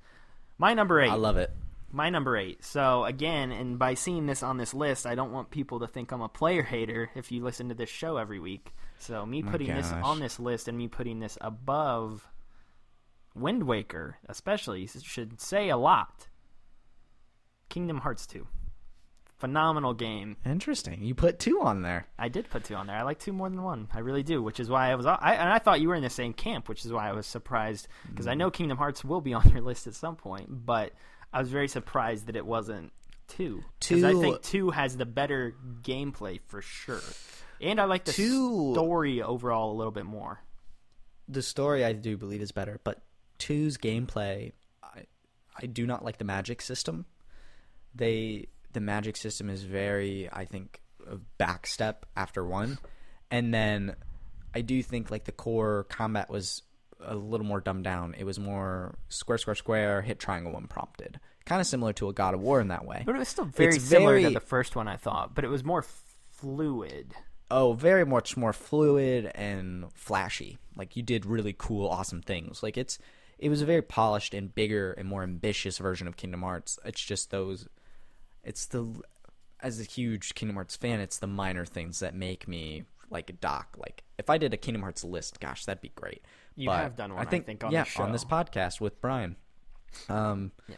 [0.60, 1.10] My number eight.
[1.10, 1.50] I love it.
[1.94, 2.64] My number eight.
[2.64, 6.12] So again, and by seeing this on this list, I don't want people to think
[6.12, 7.12] I'm a player hater.
[7.16, 10.68] If you listen to this show every week, so me putting this on this list
[10.68, 12.28] and me putting this above
[13.36, 16.28] Wind Waker, especially, should say a lot.
[17.70, 18.48] Kingdom Hearts two,
[19.38, 20.38] phenomenal game.
[20.46, 21.04] Interesting.
[21.04, 22.08] You put two on there.
[22.18, 22.96] I did put two on there.
[22.96, 23.88] I like two more than one.
[23.94, 25.06] I really do, which is why I was.
[25.06, 27.28] I and I thought you were in the same camp, which is why I was
[27.28, 28.38] surprised because I mm.
[28.38, 30.94] know Kingdom Hearts will be on your list at some point, but
[31.34, 32.94] I was very surprised that it wasn't
[33.28, 33.64] two.
[33.80, 37.02] Because I think two has the better gameplay for sure,
[37.60, 40.40] and I like the Two- story overall a little bit more.
[41.28, 43.02] The story I do believe is better, but
[43.40, 44.52] two's gameplay,
[44.84, 45.06] I
[45.62, 47.06] I do not like the magic system.
[47.96, 52.78] They the magic system is very, I think, a backstep after one,
[53.32, 53.96] and then
[54.54, 56.62] I do think like the core combat was
[57.06, 58.16] a little more dumbed down.
[58.18, 61.20] It was more square, square, square, hit triangle when prompted.
[61.46, 63.04] Kind of similar to a God of War in that way.
[63.06, 65.36] But it was still very It's similar to the first one, I thought.
[65.36, 65.84] But it was more
[66.32, 67.14] fluid.
[67.52, 70.58] oh, very much more fluid and flashy.
[70.76, 72.64] Like you did really cool, awesome things.
[72.64, 72.98] Like it's
[73.38, 76.80] it was a very polished and bigger and more ambitious version of Kingdom Hearts.
[76.86, 77.68] It's just those
[78.44, 78.88] it's the
[79.60, 83.34] as a huge Kingdom Hearts fan, it's the minor things that make me like a
[83.34, 83.76] doc.
[83.78, 86.24] Like if I did a Kingdom Hearts list, gosh, that'd be great.
[86.56, 89.00] You But have done one, I think, think, on yeah, this on this podcast with
[89.02, 89.36] Brian.
[90.10, 90.76] Um, Yeah.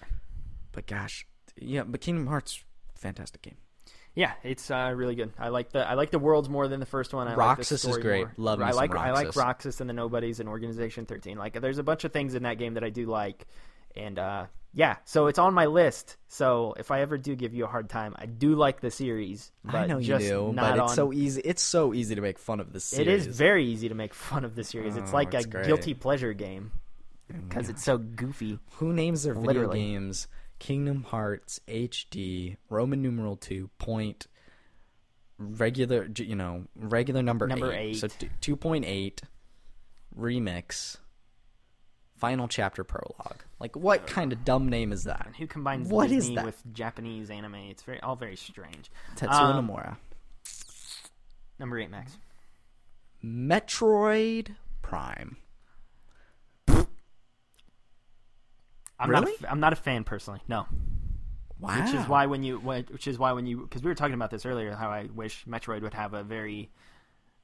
[0.72, 1.26] but gosh,
[1.58, 2.64] yeah, but Kingdom Hearts,
[2.96, 3.58] fantastic game.
[4.14, 5.34] Yeah, it's uh, really good.
[5.38, 7.28] I like the I like the worlds more than the first one.
[7.28, 8.22] I like Roxas the is great.
[8.22, 8.34] More.
[8.38, 9.36] Love I like I like Roxas.
[9.36, 11.38] Roxas and the Nobodies and Organization Thirteen.
[11.38, 13.46] Like, there's a bunch of things in that game that I do like,
[13.98, 16.18] and uh, yeah, so it's on my list.
[16.28, 19.52] So if I ever do give you a hard time, I do like the series.
[19.64, 21.42] But I know you do, but it's on- so easy.
[21.46, 23.08] It's so easy to make fun of the series.
[23.08, 24.98] It is very easy to make fun of the series.
[24.98, 25.66] It's Oh, like it's a great.
[25.68, 26.72] guilty pleasure game
[27.28, 28.60] because it's so goofy.
[28.74, 29.80] Who names their video Literally.
[29.80, 30.28] games
[30.60, 34.28] Kingdom Hearts HD Roman numeral two point
[35.38, 37.98] regular you know regular number Number eight, eight.
[37.98, 38.08] so
[38.42, 39.22] two point eight
[40.18, 40.98] remix
[42.26, 46.24] final chapter prologue like what kind of dumb name is that who combines What is
[46.24, 46.46] Disney that?
[46.46, 47.56] with Japanese anime?
[47.56, 48.90] It's very all very strange.
[49.16, 49.98] Tetsuya Um, Nomura
[51.60, 52.18] Number eight, Max.
[53.24, 55.38] Metroid Prime
[59.00, 59.34] I'm Really?
[59.42, 59.50] not.
[59.50, 60.40] A, I'm not a fan personally.
[60.48, 60.66] No.
[61.60, 64.14] wow Which is why when you, which is why when you, because we were talking
[64.14, 66.72] about this earlier, how I wish Metroid would have a very,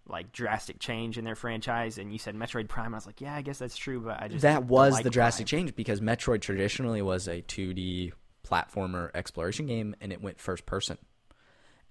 [0.07, 2.93] like, drastic change in their franchise, and you said Metroid Prime.
[2.93, 5.09] I was like, yeah, I guess that's true, but I just that was like the
[5.09, 5.59] drastic Prime.
[5.59, 8.13] change because Metroid traditionally was a 2D
[8.47, 10.97] platformer exploration game and it went first person.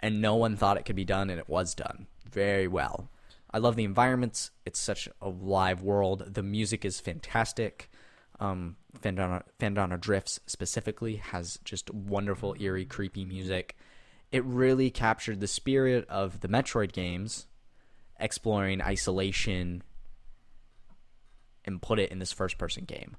[0.00, 3.10] And no one thought it could be done and it was done very well.
[3.50, 4.50] I love the environments.
[4.64, 6.34] It's such a live world.
[6.34, 7.90] The music is fantastic.
[8.38, 13.76] Um, Phendrana, Phendrana Drifts specifically has just wonderful, eerie, creepy music.
[14.30, 17.46] It really captured the spirit of the Metroid games,
[18.20, 19.82] exploring isolation,
[21.64, 23.16] and put it in this first person game.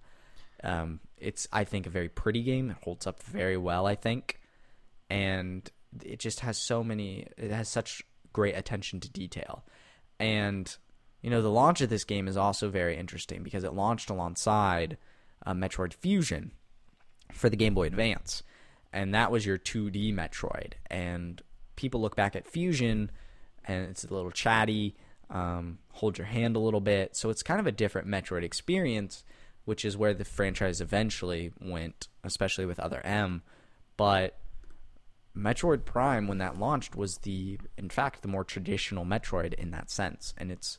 [0.64, 2.69] Um, it's I think a very pretty game.
[2.69, 4.40] It holds up very well, I think,
[5.10, 5.69] and
[6.03, 7.28] it just has so many.
[7.38, 8.03] It has such
[8.34, 9.64] great attention to detail,
[10.19, 10.76] and
[11.22, 14.98] you know the launch of this game is also very interesting because it launched alongside
[15.45, 16.52] uh, Metroid Fusion
[17.32, 18.44] for the Game Boy Advance,
[18.94, 20.73] and that was your 2D Metroid.
[20.90, 21.41] And
[21.76, 23.10] people look back at Fusion,
[23.72, 24.95] and it's a little chatty,
[25.30, 27.15] um, hold your hand a little bit.
[27.15, 29.23] So it's kind of a different Metroid experience,
[29.65, 33.43] which is where the franchise eventually went, especially with Other M.
[33.98, 34.38] But
[35.35, 39.89] Metroid Prime, when that launched, was the, in fact, the more traditional Metroid in that
[39.89, 40.77] sense, and it's.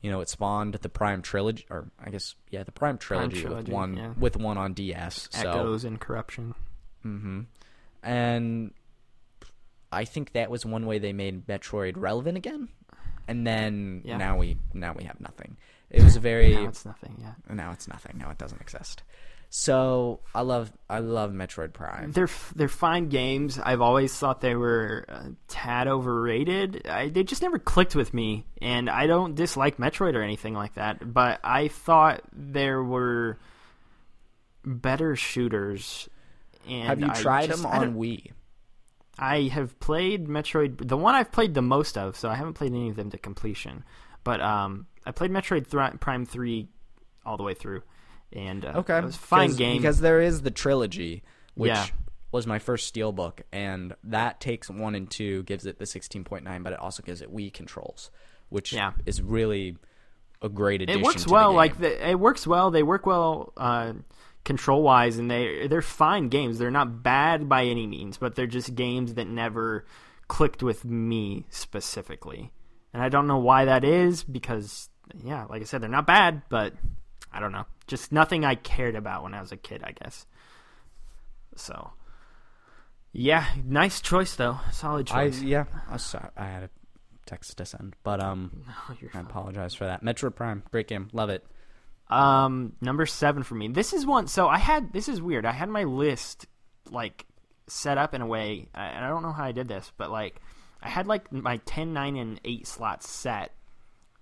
[0.00, 3.46] You know, it spawned the Prime trilogy, or I guess, yeah, the Prime trilogy, with
[3.46, 4.12] trilogy, one yeah.
[4.18, 5.28] with one on DS.
[5.30, 6.56] So Echoes and corruption.
[7.06, 7.42] Mm-hmm.
[8.02, 8.72] And
[9.92, 12.68] I think that was one way they made Metroid relevant again.
[13.28, 14.16] And then Yeah.
[14.16, 15.56] now we now we have nothing.
[15.90, 17.16] It was a very Now it's nothing.
[17.20, 18.16] Yeah, now it's nothing.
[18.18, 19.02] Now it doesn't exist.
[19.54, 22.12] So I love I love Metroid Prime.
[22.12, 23.58] they're they're fine games.
[23.58, 26.86] I've always thought they were a tad overrated.
[26.88, 30.74] I, they just never clicked with me, and I don't dislike Metroid or anything like
[30.74, 31.12] that.
[31.12, 33.38] But I thought there were
[34.64, 36.08] better shooters.
[36.68, 38.30] And Have you I tried just- them on Wii?
[39.18, 42.72] I have played Metroid, the one I've played the most of, so I haven't played
[42.72, 43.84] any of them to completion.
[44.24, 46.68] But um, I played Metroid Thri- Prime Three
[47.24, 47.82] all the way through,
[48.32, 49.76] and uh, Okay, it was a fine game.
[49.78, 51.22] because there is the trilogy,
[51.54, 51.86] which Yeah.
[52.32, 56.44] was my first Steelbook, and that takes one and two, gives it the sixteen point
[56.44, 58.10] nine, but it also gives it Wii controls,
[58.48, 58.92] which Yeah.
[59.06, 59.76] is really
[60.40, 61.00] a great addition.
[61.00, 61.50] it works to the well.
[61.50, 61.56] game.
[61.56, 62.70] Like the, it works well.
[62.70, 63.92] They work well uh,
[64.44, 66.58] control wise, and they they're fine games.
[66.58, 69.84] They're not bad by any means, but they're just games that never
[70.28, 72.52] clicked with me specifically.
[72.92, 74.88] And I don't know why that is because
[75.22, 76.74] yeah, like I said, they're not bad, but
[77.32, 77.66] I don't know.
[77.86, 80.26] Just nothing I cared about when I was a kid, I guess.
[81.56, 81.92] So
[83.12, 84.58] yeah, nice choice though.
[84.72, 85.42] Solid I choice.
[85.42, 86.70] yeah, I, sorry, I had a
[87.26, 88.64] text to send, but um,
[89.00, 90.02] you're I apologize for that.
[90.02, 91.44] Metroid Prime, great game, love it.
[92.08, 93.68] Um, number seven for me.
[93.68, 94.26] This is one.
[94.26, 94.92] So I had.
[94.92, 95.46] This is weird.
[95.46, 96.46] I had my list
[96.90, 97.24] like
[97.68, 100.10] set up in a way, I- and I don't know how I did this, but
[100.10, 100.40] like
[100.82, 103.52] I had like my 10, 9, and eight slots set,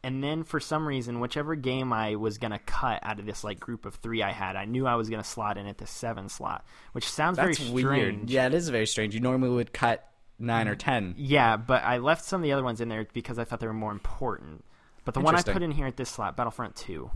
[0.04, 3.58] and then for some reason, whichever game I was gonna cut out of this like
[3.58, 6.28] group of three I had, I knew I was gonna slot in at the seven
[6.28, 7.88] slot, which sounds That's very weird.
[8.14, 8.30] strange.
[8.30, 9.14] Yeah, it is very strange.
[9.14, 10.06] You normally would cut
[10.38, 11.14] nine or ten.
[11.16, 13.66] Yeah, but I left some of the other ones in there because I thought they
[13.66, 14.64] were more important.
[15.04, 17.10] But the one I put in here at this slot, Battlefront Two,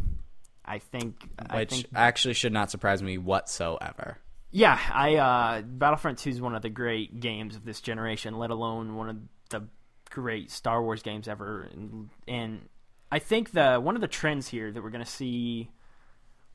[0.65, 1.17] I think.
[1.39, 4.19] I which think actually should not surprise me whatsoever.
[4.51, 8.51] Yeah, I uh, Battlefront Two is one of the great games of this generation, let
[8.51, 9.17] alone one of
[9.51, 9.69] the
[10.11, 11.69] great Star Wars games ever.
[11.73, 12.69] And, and
[13.11, 15.71] I think the one of the trends here that we're going to see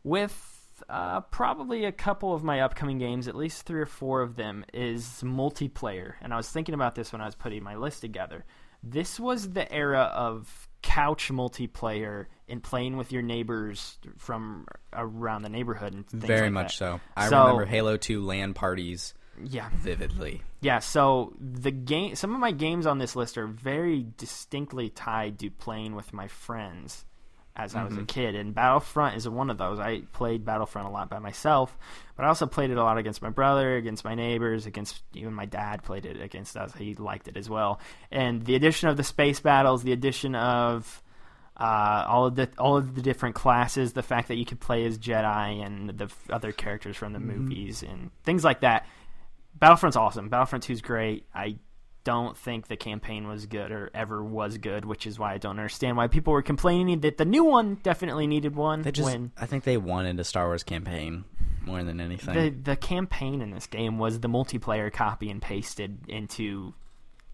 [0.03, 4.37] with uh, probably a couple of my upcoming games, at least three or four of
[4.37, 6.13] them, is multiplayer.
[6.21, 8.45] And I was thinking about this when I was putting my list together.
[8.81, 15.49] This was the era of couch multiplayer and playing with your neighbors from around the
[15.49, 16.85] neighborhood and things Very like much that.
[16.97, 17.01] so.
[17.15, 20.41] I So- remember Halo Two LAN parties Yeah, vividly.
[20.61, 20.79] yeah.
[20.79, 25.49] So the game, some of my games on this list are very distinctly tied to
[25.49, 27.05] playing with my friends
[27.59, 28.03] as I was Mm-hmm.
[28.03, 29.79] a kid, and Battlefront is one of those.
[29.79, 31.77] I played Battlefront a lot by myself,
[32.15, 35.33] but I also played it a lot against my brother, against my neighbors, against even
[35.33, 36.73] my dad played it against us.
[36.75, 37.79] He liked it as well.
[38.11, 41.03] And the addition of the space battles, the addition of
[41.57, 44.85] uh, all of the all of the different classes, the fact that you could play
[44.85, 48.85] as Jedi and the f- other characters from the movies and things like that.
[49.59, 50.29] Battlefront's awesome.
[50.29, 51.25] Battlefront 2 is great.
[51.35, 51.57] I
[52.03, 55.51] don't think the campaign was good or ever was good, which is why I don't
[55.51, 58.81] understand why people were complaining that the new one definitely needed one.
[58.81, 61.25] They just, when I think they wanted a Star Wars campaign
[61.61, 62.33] more than anything.
[62.33, 66.73] the the campaign in this game was the multiplayer copy and pasted into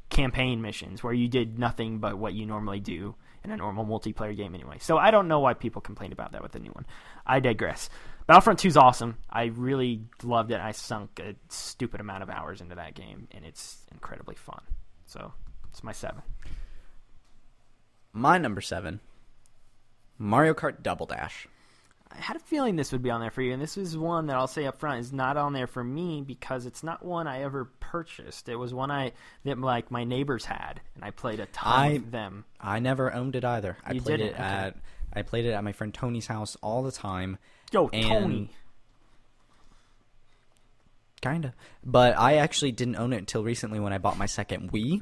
[0.10, 4.36] campaign missions where you did nothing but what you normally do in a normal multiplayer
[4.36, 4.78] game anyway.
[4.80, 6.86] So I don't know why people complained about that with the new one.
[7.26, 7.90] I digress.
[8.28, 9.18] Battlefront 2 is awesome.
[9.30, 10.60] I really loved it.
[10.60, 14.62] I sunk a stupid amount of hours into that game and it's incredibly fun.
[15.06, 15.32] So
[15.70, 16.22] it's my 7.
[18.14, 19.02] My number seven,
[20.18, 21.48] Mario Kart Double Dash.
[22.10, 24.28] I had a feeling this would be on there for you, and this is one
[24.28, 27.28] that I'll say up front is not on there for me because it's not one
[27.28, 28.48] I ever purchased.
[28.48, 29.12] It was one I
[29.44, 32.46] that like my neighbors had, and I played a ton I- of them.
[32.62, 33.76] I never owned it either.
[33.84, 34.28] I played didn't?
[34.28, 34.44] it Okay.
[34.44, 34.78] at
[35.12, 37.38] I played it at my friend Tony's house all the time.
[37.76, 38.50] Yo, And- Tony.
[41.22, 41.54] Kinda.
[41.84, 45.02] But I actually didn't own it until recently when I bought my second Wii.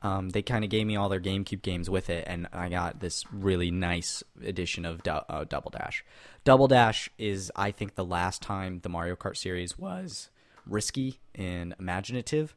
[0.00, 3.00] Um, they kind of gave me all their GameCube games with it, and I got
[3.00, 6.04] this really nice edition of Du- uh, Double Dash.
[6.44, 10.30] Double Dash is, I think, the last time the Mario Kart series was
[10.66, 12.56] risky and imaginative,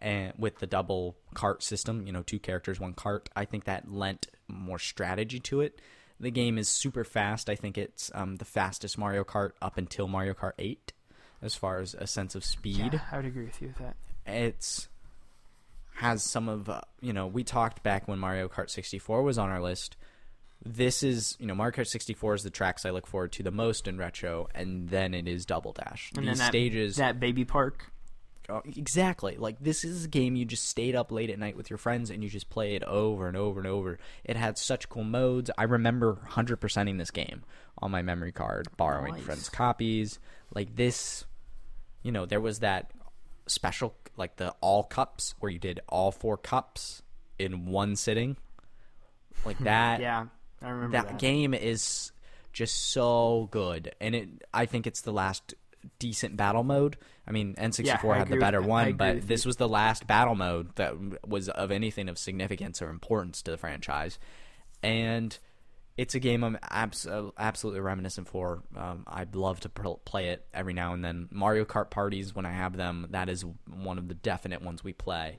[0.00, 3.30] and with the double cart system, you know, two characters, one cart.
[3.34, 5.80] I think that lent more strategy to it.
[6.20, 7.48] The game is super fast.
[7.48, 10.92] I think it's um, the fastest Mario Kart up until Mario Kart 8
[11.42, 13.96] as far as a sense of speed Yeah, I would agree with you with that.
[14.26, 14.88] it's
[15.94, 19.48] has some of uh, you know we talked back when Mario Kart 64 was on
[19.48, 19.96] our list.
[20.64, 23.50] This is you know Mario Kart 64 is the tracks I look forward to the
[23.52, 26.10] most in retro, and then it is Double Dash.
[26.16, 27.92] And These then that, stages that baby park.
[28.50, 31.68] Oh, exactly like this is a game you just stayed up late at night with
[31.68, 33.98] your friends and you just play it over and over and over.
[34.24, 35.50] It had such cool modes.
[35.58, 37.42] I remember 100%ing this game
[37.82, 39.22] on my memory card, borrowing Nice.
[39.22, 40.18] friends' copies.
[40.54, 41.26] Like this,
[42.02, 42.90] you know, there was that
[43.46, 47.02] special like the all cups where you did all four cups
[47.38, 48.38] in one sitting.
[49.44, 50.24] Like that Yeah,
[50.62, 51.18] I remember that, that.
[51.18, 52.12] game is
[52.54, 54.28] just so good, and it.
[54.54, 55.54] I think it's the last
[55.98, 56.96] decent battle mode.
[57.26, 59.48] I mean, N64 Yeah, I had the better one, but this you.
[59.48, 60.94] was the last battle mode that
[61.26, 64.18] was of anything of significance or importance to the franchise,
[64.82, 65.36] and
[65.96, 68.62] it's a game I'm abs- absolutely reminiscent for.
[68.76, 71.28] Um, I'd love to pl- play it every now and then.
[71.30, 74.92] Mario Kart parties, when I have them, that is one of the definite ones we
[74.92, 75.38] play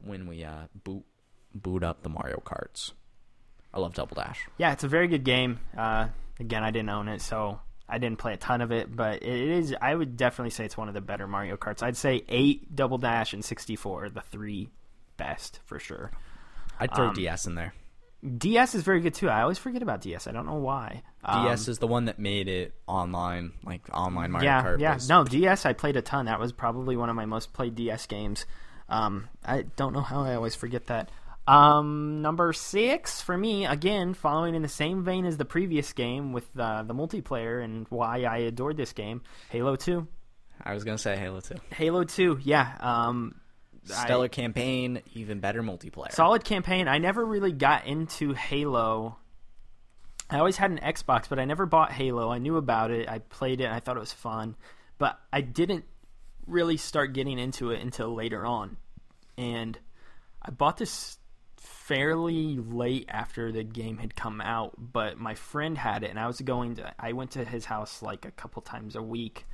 [0.00, 1.04] when we uh, boot
[1.54, 2.92] boot up the Mario Karts.
[3.74, 4.46] I love Double Dash.
[4.58, 5.58] Yeah, it's a very good game.
[5.76, 6.08] Uh,
[6.38, 9.48] again, I didn't own it, so I didn't play a ton of it, but it
[9.50, 9.74] is.
[9.80, 11.82] I would definitely say it's one of the better Mario Karts.
[11.82, 14.70] I'd say eight, Double Dash, and sixty four are the three
[15.16, 16.10] best for sure.
[16.80, 17.74] I'd throw Um, DS in there.
[18.38, 19.28] DS is very good too.
[19.28, 20.26] I always forget about DS.
[20.26, 21.02] I don't know why.
[21.24, 24.80] Um, DS is the one that made it online, like online Mario yeah, Kart.
[24.80, 24.94] yeah.
[24.94, 25.64] was- No, DS.
[25.64, 26.26] I played a ton.
[26.26, 28.46] That was probably one of my most played DS games.
[28.88, 31.10] Um, I don't know how I always forget that.
[31.48, 36.32] Um, number six for me, again, following in the same vein as the previous game
[36.32, 40.08] with uh, the multiplayer and why I adored this game, Halo Two.
[40.62, 41.54] I was gonna say Halo 2.
[41.70, 42.76] Halo Two, yeah.
[42.80, 43.40] Um,
[43.84, 46.10] Stellar I- campaign, even better multiplayer.
[46.12, 46.88] solid campaign.
[46.88, 49.16] I never really got into Halo.
[50.28, 52.30] I always had an Xbox, but I never bought Halo.
[52.32, 53.08] I knew about it.
[53.08, 53.70] I played it.
[53.70, 54.56] I thought it was fun,
[54.98, 55.84] but I didn't
[56.48, 58.76] really start getting into it until later on.
[59.38, 59.78] And
[60.42, 61.18] I bought this
[61.86, 66.26] fairly late after the game had come out, but my friend had it, and I
[66.26, 66.92] was going to.
[66.98, 69.46] I went to his house like a couple times a week,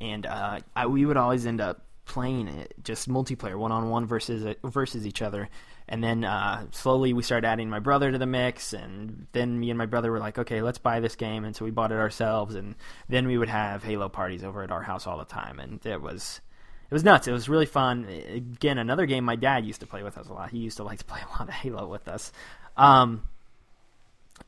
[0.00, 4.06] and uh, I, we would always end up playing it just multiplayer, one on one
[4.06, 5.48] versus versus each other.
[5.88, 9.70] And then uh, slowly we started adding my brother to the mix, and then me
[9.70, 11.98] and my brother were like, okay, let's buy this game, and so we bought it
[11.98, 12.56] ourselves.
[12.56, 12.74] And
[13.08, 16.02] then we would have Halo parties over at our house all the time, and it
[16.02, 16.40] was
[16.90, 17.28] it was nuts.
[17.28, 18.04] It was really fun.
[18.06, 20.50] Again, another game my dad used to play with us a lot.
[20.50, 22.32] He used to like to play a lot of Halo with us.
[22.76, 23.22] Um,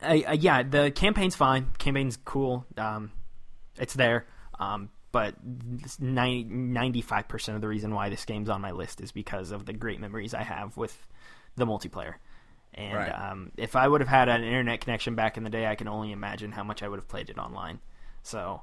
[0.01, 1.69] I, I, yeah, the campaign's fine.
[1.79, 2.65] Campaign's cool.
[2.77, 3.13] Um,
[3.79, 4.27] it's there.
[4.59, 5.35] Um, but
[5.99, 9.73] 95 percent of the reason why this game's on my list is because of the
[9.73, 10.97] great memories I have with
[11.57, 12.15] the multiplayer.
[12.75, 13.11] And Right.
[13.11, 15.89] um, if I would have had an internet connection back in the day, I can
[15.89, 17.81] only imagine how much I would have played it online.
[18.23, 18.63] So,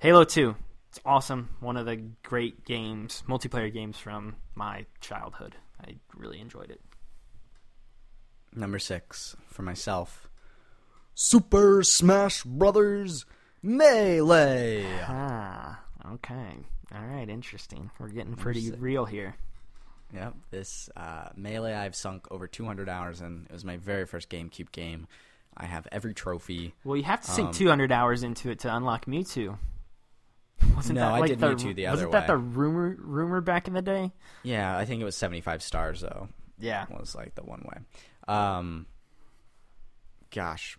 [0.00, 0.56] Halo 2,
[0.92, 1.48] it's awesome.
[1.60, 5.56] One of the great games, multiplayer games from my childhood.
[5.80, 6.82] I really enjoyed it.
[8.54, 10.28] Number six for myself.
[11.14, 13.24] Super Smash Brothers
[13.62, 14.84] Melee.
[15.08, 15.80] Ah,
[16.14, 16.58] okay.
[16.94, 17.90] All right, interesting.
[17.98, 19.34] We're getting pretty real here.
[20.14, 23.46] Yep, this uh, Melee I've sunk over 200 hours in.
[23.48, 25.06] It was my very first GameCube game.
[25.56, 26.74] I have every trophy.
[26.84, 29.56] Well, you have to sink Um, 200 hours into it to unlock Mewtwo.
[30.76, 33.40] Wasn't No, that I like did the, Mewtwo the wasn't other that the rumor rumor
[33.40, 34.12] back in the day?
[34.42, 36.28] Yeah, I think it was 75 stars though.
[36.58, 36.86] Yeah.
[36.90, 38.34] was like the one way.
[38.34, 38.86] Um,
[40.30, 40.78] gosh,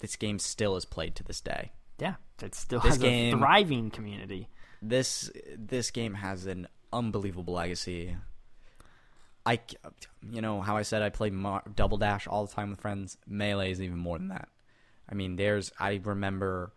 [0.00, 1.72] this game still is played to this day.
[1.98, 4.48] Yeah, it still This has game- a thriving community.
[4.82, 8.16] This this game has an unbelievable legacy.
[9.46, 9.60] I,
[10.30, 13.18] you know how I said I play Mar- Double Dash all the time with friends.
[13.26, 14.48] Melee is even more than that.
[15.08, 16.72] I mean, there's I remember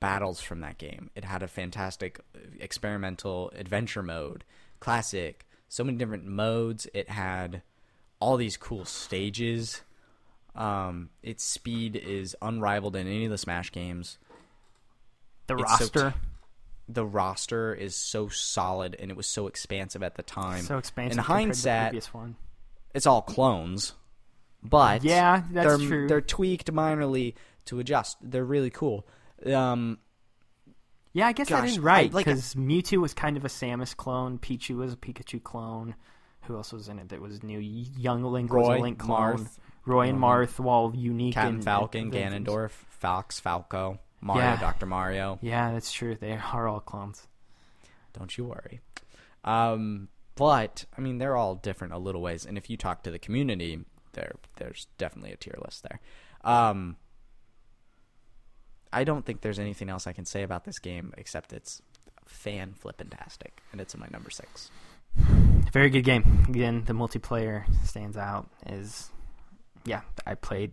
[0.00, 1.10] battles from that game.
[1.14, 4.44] It had a fantastic uh, experimental adventure mode,
[4.80, 6.86] classic, so many different modes.
[6.94, 7.62] It had
[8.18, 9.82] all these cool stages.
[10.54, 14.18] Um, its speed is unrivaled in any of the Smash games.
[15.46, 16.16] The It's so roster, t-
[16.88, 20.62] the roster is so solid and it was so expansive at the time.
[20.62, 21.18] so expansive.
[21.18, 22.08] In compared to the hindsight,
[22.94, 23.92] it's all clones,
[24.62, 26.08] but Yeah, that's they're, true.
[26.08, 27.34] They're tweaked minorly
[27.66, 28.16] to adjust.
[28.20, 29.06] They're really cool.
[29.46, 29.98] Um,
[31.12, 33.48] Yeah, I guess that Gosh, is right I- like- because Mewtwo was kind of a
[33.48, 34.38] Samus clone.
[34.38, 35.94] Pichu was a Pikachu clone.
[36.44, 37.58] Who else was in it that was new?
[37.58, 39.38] Young Link was a Link clone.
[39.38, 42.70] Marth, Roy and um, Marth, while unique Captain and Falcon, and- Ganondorf,
[43.02, 44.56] Falx, Falco, Mario, Yeah.
[44.60, 45.38] Doctor Mario.
[45.42, 46.14] Yeah, that's true.
[46.14, 47.26] They are all clones.
[48.12, 48.80] Don't you worry.
[49.44, 53.10] Um, but I mean, they're all different a little ways, and if you talk to
[53.10, 56.00] the community, there there's definitely a tier list there.
[56.44, 56.96] Um,
[58.92, 61.80] I don't think there's anything else I can say about this game except it's
[62.26, 64.70] fan flippantastic, and it's in my number six.
[65.72, 66.44] Very good game.
[66.48, 68.48] Again, the multiplayer stands out.
[68.66, 69.10] Is
[69.84, 70.72] yeah, I played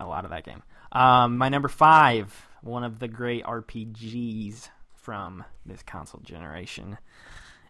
[0.00, 0.62] a lot of that game.
[0.92, 6.98] Um, my number five, one of the great RPGs from this console generation,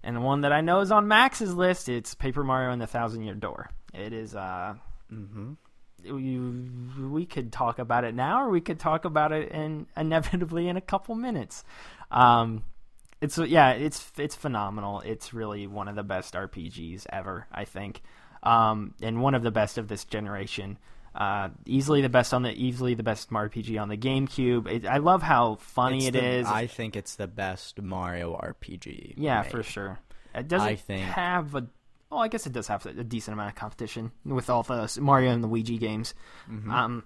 [0.03, 1.89] and the one that I know is on Max's list.
[1.89, 3.71] It's Paper Mario and the Thousand Year Door.
[3.95, 4.35] It is.
[4.35, 4.75] Uh,
[5.13, 5.53] Mm-hmm.
[6.05, 10.69] We, we could talk about it now, or we could talk about it in inevitably
[10.69, 11.65] in a couple minutes.
[12.11, 12.65] Um,
[13.21, 15.01] it's yeah, it's it's phenomenal.
[15.01, 18.03] It's really one of the best RPGs ever, I think,
[18.43, 20.79] um, and one of the best of this generation.
[21.15, 24.69] Uh, easily the best on the easily the best Mario RPG on the GameCube.
[24.69, 26.47] It, I love how funny It's it the- is.
[26.47, 29.15] I think it's the best Mario RPG.
[29.17, 29.51] yeah, made.
[29.51, 29.99] for sure.
[30.35, 31.67] It doesn't I think- have a.
[32.11, 35.31] Oh, I guess it does have a decent amount of competition with all the Mario
[35.31, 36.15] and the Luigi games.
[36.51, 36.71] Mm-hmm.
[36.71, 37.05] Um,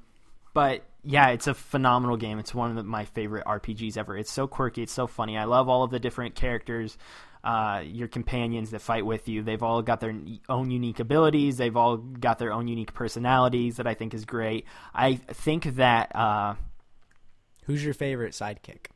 [0.55, 2.39] but yeah, it's a phenomenal game.
[2.39, 4.17] It's one of the, my favorite RPGs ever.
[4.17, 4.83] It's so quirky.
[4.83, 5.37] It's so funny.
[5.37, 6.97] I love all of the different characters,
[7.43, 9.43] uh, your companions that fight with you.
[9.43, 10.15] They've all got their
[10.49, 11.57] own unique abilities.
[11.57, 14.67] They've all got their own unique personalities that I think is great.
[14.95, 16.55] I think that uh,
[17.65, 18.87] Who's your favorite sidekick?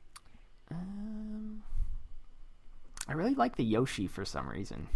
[3.08, 4.88] I really like the Yoshi for some reason.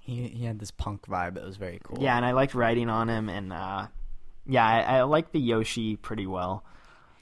[0.00, 2.02] He he had this punk vibe that was very cool.
[2.02, 3.86] Yeah, and I liked riding on him, and uh,
[4.46, 6.64] yeah, I, I like the Yoshi pretty well.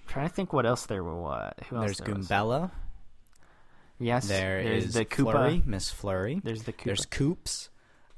[0.07, 1.53] I'm trying to think what else there was.
[1.69, 2.29] Who else There's there was?
[2.29, 2.71] Goombella.
[4.01, 5.33] Yes, There there's is the Koopa.
[5.35, 6.41] Flurrie, Miss Flurrie.
[6.43, 6.85] There's the Koopa.
[6.85, 7.69] There's Koops.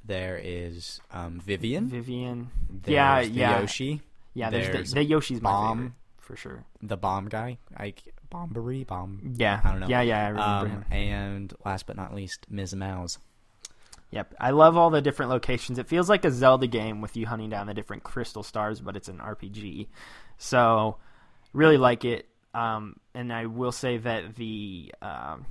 [0.05, 1.89] There is um, Vivian.
[1.89, 2.51] Vivian.
[2.69, 4.03] There's yeah, the yeah, Yoshi.
[4.35, 4.51] yeah.
[4.51, 5.95] There's, There's the, the Yoshi's Bomb.
[6.19, 6.65] for sure.
[6.83, 7.57] The bomb guy.
[7.79, 9.35] Like Bobbery Bomb.
[9.39, 9.89] Yeah, I don't know.
[9.89, 10.85] Yeah, yeah, I remember Um, him.
[10.93, 12.75] and last but not least, Ms.
[12.75, 13.17] Mowz.
[14.13, 15.79] Yep, I love all the different locations.
[15.79, 18.97] It feels like a Zelda game with you hunting down the different crystal stars, but
[18.97, 19.87] it's an RPG.
[20.37, 20.97] So,
[21.53, 22.27] really like it.
[22.53, 25.47] Um, and I will say that the um,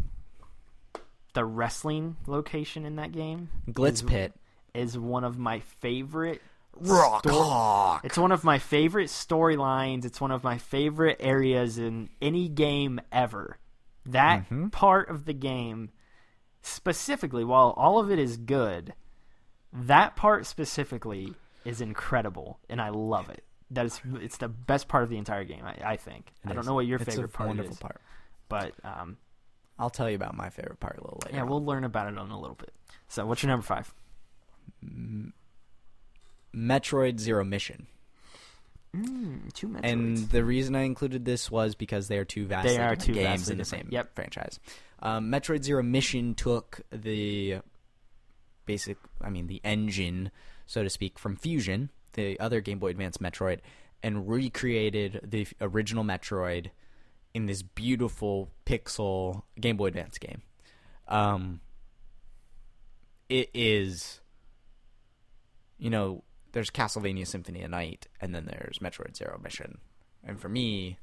[1.33, 4.33] the wrestling location in that game Glitz is, Pit.
[4.73, 6.41] is one of my favorite.
[6.81, 7.99] Rock sto-.
[8.03, 10.03] It's one of my favorite storylines.
[10.05, 13.57] It's one of my favorite areas in any game ever.
[14.05, 14.71] That Mhm.
[14.71, 15.91] part of the game,
[16.69, 18.93] specifically, while all of it is good,
[19.73, 21.33] that part specifically
[21.65, 23.43] is incredible, and I love it.
[23.71, 25.63] That is, it's the best part of the entire game.
[25.63, 26.31] I, I think.
[26.45, 26.67] I It don't is.
[26.67, 28.01] know what your It's a favorite part wonderful is, part.
[28.47, 29.17] but um,
[29.77, 31.35] I'll tell you about my favorite part a little later.
[31.35, 31.49] yeah, on.
[31.49, 32.73] we'll learn about it in a little bit.
[33.07, 33.93] So, what's your number five?
[36.55, 37.87] Metroid Zero Mission.
[38.95, 39.79] Mm, two Metroids.
[39.83, 43.01] And the reason I included this was because they are two vastly They are different
[43.05, 44.15] two games in the same Yep.
[44.15, 44.59] franchise.
[45.01, 47.59] Um, Metroid Zero Mission took the
[48.65, 50.31] basic, I mean, the engine,
[50.65, 53.59] so to speak, from Fusion, the other Game Boy Advance Metroid,
[54.03, 56.71] and recreated the original Metroid
[57.33, 60.41] in this beautiful pixel Game Boy Advance game.
[61.07, 61.61] Um,
[63.29, 64.21] it is,
[65.77, 69.79] you know, there's Castlevania Symphony of Night, and then there's Metroid Zero Mission,
[70.23, 70.97] and for me,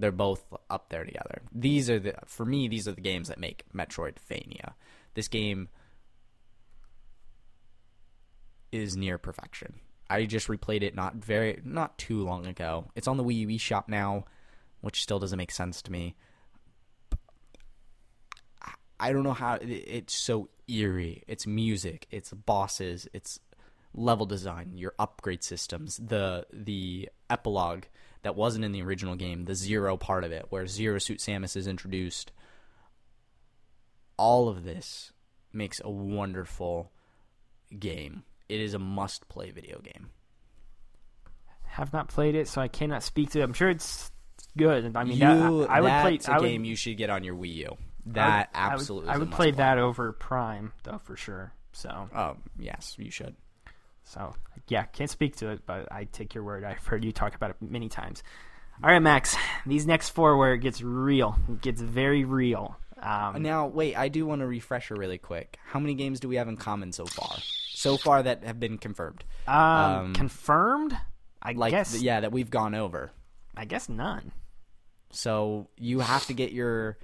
[0.00, 1.42] they're both up there together.
[1.52, 4.72] These are the for me, these are the games that make Metroidvania.
[5.14, 5.68] This game
[8.72, 9.74] is near perfection.
[10.08, 12.86] I just replayed it not very not too long ago.
[12.96, 14.24] It's on the Wii U shop now,
[14.80, 16.16] which still doesn't make sense to me.
[18.98, 21.24] I don't know how it's so eerie.
[21.26, 23.40] It's music, it's bosses, it's
[23.94, 27.84] level design, your upgrade systems, the the epilogue
[28.22, 31.56] that wasn't in the original game, the zero part of it, where Zero Suit Samus
[31.56, 32.32] is introduced.
[34.16, 35.12] All of this
[35.52, 36.92] makes a wonderful
[37.78, 38.24] game.
[38.48, 40.10] It is a must play video game.
[41.64, 43.44] have not played it, so I cannot speak to it.
[43.44, 44.10] I'm sure it's
[44.56, 44.94] good.
[44.96, 46.16] I mean, you, that, I, I would play.
[46.16, 47.76] that's a I would, game you should get on your Wii U.
[48.06, 49.10] That I would- absolutely.
[49.10, 51.52] I would, must play that over Prime though for sure.
[51.72, 53.36] So, Oh yes, you should.
[54.10, 54.34] So
[54.68, 56.64] yeah, can't speak to it, but I take your word.
[56.64, 58.22] I've heard you talk about it many times.
[58.82, 59.36] All right, Max.
[59.66, 62.76] These next four, where it gets real, it gets very real.
[63.02, 65.58] Um, Now, wait, I do want to refresher really quick.
[65.66, 67.36] How many games do we have in common so far?
[67.72, 69.24] So far that have been confirmed.
[69.46, 70.96] um, um, confirmed.
[71.42, 71.92] I Like, guess.
[71.92, 73.12] th- yeah, that we've gone over.
[73.56, 74.32] I guess none.
[75.10, 76.98] So you have to get your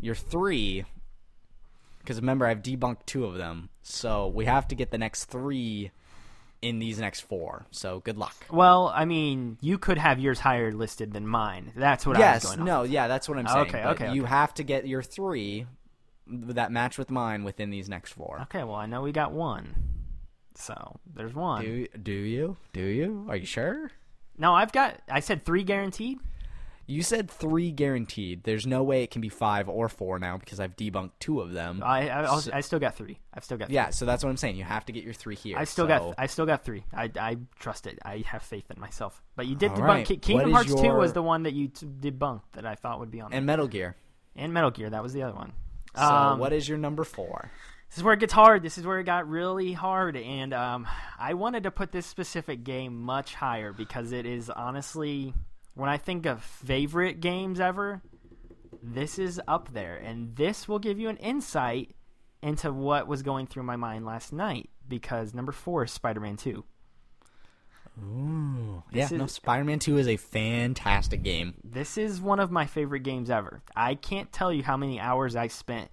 [0.00, 0.84] your three.
[2.00, 3.70] Because remember, I've debunked two of them.
[3.82, 5.90] So we have to get the next three
[6.64, 7.66] in these next four.
[7.70, 8.34] So good luck.
[8.50, 11.72] Well, I mean, you could have yours higher listed than mine.
[11.76, 13.66] That's what I was yes, going no, yeah, that's what I'm saying.
[13.68, 14.30] Okay, but okay, You okay.
[14.30, 15.66] have to get your three
[16.26, 18.40] that match with mine within these next four.
[18.42, 19.74] Okay, well, I know we got one.
[20.54, 21.62] So there's one.
[21.62, 22.56] Do do you?
[22.72, 23.26] Do you?
[23.28, 23.90] Are you sure?
[24.38, 25.00] No, I've got.
[25.08, 26.18] I said three guaranteed.
[26.86, 28.44] You said three guaranteed.
[28.44, 31.52] There's no way it can be five or four now because I've debunked two of
[31.52, 31.82] them.
[31.84, 33.18] I I, I still got three.
[33.32, 33.68] I've still got.
[33.68, 33.74] Three.
[33.74, 34.56] yeah, so that's what I'm saying.
[34.56, 35.56] You have to get your three here.
[35.56, 36.14] I still so- got.
[36.18, 36.84] I still got three.
[36.92, 37.98] I, I trust it.
[38.04, 39.22] I have faith in myself.
[39.36, 39.86] But you did All debunk.
[40.10, 40.22] right.
[40.22, 43.20] Kingdom Hearts Two was the one that you t- debunked that I thought would be
[43.20, 43.32] on.
[43.32, 43.96] and Metal Gear.
[44.36, 44.90] and Metal Gear.
[44.90, 45.52] That was the other one.
[45.96, 47.50] So Um, what is your number four?
[47.88, 48.62] This is where it gets hard.
[48.62, 50.86] This is where it got really hard, and um,
[51.18, 55.32] I wanted to put this specific game much higher because it is honestly,
[55.74, 58.02] when I think of favorite games ever,
[58.82, 61.94] this is up there, and this will give you an insight
[62.42, 64.70] into what was going through my mind last night.
[64.86, 66.64] Because number four is Spider-Man Two.
[68.02, 68.82] Ooh.
[68.92, 71.54] Yeah, This no, Spider-Man 2 is a fantastic game.
[71.62, 73.62] This is one of my favorite games ever.
[73.76, 75.90] I can't tell you how many hours I spent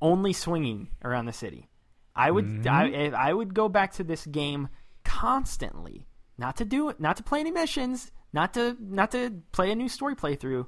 [0.00, 1.68] only swinging around the city.
[2.14, 3.14] I would I, mm-hmm.
[3.14, 4.68] I would go back to this game
[5.04, 9.70] constantly, not to do it, not to play any missions, not to not to play
[9.70, 10.66] a new story playthrough.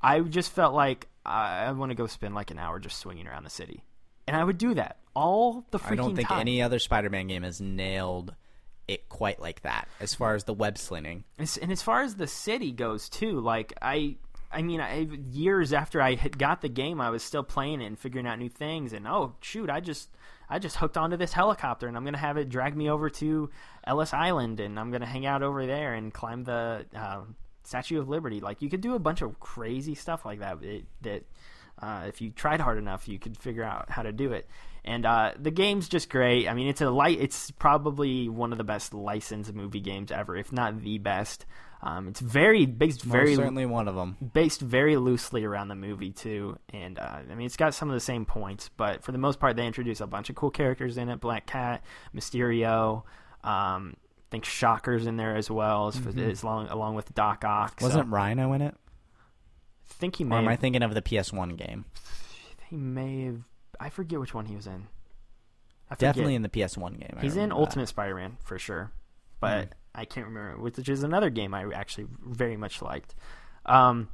[0.00, 3.26] I just felt like I, I want to go spend like an hour just swinging
[3.26, 3.84] around the city,
[4.26, 6.40] and I would do that all the freaking I don't think time.
[6.40, 8.34] any other Spider-Man game has nailed
[8.88, 11.24] it quite like that as far as the web slinging.
[11.38, 14.16] And as far as the city goes too like i
[14.50, 17.86] i mean I, years after i had got the game i was still playing it
[17.86, 20.10] and figuring out new things and oh shoot i just
[20.50, 23.48] i just hooked onto this helicopter and i'm gonna have it drag me over to
[23.84, 28.08] ellis island and i'm gonna hang out over there and climb the um, statue of
[28.08, 31.24] liberty like you could do a bunch of crazy stuff like that it, that
[31.82, 34.48] uh, if you tried hard enough, you could figure out how to do it.
[34.84, 36.48] And uh, the game's just great.
[36.48, 37.18] I mean, it's a light.
[37.20, 41.46] It's probably one of the best licensed movie games ever, if not the best.
[41.82, 44.16] Um, it's very based Most very certainly one of them.
[44.34, 46.58] based very loosely around the movie too.
[46.74, 49.40] And uh, I mean, it's got some of the same points, but for the most
[49.40, 51.82] part, they introduce a bunch of cool characters in it: Black Cat,
[52.14, 53.04] Mysterio.
[53.42, 57.78] Um, I think Shocker's in there as well, as, as long along with Doc Ock.
[57.80, 58.74] Wasn't Rhino in it?
[59.90, 61.84] I think he Or may am I thinking of the PS1 game?
[62.68, 63.40] he may have.
[63.80, 64.86] I forget which one he was in.
[65.90, 65.94] I.
[65.94, 67.16] Definitely in the PS1 game.
[67.20, 67.54] He's in that.
[67.54, 68.92] Ultimate Spider-Man for sure,
[69.40, 69.72] but Hmm.
[69.94, 73.14] I can't remember which is another game I actually very much liked.
[73.66, 74.08] Um,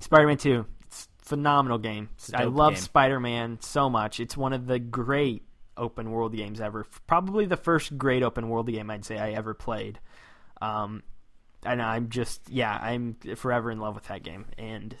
[0.00, 2.08] Spider-Man Two, it's a phenomenal game.
[2.32, 2.82] I love game.
[2.82, 4.20] Spider-Man so much.
[4.20, 5.42] It's one of the great
[5.76, 6.86] open world games ever.
[7.06, 9.98] Probably the first great open world game I'd say I ever played.
[10.60, 11.02] Um,
[11.64, 14.46] and I'm just yeah, I'm forever in love with that game.
[14.56, 14.96] And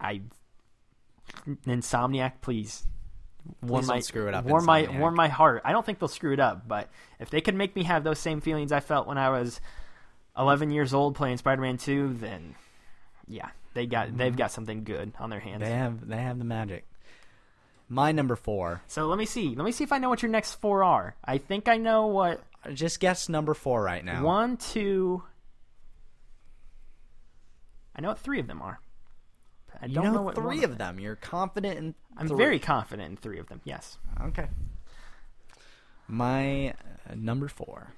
[0.00, 0.22] I
[1.66, 2.86] Insomniac, please.
[3.62, 5.62] Warm my, screw it up, Warm my warm my heart.
[5.64, 6.88] I don't think they'll screw it up, but
[7.20, 9.60] if they could make me have those same feelings I felt when I was
[10.36, 12.54] 11 years old playing Spider-Man 2, then
[13.26, 14.38] yeah, they got they've mm-hmm.
[14.38, 15.60] got something good on their hands.
[15.60, 16.86] They have they have the magic.
[17.88, 18.82] My number four.
[18.86, 19.54] So let me see.
[19.54, 21.16] Let me see if I know what your next four are.
[21.24, 22.42] I think I know what
[22.72, 24.24] Just guess number four right now.
[24.24, 25.22] one, two.
[27.94, 28.80] I know what three of them are.
[29.84, 30.98] I You don't know, know, three of them.
[30.98, 31.94] You're confident in.
[32.16, 32.38] I'm three.
[32.38, 33.60] very confident in three of them.
[33.64, 33.98] Yes.
[34.22, 34.48] okay.
[36.08, 37.92] My uh, number four,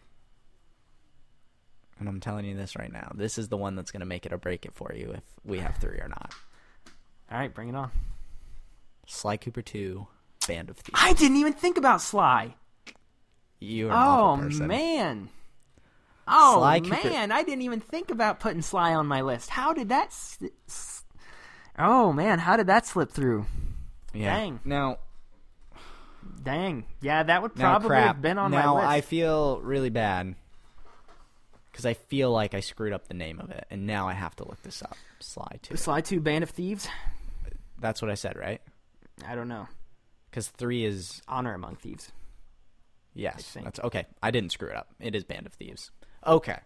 [2.00, 3.12] and I'm telling you this right now.
[3.14, 5.22] This is the one that's going to make it or break it for you if
[5.44, 6.34] we have three or not.
[7.30, 7.90] All right, bring it on.
[9.06, 10.08] Sly Cooper Two,
[10.48, 10.98] Band of Thieves.
[11.00, 12.54] I didn't even think about Sly.
[13.60, 15.28] You are Oh man.
[16.28, 19.50] Oh Sly Cooper- man, I didn't even think about putting Sly on my list.
[19.50, 20.06] How did that?
[20.08, 20.95] S-
[21.78, 23.46] oh man, how did that slip through?
[24.14, 24.36] Yeah.
[24.36, 24.60] Dang.
[24.64, 24.98] Now,
[26.42, 26.84] Dang.
[27.00, 28.06] Yeah, that would probably crap.
[28.06, 28.88] have been on now my list.
[28.88, 30.34] I feel really bad
[31.70, 34.36] because I feel like I screwed up the name of it, and now I have
[34.36, 34.96] to look this up.
[35.18, 35.76] Sly Two.
[35.76, 36.88] Sly Two, Band of Thieves.
[37.80, 38.62] That's what I said, right?
[39.26, 39.68] I don't know.
[40.30, 42.12] Because three is Honor Among Thieves.
[43.14, 44.06] Yes, that's okay.
[44.22, 44.88] I didn't screw it up.
[45.00, 45.90] It is Band of Thieves.
[46.26, 46.58] Okay,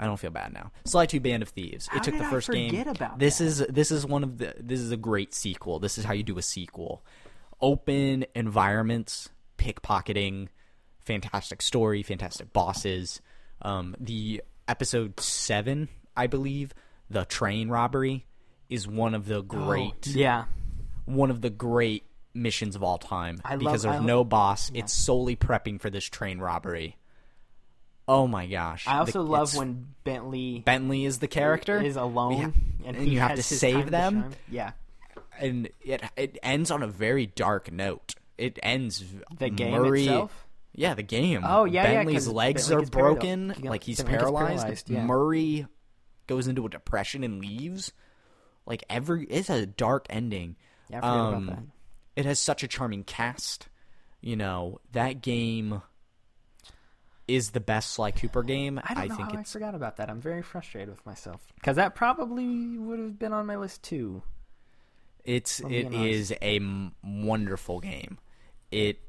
[0.00, 0.72] I don't feel bad now.
[0.86, 1.86] Sly Two Band of Thieves.
[1.86, 2.70] How it took the I first game.
[2.70, 3.44] forget about this that?
[3.44, 5.78] is this is one of the this is a great sequel.
[5.78, 7.04] This is how you do a sequel.
[7.60, 9.28] Open environments,
[9.58, 10.48] pickpocketing,
[11.04, 13.20] fantastic story, fantastic bosses.
[13.62, 16.72] Um, the episode seven, I believe,
[17.10, 18.26] the train robbery
[18.70, 20.44] is one of the great Oh, Yeah.
[21.04, 24.24] one of the great missions of all time I love- because I there's lo- no
[24.24, 24.70] boss.
[24.72, 26.96] It's solely prepping for this train robbery.
[28.12, 28.86] Oh my gosh!
[28.88, 32.50] I also The- love when Bentley Bentley is the character is alone ha-
[32.86, 34.30] and, and you have to save time to them.
[34.50, 34.72] Yeah.
[35.38, 38.14] and it it ends on a very dark note.
[38.36, 39.04] It ends
[39.38, 40.46] The game Murray, itself?
[40.72, 41.42] Yeah, the game.
[41.44, 44.56] Oh, yeah, yeah, Bentley's 'cause legs Bentley are parado- broken, like he's paralyzed.
[44.62, 45.04] paralyzed, yeah.
[45.04, 45.66] Murray
[46.26, 47.92] goes into a depression and leaves.
[48.66, 50.56] Like every, it's a dark ending.
[50.88, 51.64] Yeah, Um, about that.
[52.16, 53.68] It has such a charming cast.
[54.20, 55.82] You know that game
[57.30, 58.80] is the best Sly Cooper game.
[58.82, 60.10] I don't know think it's I forgot about that.
[60.10, 64.22] I'm very frustrated with myself because that probably would have been on my list too.
[65.24, 68.18] It's it is a m- wonderful game.
[68.70, 69.00] It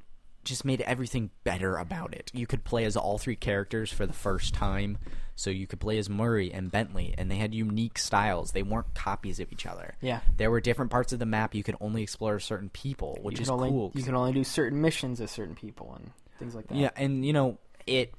[0.43, 2.31] just made everything better about it.
[2.33, 4.97] You could play as all three characters for the first time.
[5.35, 8.51] So you could play as Murray and Bentley, and they had unique styles.
[8.51, 9.95] They weren't copies of each other.
[10.01, 10.19] Yeah.
[10.37, 13.49] There were different parts of the map you could only explore certain people, which is
[13.49, 13.91] only, cool.
[13.95, 16.77] You can only do certain missions as certain people and things like that.
[16.77, 18.13] Yeah, and you know it.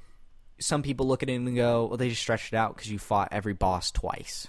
[0.58, 2.98] Some people look at it and go, "Well, they just stretched it out because you
[2.98, 4.48] fought every boss twice."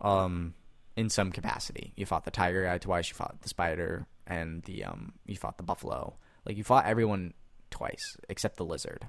[0.00, 0.54] Um,
[0.96, 3.08] in some capacity, you fought the tiger guy twice.
[3.08, 6.16] You fought the spider, and the um, you fought the buffalo.
[6.44, 7.34] Like you fought everyone
[7.70, 9.06] twice except the lizard.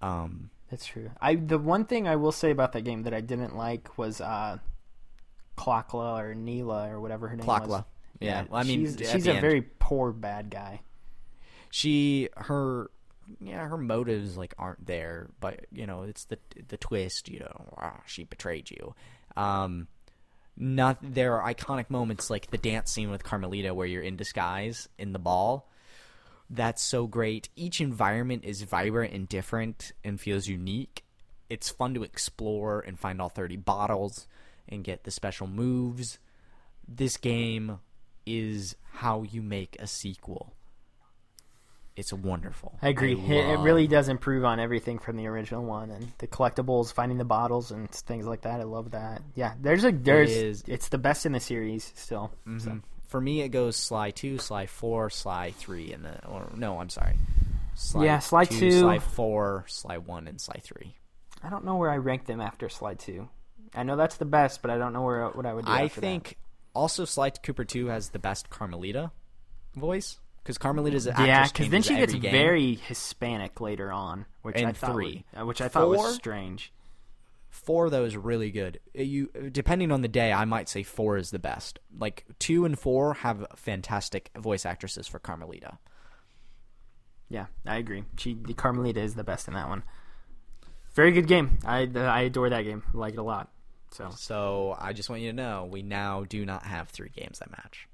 [0.00, 1.10] Um, That's true.
[1.20, 4.20] I the one thing I will say about that game that I didn't like was
[4.20, 4.58] uh,
[5.56, 7.58] Clock-La or Neyla or whatever her name was.
[7.58, 7.84] Clock-La.
[8.20, 10.80] Yeah, well, I mean, she's, she's a end- very poor bad guy.
[11.70, 12.90] she her
[13.40, 16.38] yeah her motives like aren't there but you know it's the
[16.68, 18.94] the twist you know ah, she betrayed you.
[19.36, 19.88] Um
[20.56, 24.88] not there are iconic moments like the dance scene with carmelita where you're in disguise
[24.98, 25.68] in the ball.
[26.50, 27.48] That's so great.
[27.56, 31.04] Each environment is vibrant and different and feels unique.
[31.48, 34.26] It's fun to explore and find all 30 bottles
[34.68, 36.18] and get the special moves.
[36.86, 37.78] This game
[38.26, 40.52] is how you make a sequel
[41.96, 42.78] it's wonderful.
[42.82, 43.12] I agree.
[43.14, 47.18] it, it really does improve on everything from the original one, and the collectibles, finding
[47.18, 48.60] the bottles, and things like that.
[48.60, 49.22] I love that.
[49.34, 52.30] Yeah, there's a there's it's the best in the series still.
[52.58, 52.70] So.
[52.70, 52.82] Mhm.
[53.06, 56.88] For me, it goes Sly two, Sly four, Sly three, and the or no, I'm
[56.88, 57.14] sorry,
[57.74, 58.80] Sly Yeah, Sly 2.
[58.80, 60.94] Sly four, Sly one, and Sly three.
[61.42, 63.28] I don't know where I rank them after Slide Two.
[63.74, 65.66] I know that's the best, but I don't know where what I would.
[65.66, 66.06] do I after that.
[66.06, 66.38] think
[66.74, 69.10] also Sly Cooper two has the best Carmelita
[69.74, 71.26] voice because Carmelita's an actress.
[71.28, 75.24] Yeah, because then she gets very Hispanic later on, which In I thought three.
[75.32, 76.04] would- uh, which I thought Four?
[76.06, 76.72] was strange.
[77.48, 78.80] four of those really good.
[78.98, 81.78] Uh, You depending on the day, I might say four is the best.
[81.96, 85.78] Like two and four have fantastic voice actresses for Carmelita.
[87.28, 88.04] Yeah, I agree.
[88.18, 89.82] She the Carmelita is the best in that one.
[90.94, 91.58] Very good game.
[91.64, 92.82] I I adore that game.
[92.92, 93.50] I like it a lot.
[93.92, 97.38] So So I just want you to know we now do not have three games
[97.38, 97.86] that match.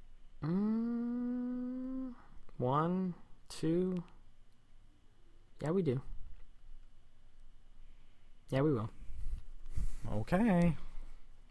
[0.45, 2.13] mm,
[2.59, 3.15] one,
[3.49, 4.03] two.
[5.63, 6.01] Yeah, we do.
[8.51, 8.91] Yeah, we will.
[10.13, 10.77] Okay.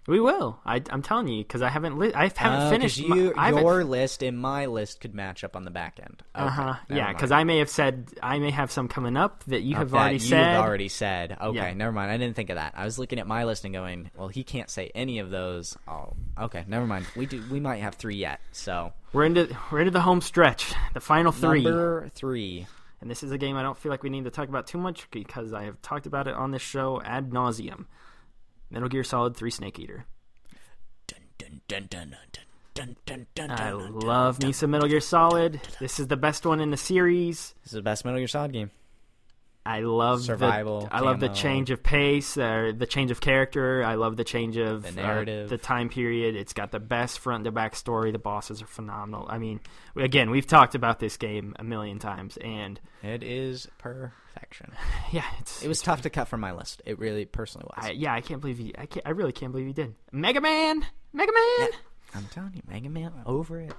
[0.07, 0.57] We will.
[0.65, 2.97] I, I'm telling you because I haven't li- I haven't Uh, finished.
[2.97, 6.23] You, haven't- your list and my list could match up on the back end.
[6.33, 6.73] Okay, Uh huh.
[6.89, 7.31] Yeah, because.
[7.31, 10.15] I may have said I may have some coming up that you have That already
[10.15, 10.45] you said.
[10.55, 11.37] have already said.
[11.41, 11.73] Okay, Yeah.
[11.73, 12.09] never mind.
[12.09, 12.73] I didn't think of that.
[12.77, 15.77] I was looking at my list and going, well, he can't say any of those.
[15.89, 17.05] Oh, okay, never mind.
[17.17, 17.43] We do.
[17.51, 18.39] We might have three yet.
[18.53, 22.65] So We're into we're into the home stretch, the final three, number three.
[23.01, 24.77] and this is a game I don't feel like we need to talk about too
[24.77, 27.87] much because I have talked about it on this show ad nauseum.
[28.69, 30.05] Metal Gear Solid Three Snake Eater.
[31.07, 35.59] Dun, dun, dun, I love me some Metal Gear Solid.
[35.79, 37.55] This is the best one in the series.
[37.63, 38.69] This is the best Metal Gear Solid game.
[39.67, 43.83] I love Survival, The, I love the change of pace, uh, the change of character.
[43.83, 45.49] I love the change of The uh, narrative.
[45.49, 46.35] the time period.
[46.35, 48.11] It's got the best front to back story.
[48.11, 49.27] The bosses are phenomenal.
[49.29, 49.59] I mean,
[49.95, 54.71] again, we've talked about this game a million times, and It is perfection.
[55.11, 56.81] yeah, it's It was tough to cut from my list.
[56.85, 57.87] It really personally was.
[57.87, 58.71] I, yeah, I can't believe you.
[58.77, 59.05] I can't.
[59.05, 59.95] I really can't believe you did.
[60.11, 61.69] Mega Man, Mega Man.
[62.15, 63.73] I'm telling you, Mega Man over it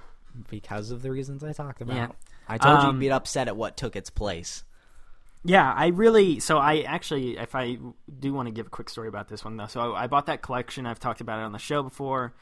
[0.49, 1.95] because of the reasons I talked about.
[1.95, 2.07] Yeah.
[2.47, 4.63] I told you Um, you'd be upset at what took its place.
[5.43, 6.39] Yeah, I really.
[6.39, 7.77] So I actually, if I
[8.19, 10.25] do want to give a quick story about this one though, so I, I bought
[10.25, 10.85] that collection.
[10.85, 12.33] I've talked about it on the show before.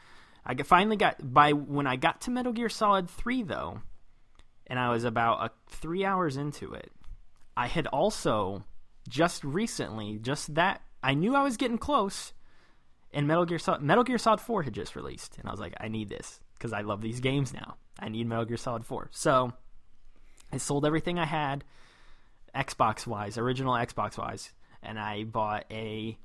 [0.44, 3.82] I finally got by when I got to Metal Gear Solid Three though,
[4.66, 6.90] and I was about uh three hours into it.
[7.56, 8.64] I had also
[9.08, 12.32] just recently, just that I knew I was getting close,
[13.12, 15.74] and Metal Gear Solid, Metal Gear Solid Four had just released, and I was like,
[15.80, 17.76] I need this because I love these games now.
[18.00, 19.08] I need Metal Gear Solid Four.
[19.12, 19.52] So
[20.52, 21.62] I sold everything I had.
[22.54, 24.50] Xbox wise, original Xbox wise,
[24.82, 26.18] and I bought a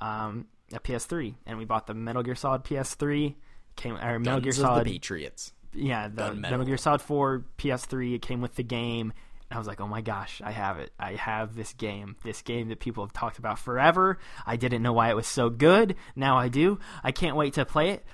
[0.00, 3.34] um, a PS3, and we bought the Metal Gear Solid PS3.
[3.76, 5.52] Came or Metal Gear Guns of the Solid, Patriots.
[5.72, 6.32] yeah, the.
[6.34, 8.14] Metal Gear Solid 4 PS3.
[8.14, 9.12] It came with the game,
[9.50, 10.90] and I was like, oh my gosh, I have it.
[10.98, 14.18] I have this game, this game that people have talked about forever.
[14.46, 15.96] I didn't know why it was so good.
[16.14, 16.78] Now I do.
[17.02, 18.04] I can't wait to play it.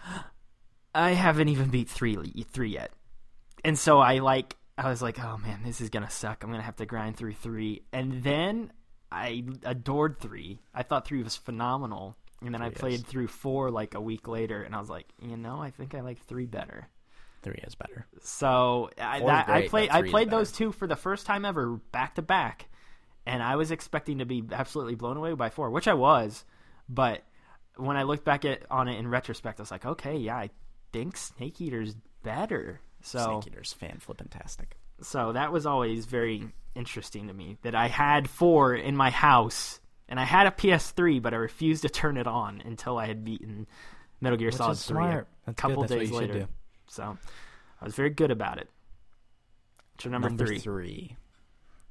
[0.95, 2.17] I haven't even beat three
[2.51, 2.91] three yet,
[3.65, 6.43] and so I like I was like, oh man, this is gonna suck.
[6.43, 8.73] I'm gonna have to grind through three, and then
[9.13, 10.61] I adored three.
[10.75, 13.01] I thought three was phenomenal, and then I Three is.
[13.03, 15.95] played through four like a week later, and I was like, you know, I think
[15.95, 16.89] I like three better.
[17.43, 18.07] Three is better.
[18.23, 21.77] So I, is that, I played I played those two for the first time ever
[21.93, 22.69] back to back,
[23.27, 26.45] and I was expecting to be absolutely blown away by four, which I was,
[26.89, 27.23] but
[27.77, 30.51] when I looked back at on it in retrospect, I was like, okay, yeah, I
[30.93, 32.81] think Snake Eater's better.
[33.03, 34.73] So Snake Eater's fan flippantastic.
[35.03, 39.81] so that was always very interesting to me that I had four in my house,
[40.09, 43.25] and I had a PS3, but I refused to turn it on until I had
[43.25, 43.67] beaten
[44.21, 45.29] Metal Gear Which Solid Three smart.
[45.47, 45.91] a That's couple good.
[45.91, 46.33] That's what days later.
[46.41, 46.49] do.
[46.89, 47.19] So
[47.81, 48.69] I was very good about it.
[50.01, 50.59] So number, three.
[50.59, 51.17] three.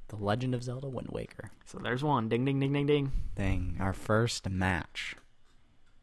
[0.08, 1.50] The Legend of Zelda Wind Waker.
[1.66, 2.28] So there's one.
[2.28, 3.12] Ding ding ding ding ding.
[3.36, 3.76] Ding.
[3.78, 5.14] Our first match.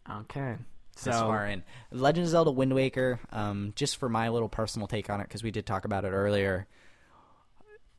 [0.09, 0.55] Okay.
[0.97, 1.63] So this far in.
[1.91, 5.43] Legend of Zelda Wind Waker, um, just for my little personal take on it, because
[5.43, 6.67] we did talk about it earlier.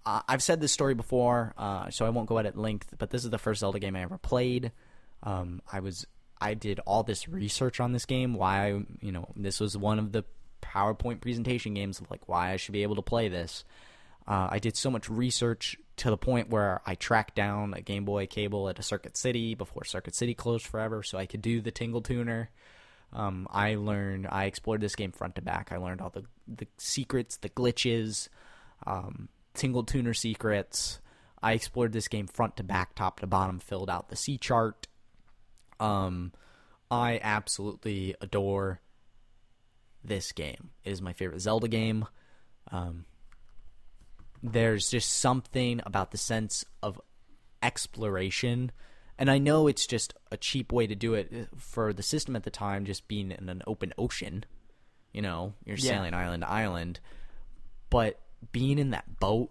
[0.04, 2.94] uh, I've said this story before, uh, so I won't go at it length.
[2.98, 4.72] But this is the first Zelda game I ever played.
[5.22, 6.06] Um, I was
[6.40, 8.34] I did all this research on this game.
[8.34, 8.68] Why I,
[9.00, 10.24] you know this was one of the
[10.62, 13.64] PowerPoint presentation games of like why I should be able to play this.
[14.26, 18.04] Uh, I did so much research to the point where I tracked down a Game
[18.04, 21.60] Boy cable at a Circuit City before Circuit City closed forever, so I could do
[21.60, 22.50] the Tingle Tuner.
[23.12, 25.72] Um, I learned, I explored this game front to back.
[25.72, 28.28] I learned all the the secrets, the glitches,
[28.86, 31.00] um, Tingle Tuner secrets.
[31.42, 34.88] I explored this game front to back, top to bottom, filled out the sea chart.
[35.78, 36.32] Um,
[36.90, 38.80] I absolutely adore
[40.02, 40.70] this game.
[40.84, 42.06] It is my favorite Zelda game.
[42.70, 43.04] Um,
[44.42, 47.00] there's just something about the sense of
[47.62, 48.72] exploration.
[49.18, 52.36] And I know it's just a cheap way to do it uh, for the system
[52.36, 54.44] at the time, just being in an open ocean.
[55.12, 55.90] You know, you're Yeah.
[55.96, 57.00] sailing island to island.
[57.90, 58.20] But
[58.52, 59.50] being in that boat,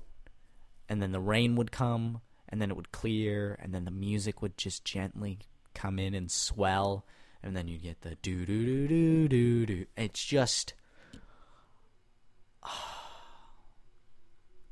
[0.87, 4.41] and then the rain would come, and then it would clear, and then the music
[4.41, 5.39] would just gently
[5.73, 7.05] come in and swell,
[7.43, 9.85] and then you'd get the do do do do do do.
[9.97, 10.73] It's just.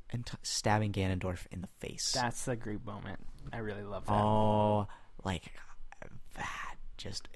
[0.08, 2.12] And t- stabbing Ganondorf in the face.
[2.12, 3.18] That's the great moment.
[3.52, 4.12] I really love that.
[4.12, 4.88] Oh,
[5.24, 5.52] like
[6.36, 7.28] that just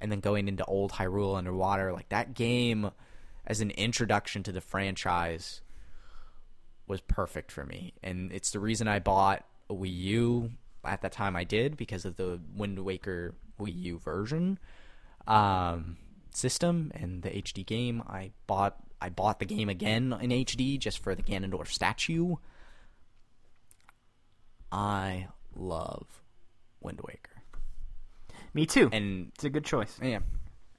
[0.00, 2.90] and then going into old Hyrule underwater, like that game
[3.46, 5.60] as an introduction to the franchise
[6.86, 7.92] was perfect for me.
[8.02, 10.50] And it's the reason I bought a Wii U
[10.84, 14.58] at that time I did because of the Wind Waker Wii U version
[15.26, 15.96] um,
[16.32, 18.02] system and the HD game.
[18.08, 22.36] I bought I bought the game again in HD just for the Ganondorf statue.
[24.72, 26.06] I love
[26.80, 27.42] Wind Waker.
[28.54, 28.88] Me too.
[28.92, 29.98] And it's a good choice.
[30.02, 30.20] yeah,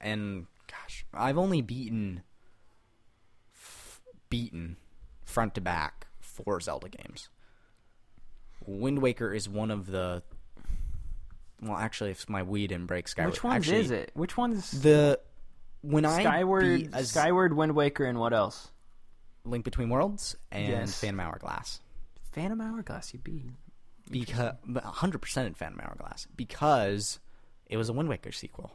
[0.00, 2.22] and gosh, I've only beaten
[3.54, 4.76] f- beaten
[5.24, 7.28] front to back four Zelda games.
[8.66, 10.22] Wind Waker is one of the
[11.60, 13.32] well, actually, if my Wii didn't break, Skyward.
[13.32, 14.10] Which ones actually, is it?
[14.14, 15.20] Which one's The
[15.80, 16.90] when I Skyward?
[16.92, 18.70] a Skyward, Wind Waker, and what else?
[19.44, 21.00] Link Between Worlds and Yes.
[21.00, 21.80] Phantom Hourglass.
[22.32, 23.12] Phantom Hourglass.
[23.14, 23.44] You beat.
[24.10, 24.54] Because
[24.84, 27.20] hundred percent in Phantom Hourglass because
[27.66, 28.72] it was a Wind Waker sequel,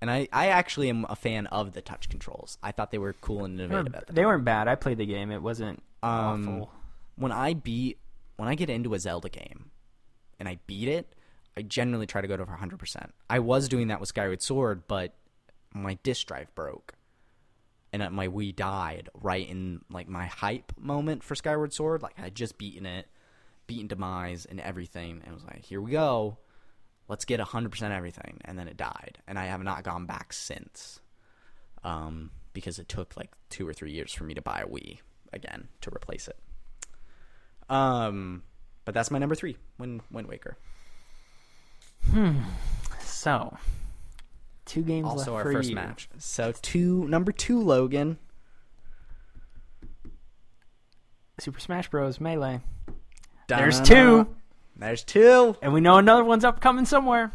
[0.00, 2.58] and I I actually am a fan of the touch controls.
[2.62, 3.92] I thought they were cool and They, innovative.
[3.92, 4.68] were, at the they weren't bad.
[4.68, 5.30] I played the game.
[5.30, 6.70] It wasn't Um, awful.
[7.16, 7.98] when I beat
[8.36, 9.70] when I get into a Zelda game
[10.38, 11.12] and I beat it,
[11.56, 13.14] I generally try to go to hundred percent.
[13.30, 15.14] I was doing that with Skyward Sword, but
[15.72, 16.94] my disk drive broke.
[17.94, 22.02] And my Wii died right in like my hype moment for Skyward Sword.
[22.02, 23.06] Like I had just beaten it,
[23.68, 26.38] beaten Demise and everything, and was like, "Here we go,
[27.06, 30.32] let's get hundred percent everything." And then it died, and I have not gone back
[30.32, 30.98] since,
[31.84, 34.98] um, because it took like two or three years for me to buy a Wii
[35.32, 36.38] again to replace it.
[37.68, 38.42] Um,
[38.84, 40.56] but that's my number three, Wind Wind Waker.
[42.10, 42.40] Hmm.
[43.00, 43.56] So,
[44.64, 45.74] two games Also, left our for first you.
[45.74, 46.08] match.
[46.18, 48.18] So two, number two, Logan.
[51.38, 52.20] Super Smash Bros.
[52.20, 52.60] Melee,
[53.48, 54.28] There's two.
[54.76, 55.56] There's two.
[55.62, 57.32] and we know another one's upcoming somewhere.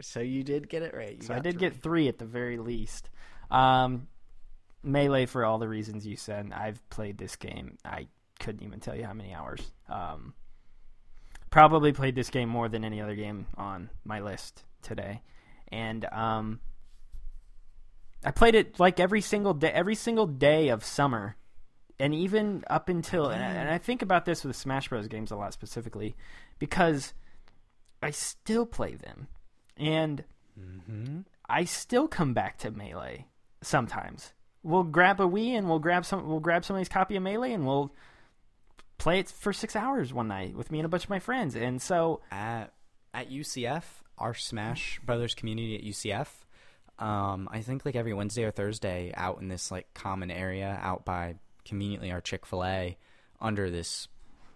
[0.00, 1.16] So you did get it right.
[1.20, 1.60] You So I did three.
[1.70, 3.10] get three at the very least.
[3.50, 4.06] Um,
[4.82, 6.52] Melee for all the reasons you said.
[6.54, 7.78] I've played this game.
[7.84, 8.06] I
[8.38, 9.60] couldn't even tell you how many hours.
[9.88, 10.34] Um,
[11.50, 15.22] probably played this game more than any other game on my list today,
[15.72, 16.60] and um,
[18.24, 21.36] I played it like every single day, every single day of summer,
[21.98, 25.08] and even up until and I, and I think about this with Smash Bros.
[25.08, 26.16] games a lot specifically
[26.58, 27.14] because
[28.02, 29.28] I still play them,
[29.76, 30.24] and.
[30.58, 31.20] Mm-hmm.
[31.48, 33.26] I still come back to Melee
[33.62, 34.32] sometimes.
[34.62, 37.66] We'll grab a Wii and we'll grab some we'll grab somebody's copy of Melee and
[37.66, 37.94] we'll
[38.98, 41.54] play it for 6 hours one night with me and a bunch of my friends.
[41.54, 42.74] And so at
[43.14, 43.84] at UCF,
[44.18, 46.26] our Smash Brothers community at UCF.
[46.98, 51.04] Um, I think like every Wednesday or Thursday, out in this like common area, out
[51.04, 52.96] by conveniently our Chick Fil A,
[53.40, 54.08] under this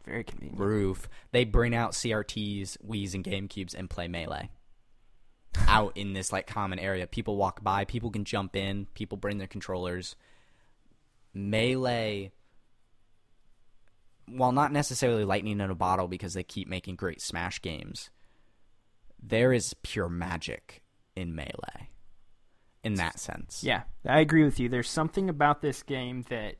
[0.04, 0.58] very convenient.
[0.58, 4.50] roof, they bring out CRTs, Wii's, and GameCubes and play Melee.
[5.68, 9.38] out in this like common area, people walk by, people can jump in, people bring
[9.38, 10.16] their controllers.
[11.34, 12.32] Melee,
[14.26, 18.10] while not necessarily lightning in a bottle because they keep making great Smash games,
[19.22, 20.82] there is pure magic
[21.14, 21.91] in Melee.
[22.84, 24.68] In that sense, Yeah, I agree with you.
[24.68, 26.56] There's something about this game that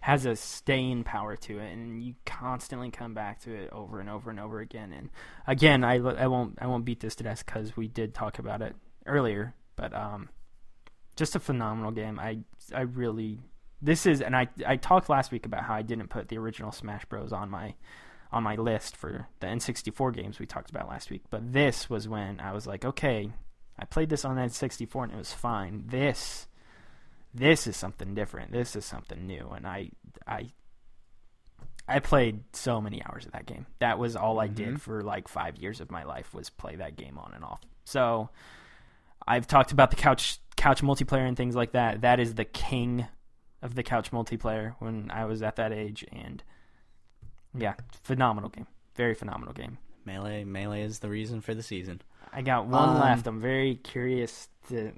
[0.00, 4.08] has a staying power to it, and you constantly come back to it over and
[4.08, 4.92] over and over again.
[4.92, 5.10] And
[5.46, 8.62] again, I, I won't I won't beat this to death because we did talk about
[8.62, 8.76] it
[9.06, 9.54] earlier.
[9.76, 10.28] But um,
[11.16, 12.18] just a phenomenal game.
[12.18, 12.38] I
[12.74, 13.40] I really
[13.80, 16.70] this is, and I I talked last week about how I didn't put the original
[16.72, 17.74] Smash Bros on my
[18.32, 21.22] on my list for the N64 games we talked about last week.
[21.30, 23.30] But this was when I was like, okay,
[23.78, 25.84] I played this on N64 and it was fine.
[25.86, 26.46] This
[27.34, 28.52] this is something different.
[28.52, 29.90] This is something new, and I
[30.26, 30.50] I
[31.88, 33.66] I played so many hours of that game.
[33.80, 34.54] That was all I Mhm.
[34.54, 37.60] did for like five years of my life was play that game on and off.
[37.84, 38.30] So
[39.26, 42.00] I've talked about the couch couch multiplayer and things like that.
[42.02, 43.06] That is the king
[43.60, 46.42] of the couch multiplayer when I was at that age, and
[47.52, 48.66] yeah, phenomenal game.
[48.94, 49.78] Very phenomenal game.
[50.04, 52.00] Melee, melee is the reason for the season.
[52.34, 53.26] I got one Um, left.
[53.26, 54.92] I'm very curious to.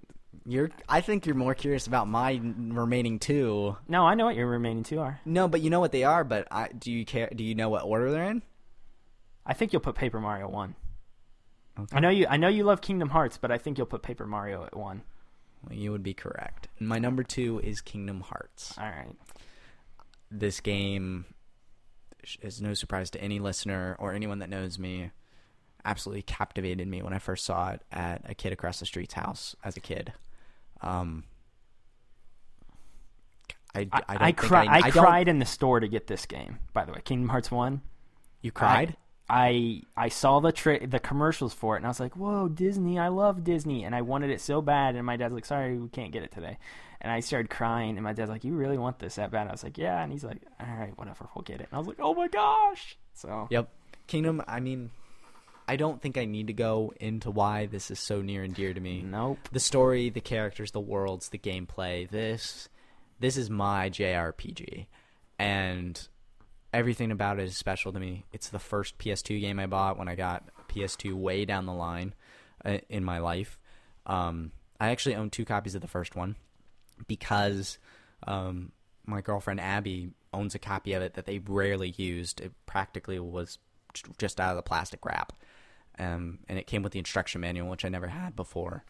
[0.44, 0.70] You're.
[0.88, 3.76] I think you're more curious about my remaining two.
[3.88, 5.20] No, I know what your remaining two are.
[5.24, 6.24] No, but you know what they are.
[6.24, 7.28] But I do you care?
[7.34, 8.42] Do you know what order they're in?
[9.44, 10.74] I think you'll put Paper Mario one.
[11.78, 11.96] Okay.
[11.96, 12.26] I know you.
[12.28, 15.02] I know you love Kingdom Hearts, but I think you'll put Paper Mario at one.
[15.68, 16.68] Well, you would be correct.
[16.80, 18.74] My number two is Kingdom Hearts.
[18.78, 19.16] All right.
[20.30, 21.26] This game
[22.42, 25.10] is no surprise to any listener or anyone that knows me.
[25.86, 29.54] Absolutely captivated me when I first saw it at a kid across the street's house
[29.64, 30.12] as a kid.
[30.82, 31.24] Um,
[33.74, 36.58] I, I, I, cry, I, I cried in the store to get this game.
[36.72, 37.82] By the way, Kingdom Hearts one.
[38.42, 38.96] You cried?
[39.28, 42.98] I I saw the tra- the commercials for it, and I was like, "Whoa, Disney!
[42.98, 45.88] I love Disney!" And I wanted it so bad, and my dad's like, "Sorry, we
[45.88, 46.58] can't get it today."
[47.00, 49.50] And I started crying, and my dad's like, "You really want this that bad?" And
[49.50, 51.78] I was like, "Yeah," and he's like, "All right, whatever, we'll get it." And I
[51.78, 53.68] was like, "Oh my gosh!" So Yep.
[54.06, 54.90] Kingdom, I mean,
[55.68, 58.72] I don't think I need to go into why this is so near and dear
[58.72, 59.02] to me.
[59.02, 59.48] nope.
[59.51, 62.09] The story, the characters, the worlds, the gameplay.
[62.09, 62.68] This
[63.18, 64.86] this is my JRPG.
[65.38, 66.09] And
[66.72, 68.24] everything about it is special to me.
[68.32, 72.14] It's the first PS2 game I bought when I got PS2 way down the line
[72.64, 73.59] uh, in my life.
[74.06, 76.36] Um, I actually own two copies of the first one
[77.06, 77.78] because
[78.26, 78.72] um,
[79.06, 82.40] my girlfriend Abby owns a copy of it that they rarely used.
[82.40, 83.59] It practically was
[84.18, 85.32] just out of the plastic wrap,
[85.98, 88.85] um, and it came with the instruction manual, which I never had before.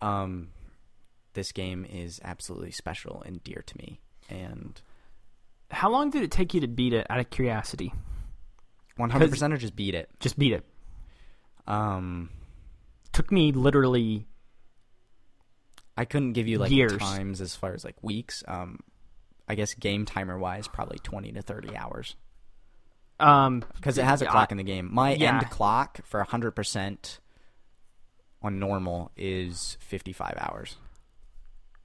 [0.00, 0.48] Um,
[1.34, 4.80] this game is absolutely special and dear to me, and
[5.70, 7.06] How long did it take you to beat it?
[7.10, 7.92] Out of curiosity,
[8.98, 10.08] 100% or just beat it.
[10.20, 10.64] just beat it.
[11.66, 12.30] Um,
[13.12, 14.26] Took me literally
[15.96, 16.96] I couldn't give you like Years.
[16.96, 18.44] times as far as like weeks.
[18.46, 18.78] Um,
[19.48, 22.14] I guess game timer wise, probably 20 to 30 hours.
[23.20, 24.88] Um because it has a Yeah, clock in the game.
[24.92, 25.38] My yeah.
[25.40, 27.18] end clock for 100%
[28.42, 30.76] on normal is 55 hours.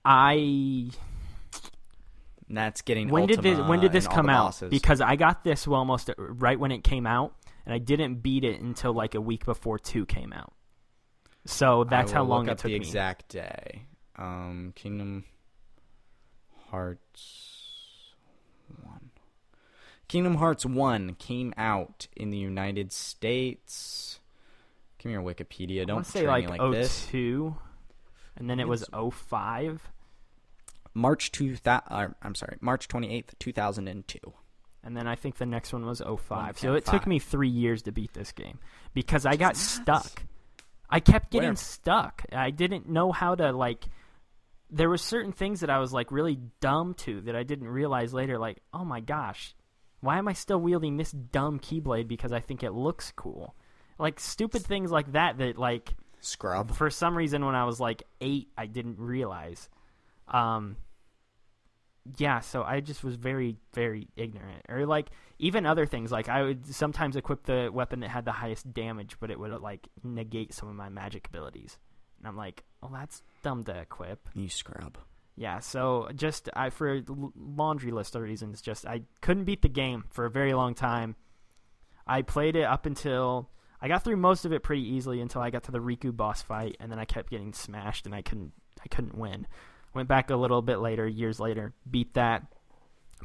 [0.05, 0.89] I
[2.47, 4.61] And that's getting when did this when did this come out?
[4.69, 7.33] Because I got this well, almost right when it came out,
[7.65, 10.53] and I didn't beat it until like a week before two came out.
[11.45, 12.75] So that's how long it took the me.
[12.75, 13.85] exact day.
[14.17, 15.23] Um, Kingdom
[16.69, 17.52] Hearts.
[20.07, 24.19] Kingdom Hearts one came out in the United States.
[24.97, 25.85] Give me your Wikipedia.
[25.87, 27.05] Don't say like, me like this.
[27.07, 27.55] 02,
[28.37, 29.91] and then it was 05,
[30.93, 31.87] March two thousand.
[31.91, 34.33] Uh, I'm sorry, March twenty eighth, two thousand and two.
[34.83, 36.29] and then I think the next one was 05.
[36.29, 36.93] One, So it five.
[37.01, 38.59] took me three years to beat this game
[38.93, 40.23] because I got stuck.
[40.89, 41.55] I kept getting Where?
[41.55, 42.23] stuck.
[42.31, 43.85] I didn't know how to like.
[44.69, 48.13] There were certain things that I was like really dumb to that I didn't realize
[48.13, 48.37] later.
[48.39, 49.53] Like, oh my gosh,
[50.03, 53.55] why am I still wielding this dumb keyblade because I think it looks cool?
[53.97, 55.37] Like stupid things like that.
[55.37, 56.75] That like Scrub.
[56.75, 59.69] for some reason when I was like eight, I didn't realize.
[60.27, 60.75] Um,
[62.17, 64.65] yeah, so I just was very, very ignorant.
[64.67, 65.09] Or like
[65.39, 69.15] even other things, like I would sometimes equip the weapon that had the highest damage,
[69.21, 71.77] but it would like negate some of my magic abilities.
[72.19, 74.27] And I'm like, "Oh, that's dumb to equip.
[74.33, 74.97] You scrub.
[75.35, 77.01] Yeah, so just I for
[77.35, 81.15] laundry list of reasons, just I couldn't beat the game for a very long time.
[82.05, 83.49] I played it up until
[83.81, 86.41] I got through most of it pretty easily until I got to the Riku boss
[86.41, 88.51] fight, and then I kept getting smashed, and I couldn't
[88.83, 89.47] I couldn't win.
[89.93, 92.43] Went back a little bit later, years later, beat that.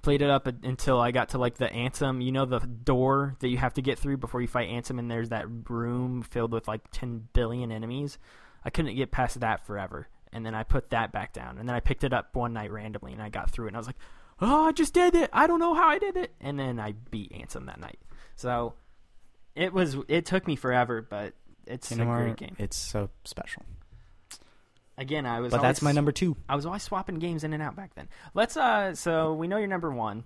[0.02, 3.48] Played it up until I got to like the Ansem, you know, the door that
[3.48, 6.68] you have to get through before you fight Ansem, and there's that room filled with
[6.68, 8.18] like ten billion enemies.
[8.64, 11.74] I couldn't get past that forever, and then I put that back down, and then
[11.74, 13.86] I picked it up one night randomly, and I got through it, and I was
[13.86, 13.98] like,
[14.40, 15.30] "Oh, I just did it!
[15.32, 17.98] I don't know how I did it!" And then I beat Ansem that night.
[18.36, 18.74] So
[19.54, 21.34] it was it took me forever, but
[21.66, 22.56] it's Kingdom a great game.
[22.58, 23.62] It's so special.
[24.96, 26.36] Again, I was But that's my number two.
[26.48, 28.08] I was always swapping games in and out back then.
[28.34, 30.24] Let's uh, so we know you're number one.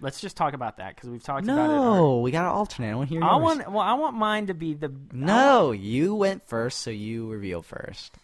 [0.00, 1.74] Let's just talk about that because we've talked about it.
[1.74, 2.92] No, we got to alternate.
[2.92, 3.42] I want to hear I yours.
[3.42, 7.62] want well, I want mine to be the No, you went first, so you reveal
[7.62, 8.16] first.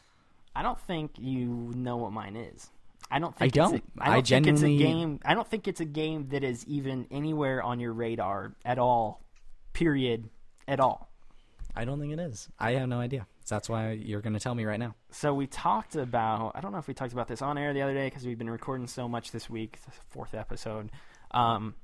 [0.54, 2.70] I don't think you know what mine is.
[3.10, 3.74] I don't think I It's don't.
[3.76, 5.20] a, I don't I think genuinely- it's a game.
[5.24, 9.22] I don't think it's a game that is even anywhere on your radar at all.
[9.72, 10.28] Period.
[10.68, 11.10] At all.
[11.74, 12.48] I don't think it is.
[12.58, 13.26] I have no idea.
[13.48, 14.94] That's why you're going to tell me right now.
[15.10, 16.52] So we talked about.
[16.54, 18.38] I don't know if we talked about this on air the other day because we've
[18.38, 19.78] been recording so much this week.
[19.84, 20.90] The fourth episode.
[21.32, 21.74] Um,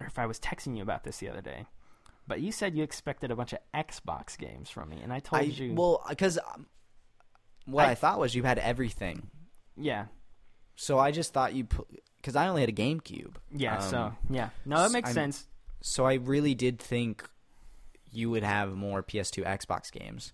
[0.00, 1.66] or if I was texting you about this the other day.
[2.26, 5.42] But you said you expected a bunch of Xbox games from me, and I told
[5.42, 5.74] I you.
[5.74, 6.66] well because um,
[7.66, 9.30] what I, I- thought was you had everything.
[9.76, 10.06] yeah,
[10.76, 11.66] So I just thought you
[12.16, 13.34] because I only had a GameCube.
[13.54, 13.76] yeah.
[13.78, 15.46] Um, so yeah, no, that makes I'm- sense.
[15.80, 17.28] so I really did think
[18.12, 20.32] you would have more PS2, Xbox games,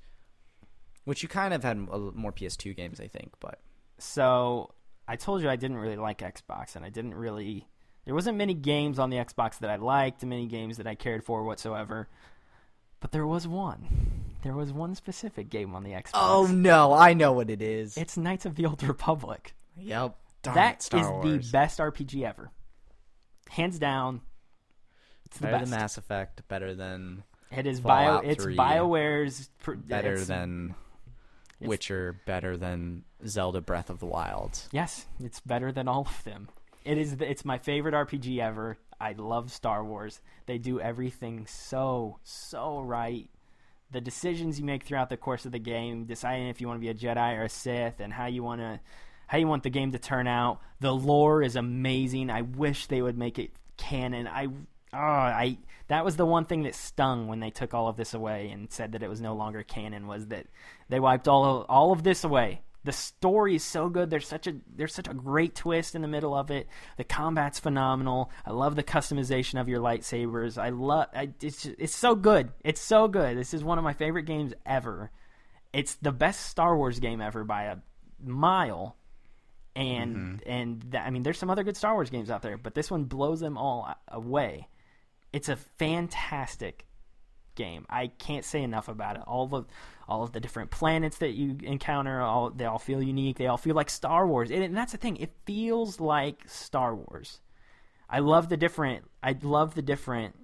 [1.04, 3.32] which you kind of had more PS2 games, I think.
[3.40, 3.60] But
[3.98, 4.74] So
[5.06, 7.66] I told you I didn't really like Xbox, and I didn't really.
[8.04, 11.24] There wasn't many games on the Xbox that I liked, many games that I cared
[11.24, 12.08] for whatsoever.
[13.00, 13.86] But there was one.
[14.42, 16.10] There was one specific game on the Xbox.
[16.14, 17.96] oh no, I know what it is.
[17.96, 19.54] It's Knights of the Old Republic.
[19.76, 21.46] yep, Darn That it, Star is Wars.
[21.46, 22.50] the best RPG ever,
[23.50, 24.20] hands down.
[25.26, 25.70] It's the Better best.
[25.70, 26.48] than Mass Effect.
[26.48, 28.06] Better than It is Bio.
[28.06, 28.54] Fallout It's 3.
[28.56, 29.48] Bioware's.
[29.62, 30.74] pr- better it's- than
[31.60, 32.16] it's- Witcher.
[32.26, 34.62] Better than Zelda Breath of the Wild.
[34.72, 36.48] Yes, it's better than all of them.
[36.84, 37.16] It is.
[37.16, 38.78] the- It's my favorite RPG ever.
[39.00, 40.20] I love Star Wars.
[40.46, 43.28] They do everything so so right.
[43.90, 46.80] The decisions you make throughout the course of the game, deciding if you want to
[46.80, 48.80] be a Jedi or a Sith, and how you want to
[49.28, 50.60] how you want the game to turn out.
[50.80, 52.30] The lore is amazing.
[52.30, 54.26] I wish they would make it canon.
[54.26, 54.46] I
[54.92, 55.58] oh, I
[55.88, 58.70] that was the one thing that stung when they took all of this away and
[58.70, 60.46] said that it was no longer canon was that
[60.88, 62.62] they wiped all of, all of this away.
[62.88, 64.08] The story is so good.
[64.08, 66.68] There's such a there's such a great twist in the middle of it.
[66.96, 68.30] The combat's phenomenal.
[68.46, 70.56] I love the customization of your lightsabers.
[70.56, 72.50] I love I, it's it's so good.
[72.64, 73.36] It's so good.
[73.36, 75.10] This is one of my favorite games ever.
[75.70, 77.76] It's the best Star Wars game ever by a
[78.24, 78.96] mile.
[79.76, 80.50] And mm-hmm.
[80.50, 82.90] and that, I mean, there's some other good Star Wars games out there, but this
[82.90, 84.66] one blows them all away.
[85.30, 86.86] It's a fantastic
[87.54, 87.84] game.
[87.90, 89.24] I can't say enough about it.
[89.26, 89.64] All the
[90.08, 93.36] all of the different planets that you encounter, all they all feel unique.
[93.36, 95.16] They all feel like Star Wars, and, and that's the thing.
[95.18, 97.40] It feels like Star Wars.
[98.08, 99.04] I love the different.
[99.22, 100.34] I love the different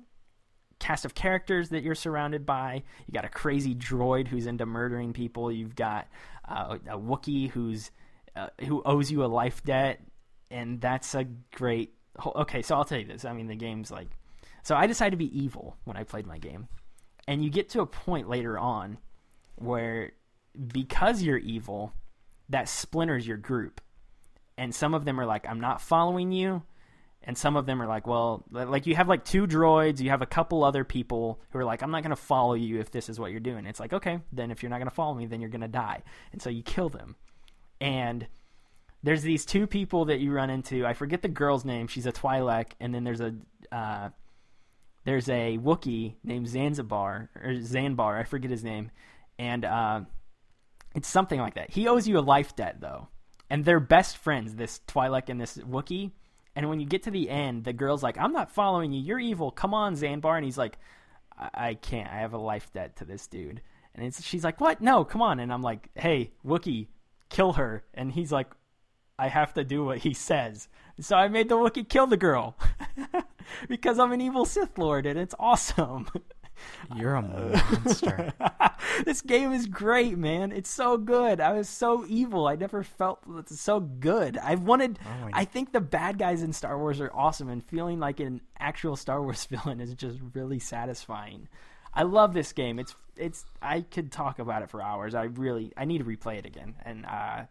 [0.79, 2.83] cast of characters that you're surrounded by.
[3.07, 5.51] You got a crazy droid who's into murdering people.
[5.51, 6.09] You've got
[6.47, 7.91] uh, a Wookiee who's
[8.37, 10.01] uh, who owes you a life debt,
[10.51, 11.25] and that's a
[11.55, 11.95] great.
[12.25, 13.25] Okay, so I'll tell you this.
[13.25, 14.09] I mean, the game's like.
[14.63, 16.69] So I decided to be evil when I played my game,
[17.27, 18.99] and you get to a point later on
[19.57, 20.13] where
[20.73, 21.93] because you're evil,
[22.49, 23.81] that splinters your group,
[24.57, 26.63] and some of them are like, "I'm not following you."
[27.27, 30.23] and some of them are like, well, like you have like two droids, you have
[30.23, 33.09] a couple other people who are like, I'm not going to follow you if this
[33.09, 33.67] is what you're doing.
[33.67, 35.69] It's like, okay, then if you're not going to follow me, then you're going to
[35.69, 36.03] die.
[36.33, 37.17] And so you kill them.
[37.81, 38.27] And
[39.03, 40.87] there's these two people that you run into.
[40.87, 41.87] I forget the girl's name.
[41.87, 43.35] She's a Twi'lek, and then there's a
[43.71, 44.11] uh,
[45.05, 48.19] there's a Wookiee named Zanzibar or Zanbar.
[48.19, 48.91] I forget his name,
[49.39, 50.01] and uh,
[50.95, 51.71] it's something like that.
[51.71, 53.09] He owes you a life debt though,
[53.51, 54.55] and they're best friends.
[54.55, 56.13] This Twi'lek and this Wookie.
[56.57, 59.01] And when you get to the end, the girl's like, "I'm not following you.
[59.01, 59.51] You're evil.
[59.51, 60.79] Come on, Zanbar." And he's like,
[61.37, 62.11] "I, I can't.
[62.11, 63.61] I have a life debt to this dude."
[63.95, 64.81] And it's, she's like, "What?
[64.81, 66.89] No, come on." And I'm like, "Hey, Wookie,
[67.29, 68.49] kill her." And he's like,
[69.19, 70.69] "I have to do what he says."
[71.01, 72.57] So I made the Wookie kill the girl
[73.69, 76.07] because I'm an evil Sith Lord, and it's awesome.
[76.95, 78.33] You're a monster.
[79.05, 80.53] this game is great, man.
[80.53, 81.41] It's so good.
[81.41, 82.47] I was so evil.
[82.47, 84.39] I never felt so good.
[84.39, 84.99] I wanted.
[85.05, 88.41] Oh I think the bad guys in Star Wars are awesome, and feeling like an
[88.59, 91.49] actual Star Wars villain is just really satisfying.
[91.93, 92.79] I love this game.
[92.79, 93.45] It's it's.
[93.63, 95.15] I could talk about it for hours.
[95.15, 95.73] I really.
[95.77, 97.45] I need to replay it again, and uh,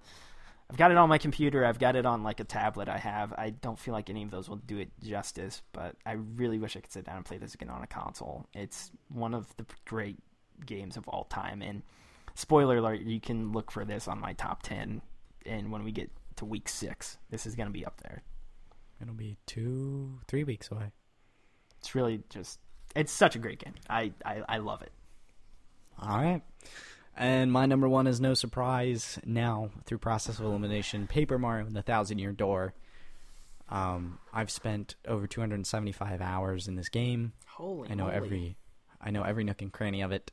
[0.70, 1.66] I've got it on my computer.
[1.66, 2.90] I've got it on like a tablet.
[2.90, 3.34] I have.
[3.34, 6.76] I don't feel like any of those will do it justice, but I really wish
[6.76, 8.48] I could sit down and play this again on a console.
[8.54, 10.20] It's one of the great
[10.66, 11.62] games of all time.
[11.62, 11.84] And
[12.36, 15.02] spoiler alert, you can look for this on my top ten.
[15.46, 18.24] And when we get to week six, this is going to be up there.
[19.02, 20.92] It'll be two, three weeks away.
[21.80, 22.60] It's really just.
[22.96, 23.74] It's such a great game.
[23.90, 24.92] I I, I love it.
[26.00, 26.42] All right.
[27.16, 31.76] And my number one is no surprise now through process of elimination Paper Mario and
[31.76, 32.74] the Thousand Year Door.
[33.70, 37.34] Um, I've spent over 275 hours in this game.
[37.48, 38.58] Holy, I know every,
[39.00, 40.32] I know every nook and cranny of it.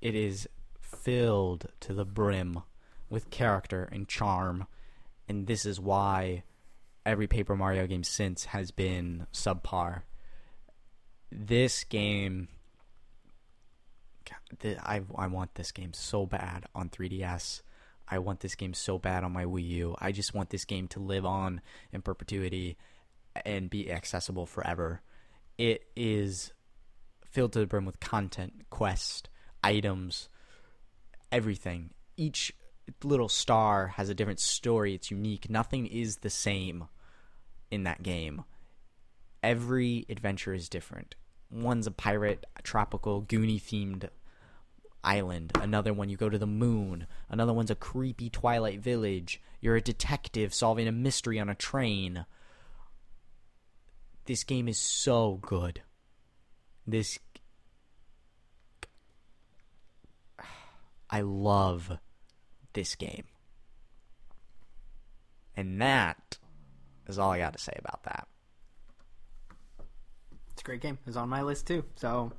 [0.00, 0.48] It is
[0.80, 2.62] filled to the brim
[3.08, 4.66] with character and charm,
[5.28, 6.44] and this is why
[7.04, 10.02] every Paper Mario game since has been subpar.
[11.30, 12.48] This game,
[14.62, 17.62] I I want this game so bad on 3DS.
[18.08, 19.96] I want this game so bad on my Wii U.
[20.00, 21.60] I just want this game to live on
[21.92, 22.76] in perpetuity
[23.44, 25.02] and be accessible forever.
[25.56, 26.52] It is
[27.24, 29.28] filled to the brim with content, quest,
[29.62, 30.28] items,
[31.30, 31.90] everything.
[32.16, 32.52] Each
[33.04, 34.94] little star has a different story.
[34.94, 35.48] It's unique.
[35.48, 36.84] Nothing is the same
[37.70, 38.44] in that game.
[39.42, 41.14] Every adventure is different.
[41.50, 44.08] One's a pirate, a tropical, Goonie themed
[45.02, 45.52] island.
[45.60, 47.06] Another one, you go to the moon.
[47.28, 49.40] Another one's a creepy Twilight village.
[49.60, 52.26] You're a detective solving a mystery on a train.
[54.26, 55.82] This game is so good.
[56.86, 57.18] This.
[61.10, 61.98] I love
[62.72, 63.24] this game.
[65.56, 66.38] And that
[67.08, 68.28] is all I got to say about that.
[70.52, 70.98] It's a great game.
[71.06, 71.84] It's on my list too.
[71.96, 72.32] So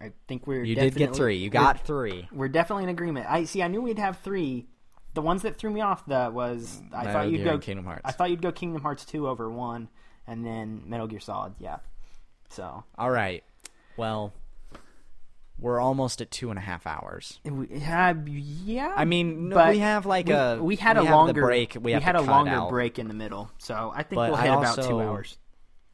[0.00, 1.36] I think we're You did get three.
[1.36, 2.28] You we're- got three.
[2.32, 3.26] We're definitely in agreement.
[3.28, 3.62] I see.
[3.62, 4.66] I knew we'd have three.
[5.14, 7.84] The ones that threw me off that was I Metal thought you'd Gear go Kingdom
[7.84, 8.02] Hearts.
[8.04, 9.88] I thought you'd go Kingdom Hearts two over one,
[10.26, 11.54] and then Metal Gear Solid.
[11.60, 11.78] Yeah.
[12.48, 13.44] So All right.
[13.96, 14.32] Well,
[15.64, 17.40] we're almost at two and a half hours.
[17.42, 18.92] we, uh, yeah.
[18.94, 21.74] I mean, no, we have like we, a we had we a longer break.
[21.80, 22.68] We, have had a longer out.
[22.68, 25.38] break in the middle, so I think But we'll hit about two hours.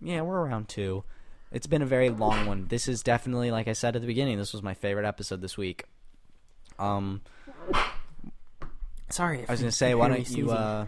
[0.01, 1.05] Yeah, we're around two.
[1.53, 2.67] It's been a very long one.
[2.67, 5.57] This is definitely, like I said at the beginning, this was my favorite episode this
[5.57, 5.85] week.
[6.81, 7.21] Um,
[9.11, 10.87] Sorry, I was gonna say, why don't you uh,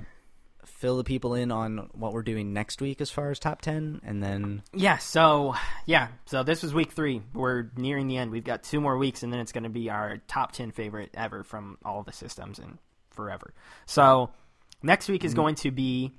[0.82, 4.00] fill the people in on what we're doing next week as far as top ten,
[4.04, 5.54] and then Yeah, so
[5.86, 7.22] yeah, so this was week three.
[7.32, 8.32] We're nearing the end.
[8.32, 11.10] We've got two more weeks, and then it's going to be our top ten favorite
[11.14, 12.78] ever from all the systems and
[13.10, 13.54] forever.
[13.86, 14.30] So
[14.82, 16.10] next week is going to be.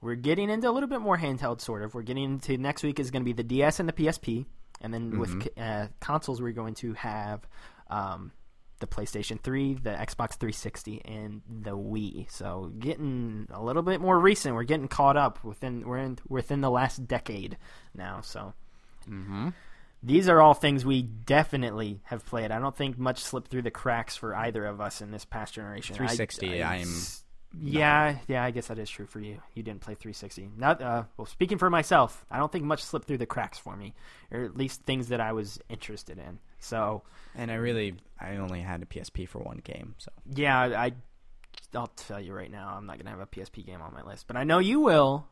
[0.00, 1.94] We're getting into a little bit more handheld, sort of.
[1.94, 4.44] We're getting into next week is going to be the DS and the PSP,
[4.80, 7.46] and then with uh, consoles we're going to have
[7.88, 8.32] um,
[8.84, 12.30] the PlayStation 3, the Xbox 360, and the Wii.
[12.30, 14.54] So getting a little bit more recent.
[14.54, 17.56] We're getting caught up within we're in within the last decade
[17.94, 18.20] now.
[18.20, 18.52] So
[20.02, 22.50] these are all things we definitely have played.
[22.50, 25.54] I don't think much slipped through the cracks for either of us in this past
[25.54, 25.96] generation.
[25.96, 26.88] 360, I am
[27.60, 29.40] Yeah, yeah, I guess that is true for you.
[29.54, 30.50] You didn't play 360.
[30.56, 31.26] Not uh, well.
[31.26, 33.94] Speaking for myself, I don't think much slipped through the cracks for me,
[34.30, 36.40] or at least things that I was interested in.
[36.64, 37.02] So
[37.34, 40.92] and I really I only had a PSP for one game, so yeah, I
[41.74, 44.26] I'll tell you right now, I'm not gonna have a PSP game on my list,
[44.26, 45.26] but I know you will,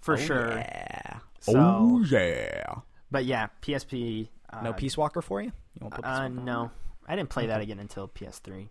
[0.00, 0.48] for Oh, sure.
[0.56, 1.18] Yeah.
[1.40, 2.74] So- oh yeah.
[3.10, 4.28] But yeah, PSP.
[4.50, 5.46] Uh, No Peace Walker for you?
[5.48, 6.30] You won't put Peace Uh, Walker?
[6.30, 6.70] no,
[7.06, 8.68] I didn't play that again until PS3.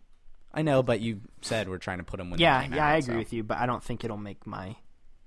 [0.54, 2.92] I know, but you said we're trying to put them when yeah, came yeah, out,
[2.92, 3.18] I agree so.
[3.20, 4.76] with you, but I don't think it'll make my.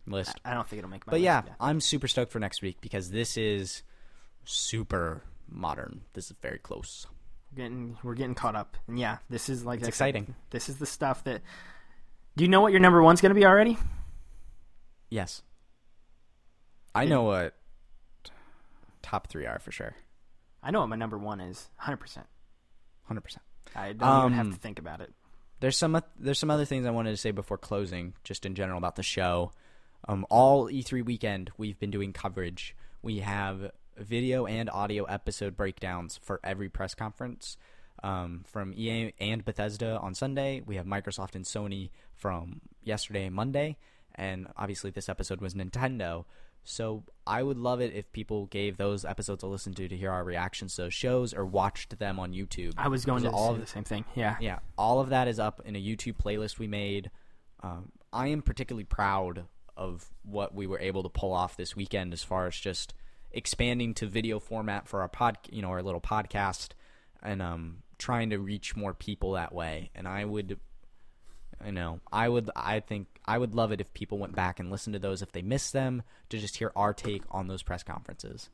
[0.07, 0.39] list.
[0.45, 1.13] I don't think it'll make my.
[1.13, 1.25] List.
[1.25, 3.83] But list, yeah, I'm super stoked for next week because this is
[4.45, 6.03] super modern.
[6.15, 7.07] This is very close.
[7.53, 10.35] We're getting we're getting caught up, and yeah, this is like It's I said, exciting.
[10.51, 11.43] This is the stuff that.
[12.37, 13.79] Do you know what your number one's going to be already?
[15.09, 15.43] Yes.
[16.95, 17.55] I know what
[19.03, 19.95] top three are for sure.
[20.63, 21.69] I know what my number one is.
[21.77, 22.27] Hundred percent.
[23.05, 23.43] Hundred percent.
[23.77, 25.13] I don't even have Um, to think about it.
[25.61, 28.79] There's some there's some other things I wanted to say before closing, just in general
[28.79, 29.53] about the show.
[30.09, 32.77] Um, all E3 weekend, we've been doing coverage.
[33.03, 37.57] We have video and audio episode breakdowns for every press conference.
[38.03, 43.79] Um, from EA and Bethesda on Sunday, we have Microsoft and Sony from yesterday Monday,
[44.15, 46.25] and obviously this episode was Nintendo.
[46.65, 50.11] So I would love it if people gave those episodes a listen to to hear
[50.11, 52.73] our reactions to those shows or watched them on YouTube.
[52.77, 54.05] I was going to all say of the same thing.
[54.15, 54.37] Yeah.
[54.41, 57.11] yeah, all of that is up in a YouTube playlist we made.
[57.63, 59.45] Um, I am particularly proud
[59.77, 62.95] of what we were able to pull off this weekend as far as just
[63.35, 66.71] expanding to video format for our pod, you know, our little podcast,
[67.23, 69.91] and um, trying to reach more people that way.
[69.95, 70.59] And I would,
[71.65, 74.71] you know, I would, I think I would love it if people went back and
[74.71, 77.83] listened to those if they missed them to just hear our take on those press
[77.83, 78.49] conferences.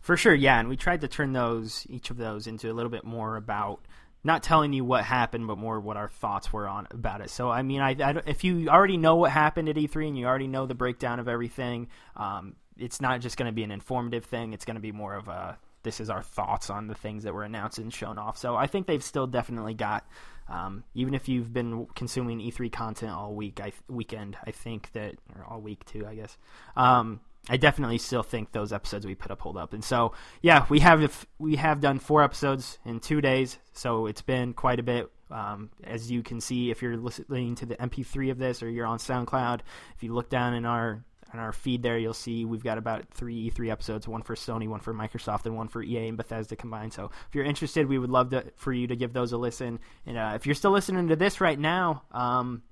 [0.00, 2.90] For sure, yeah, and we tried to turn those each of those into a little
[2.90, 3.80] bit more about
[4.24, 7.30] not telling you what happened, but more what our thoughts were on about it.
[7.30, 10.26] So, I mean, I, I if you already know what happened at E3 and you
[10.26, 14.24] already know the breakdown of everything, um, it's not just going to be an informative
[14.24, 14.52] thing.
[14.52, 17.32] It's going to be more of a this is our thoughts on the things that
[17.32, 18.36] were announced and shown off.
[18.36, 20.06] So, I think they've still definitely got.
[20.48, 25.16] Um, even if you've been consuming E3 content all week, I weekend, I think that,
[25.36, 26.38] or all week too, I guess.
[26.74, 29.72] Um, I definitely still think those episodes we put up hold up.
[29.72, 34.22] And so, yeah, we have we have done four episodes in two days, so it's
[34.22, 35.10] been quite a bit.
[35.30, 38.86] Um, as you can see, if you're listening to the MP3 of this or you're
[38.86, 39.60] on SoundCloud,
[39.94, 43.08] if you look down in our on our feed there, you'll see we've got about
[43.10, 46.56] three E3 episodes: one for Sony, one for Microsoft, and one for EA and Bethesda
[46.56, 46.92] combined.
[46.92, 49.80] So if you're interested, we would love to, for you to give those a listen.
[50.06, 52.62] And uh, if you're still listening to this right now, um,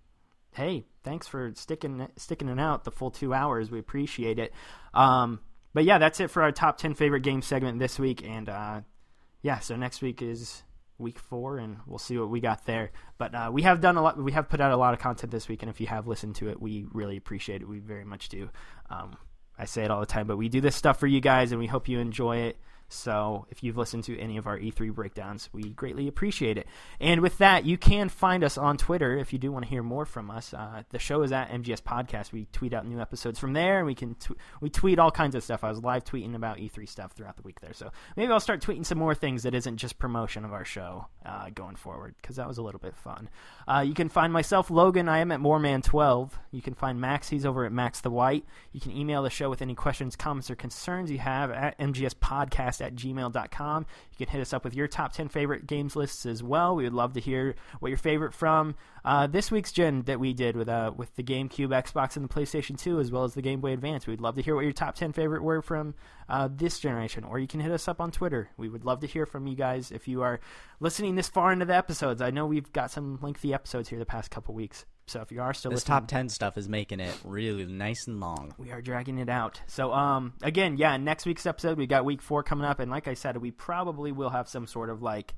[0.54, 3.70] hey, thanks for sticking sticking it out the full two hours.
[3.70, 4.52] We appreciate it.
[4.94, 5.40] Um,
[5.74, 8.26] but yeah, that's it for our top ten favorite game segment this week.
[8.26, 8.80] And uh,
[9.42, 10.62] yeah, so next week is
[10.98, 12.90] week four, and we'll see what we got there.
[13.18, 14.22] But uh, we have done a lot.
[14.22, 16.36] We have put out a lot of content this week, and if you have listened
[16.36, 17.68] to it, we really appreciate it.
[17.68, 18.50] We very much do.
[18.90, 19.16] Um,
[19.58, 21.60] I say it all the time, but we do this stuff for you guys, and
[21.60, 22.58] we hope you enjoy it.
[22.88, 26.66] So if you've listened to any of our E3 breakdowns, we greatly appreciate it.
[27.00, 29.82] And with that, you can find us on Twitter if you do want to hear
[29.82, 30.54] more from us.
[30.54, 32.32] Uh, the show is at MGS Podcast.
[32.32, 35.34] We tweet out new episodes from there, and we can tw- we tweet all kinds
[35.34, 35.64] of stuff.
[35.64, 38.60] I was live tweeting about E3 stuff throughout the week there, so maybe I'll start
[38.60, 42.36] tweeting some more things that isn't just promotion of our show uh, going forward because
[42.36, 43.28] that was a little bit fun.
[43.66, 45.08] Uh, you can find myself, Logan.
[45.08, 46.30] I am at Moreman12.
[46.52, 47.28] You can find Max.
[47.28, 48.44] He's over at Max the White.
[48.72, 51.74] You can email the show with any questions, comments, or concerns you have at
[52.76, 53.86] mgspodcast at gmail.com.
[54.10, 56.76] You can hit us up with your top 10 favorite games lists as well.
[56.76, 58.74] We would love to hear what your favorite from
[59.06, 62.34] uh, this week's gen that we did with uh, with the GameCube, Xbox, and the
[62.34, 64.06] PlayStation 2, as well as the Game Boy Advance.
[64.06, 65.94] We'd love to hear what your top 10 favorite were from
[66.28, 68.50] uh, this generation, or you can hit us up on Twitter.
[68.56, 70.40] We would love to hear from you guys if you are
[70.80, 72.20] listening this far into the episodes.
[72.20, 74.84] I know we've got some lengthy episodes here the past couple weeks.
[75.06, 78.08] So if you are still This listening, top 10 stuff is making it really nice
[78.08, 78.54] and long.
[78.58, 79.60] we are dragging it out.
[79.68, 83.06] So, um, again, yeah, next week's episode, we got week four coming up, and like
[83.06, 85.34] I said, we probably will have some sort of like,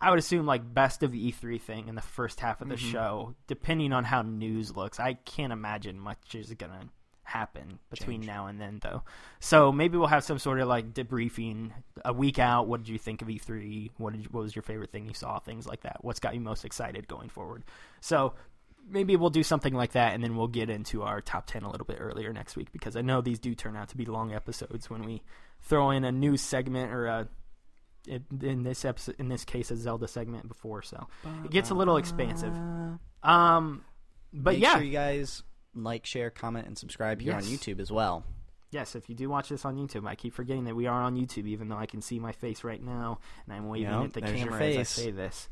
[0.00, 2.92] I would assume like best of E3 thing in the first half of the mm-hmm.
[2.92, 4.98] show, depending on how news looks.
[4.98, 6.88] I can't imagine much is gonna
[7.30, 8.26] happen between Change.
[8.26, 9.02] now and then, though.
[9.38, 11.70] So maybe we'll have some sort of like debriefing
[12.04, 12.66] a week out.
[12.66, 13.90] What did you think of E3?
[13.98, 15.38] What did you, what was your favorite thing you saw?
[15.38, 15.98] Things like that.
[16.02, 17.64] What's got you most excited going forward?
[18.00, 18.34] So
[18.88, 21.70] maybe we'll do something like that and then we'll get into our top 10 a
[21.70, 24.32] little bit earlier next week because I know these do turn out to be long
[24.32, 25.22] episodes when we
[25.62, 27.28] throw in a news segment or a
[28.06, 31.06] in, in this episode in this case a Zelda segment before so
[31.44, 32.52] it gets a little expansive.
[33.22, 33.84] Um
[34.32, 34.74] but Make yeah.
[34.74, 35.42] sure you guys
[35.74, 38.24] like, share, comment, and subscribe here on YouTube as well.
[38.70, 41.16] yes if you do watch this on YouTube I keep forgetting that we are on
[41.16, 44.12] YouTube even though I can see my face right now and I'm waving Yep, at
[44.14, 45.48] the camera as I say this.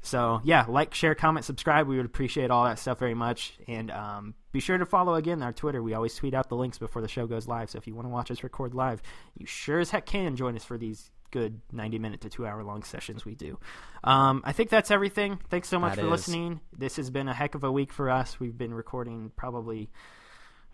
[0.00, 1.86] So yeah like share comment subscribe.
[1.86, 3.54] We would appreciate all that stuff very much.
[3.68, 5.82] And um, be sure to follow again our twitter.
[5.82, 7.70] We always tweet out the links before the show goes live.
[7.70, 9.00] So if you want to watch us record live
[9.38, 12.62] you sure as heck can join us for these good 90 minute to two hour
[12.62, 13.58] long sessions we do
[14.04, 16.12] um, i think that's everything thanks so much That for is.
[16.12, 19.90] listening this has been a heck of a week for us we've been recording probably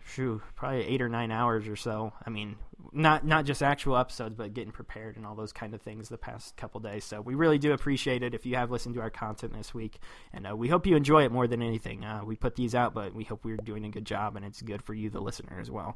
[0.05, 2.13] Shoo, probably eight or nine hours or so.
[2.25, 2.55] I mean,
[2.91, 6.17] not not just actual episodes, but getting prepared and all those kind of things the
[6.17, 7.03] past couple days.
[7.03, 9.99] So we really do appreciate it if you have listened to our content this week,
[10.33, 12.03] and uh, we hope you enjoy it more than anything.
[12.03, 14.61] Uh, we put these out, but we hope we're doing a good job, and it's
[14.61, 15.95] good for you, the listener, as well.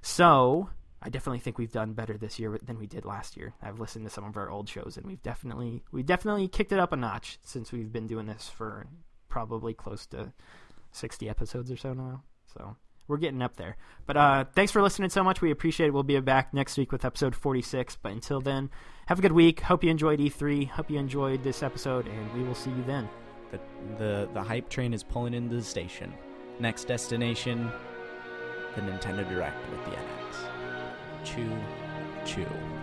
[0.00, 0.70] So
[1.04, 3.54] I definitely think we've done better this year than we did last year.
[3.60, 6.78] I've listened to some of our old shows, and we've definitely we definitely kicked it
[6.78, 8.86] up a notch since we've been doing this for
[9.28, 10.32] probably close to
[10.92, 12.22] sixty episodes or so now.
[12.54, 12.76] So
[13.08, 13.76] we're getting up there.
[14.06, 15.40] But uh, thanks for listening so much.
[15.40, 15.90] We appreciate it.
[15.90, 17.98] We'll be back next week with episode 46.
[18.02, 18.70] But until then,
[19.06, 19.60] have a good week.
[19.60, 20.68] Hope you enjoyed E3.
[20.68, 23.08] Hope you enjoyed this episode, and we will see you then.
[23.50, 23.60] The,
[23.98, 26.12] the, the hype train is pulling into the station.
[26.58, 27.70] Next destination,
[28.76, 30.21] the Nintendo Direct with the NX.
[31.24, 31.56] Choo,
[32.24, 32.81] choo.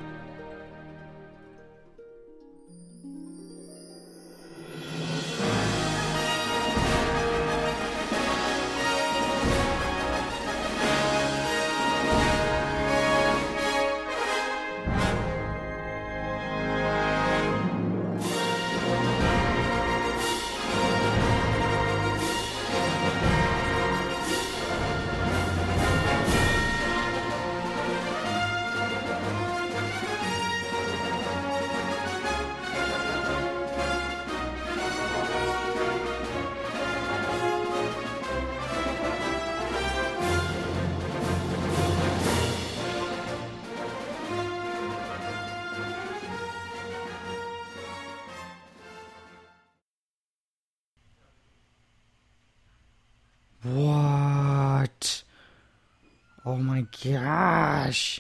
[57.03, 58.19] Gosh.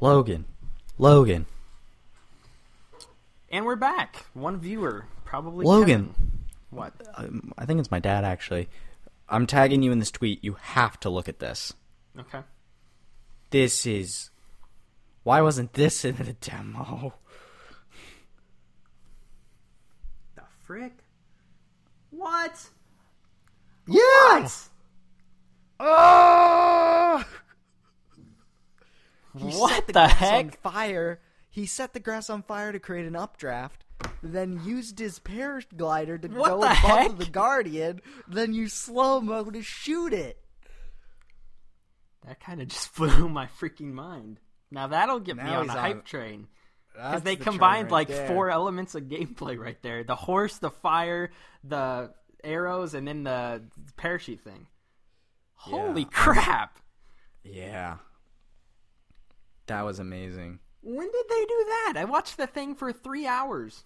[0.00, 0.44] Logan.
[0.98, 1.46] Logan.
[3.50, 4.26] And we're back.
[4.34, 6.08] One viewer, probably Logan.
[6.08, 6.14] Kevin.
[6.70, 6.92] What?
[7.14, 8.68] Um, I think it's my dad actually.
[9.28, 10.44] I'm tagging you in this tweet.
[10.44, 11.72] You have to look at this.
[12.18, 12.40] Okay.
[13.50, 14.30] This is.
[15.22, 17.14] Why wasn't this in the demo?
[20.36, 20.92] The frick?
[22.10, 22.68] What?
[23.86, 24.70] Yes.
[25.78, 27.24] Oh!
[29.36, 30.44] He What set the, the grass heck?
[30.46, 31.20] on fire.
[31.50, 33.84] He set the grass on fire to create an updraft.
[34.22, 37.16] Then used his paraglider to What go the above heck?
[37.18, 38.00] the Guardian.
[38.28, 40.38] Then you slow mo to shoot it.
[42.26, 44.40] That kind of just blew my freaking mind.
[44.70, 46.48] Now that'll get me on a hype on- train.
[46.94, 48.26] Because they the combined right like there.
[48.26, 51.30] four elements of gameplay right there: the horse, the fire,
[51.62, 52.10] the
[52.46, 53.62] arrows, and then the
[53.96, 54.66] parachute thing.
[55.54, 56.08] Holy Yeah.
[56.12, 56.78] crap!
[57.42, 57.96] Yeah.
[59.66, 60.60] That was amazing.
[60.82, 61.94] When did they do that?
[61.96, 63.84] I watched the thing for three hours.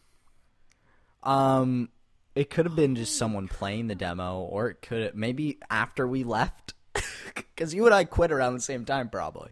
[1.22, 1.88] Um,
[2.34, 6.06] it could have been just someone playing the demo, or it could have, maybe after
[6.06, 6.74] we left,
[7.34, 9.50] because you and I quit around the same time, probably.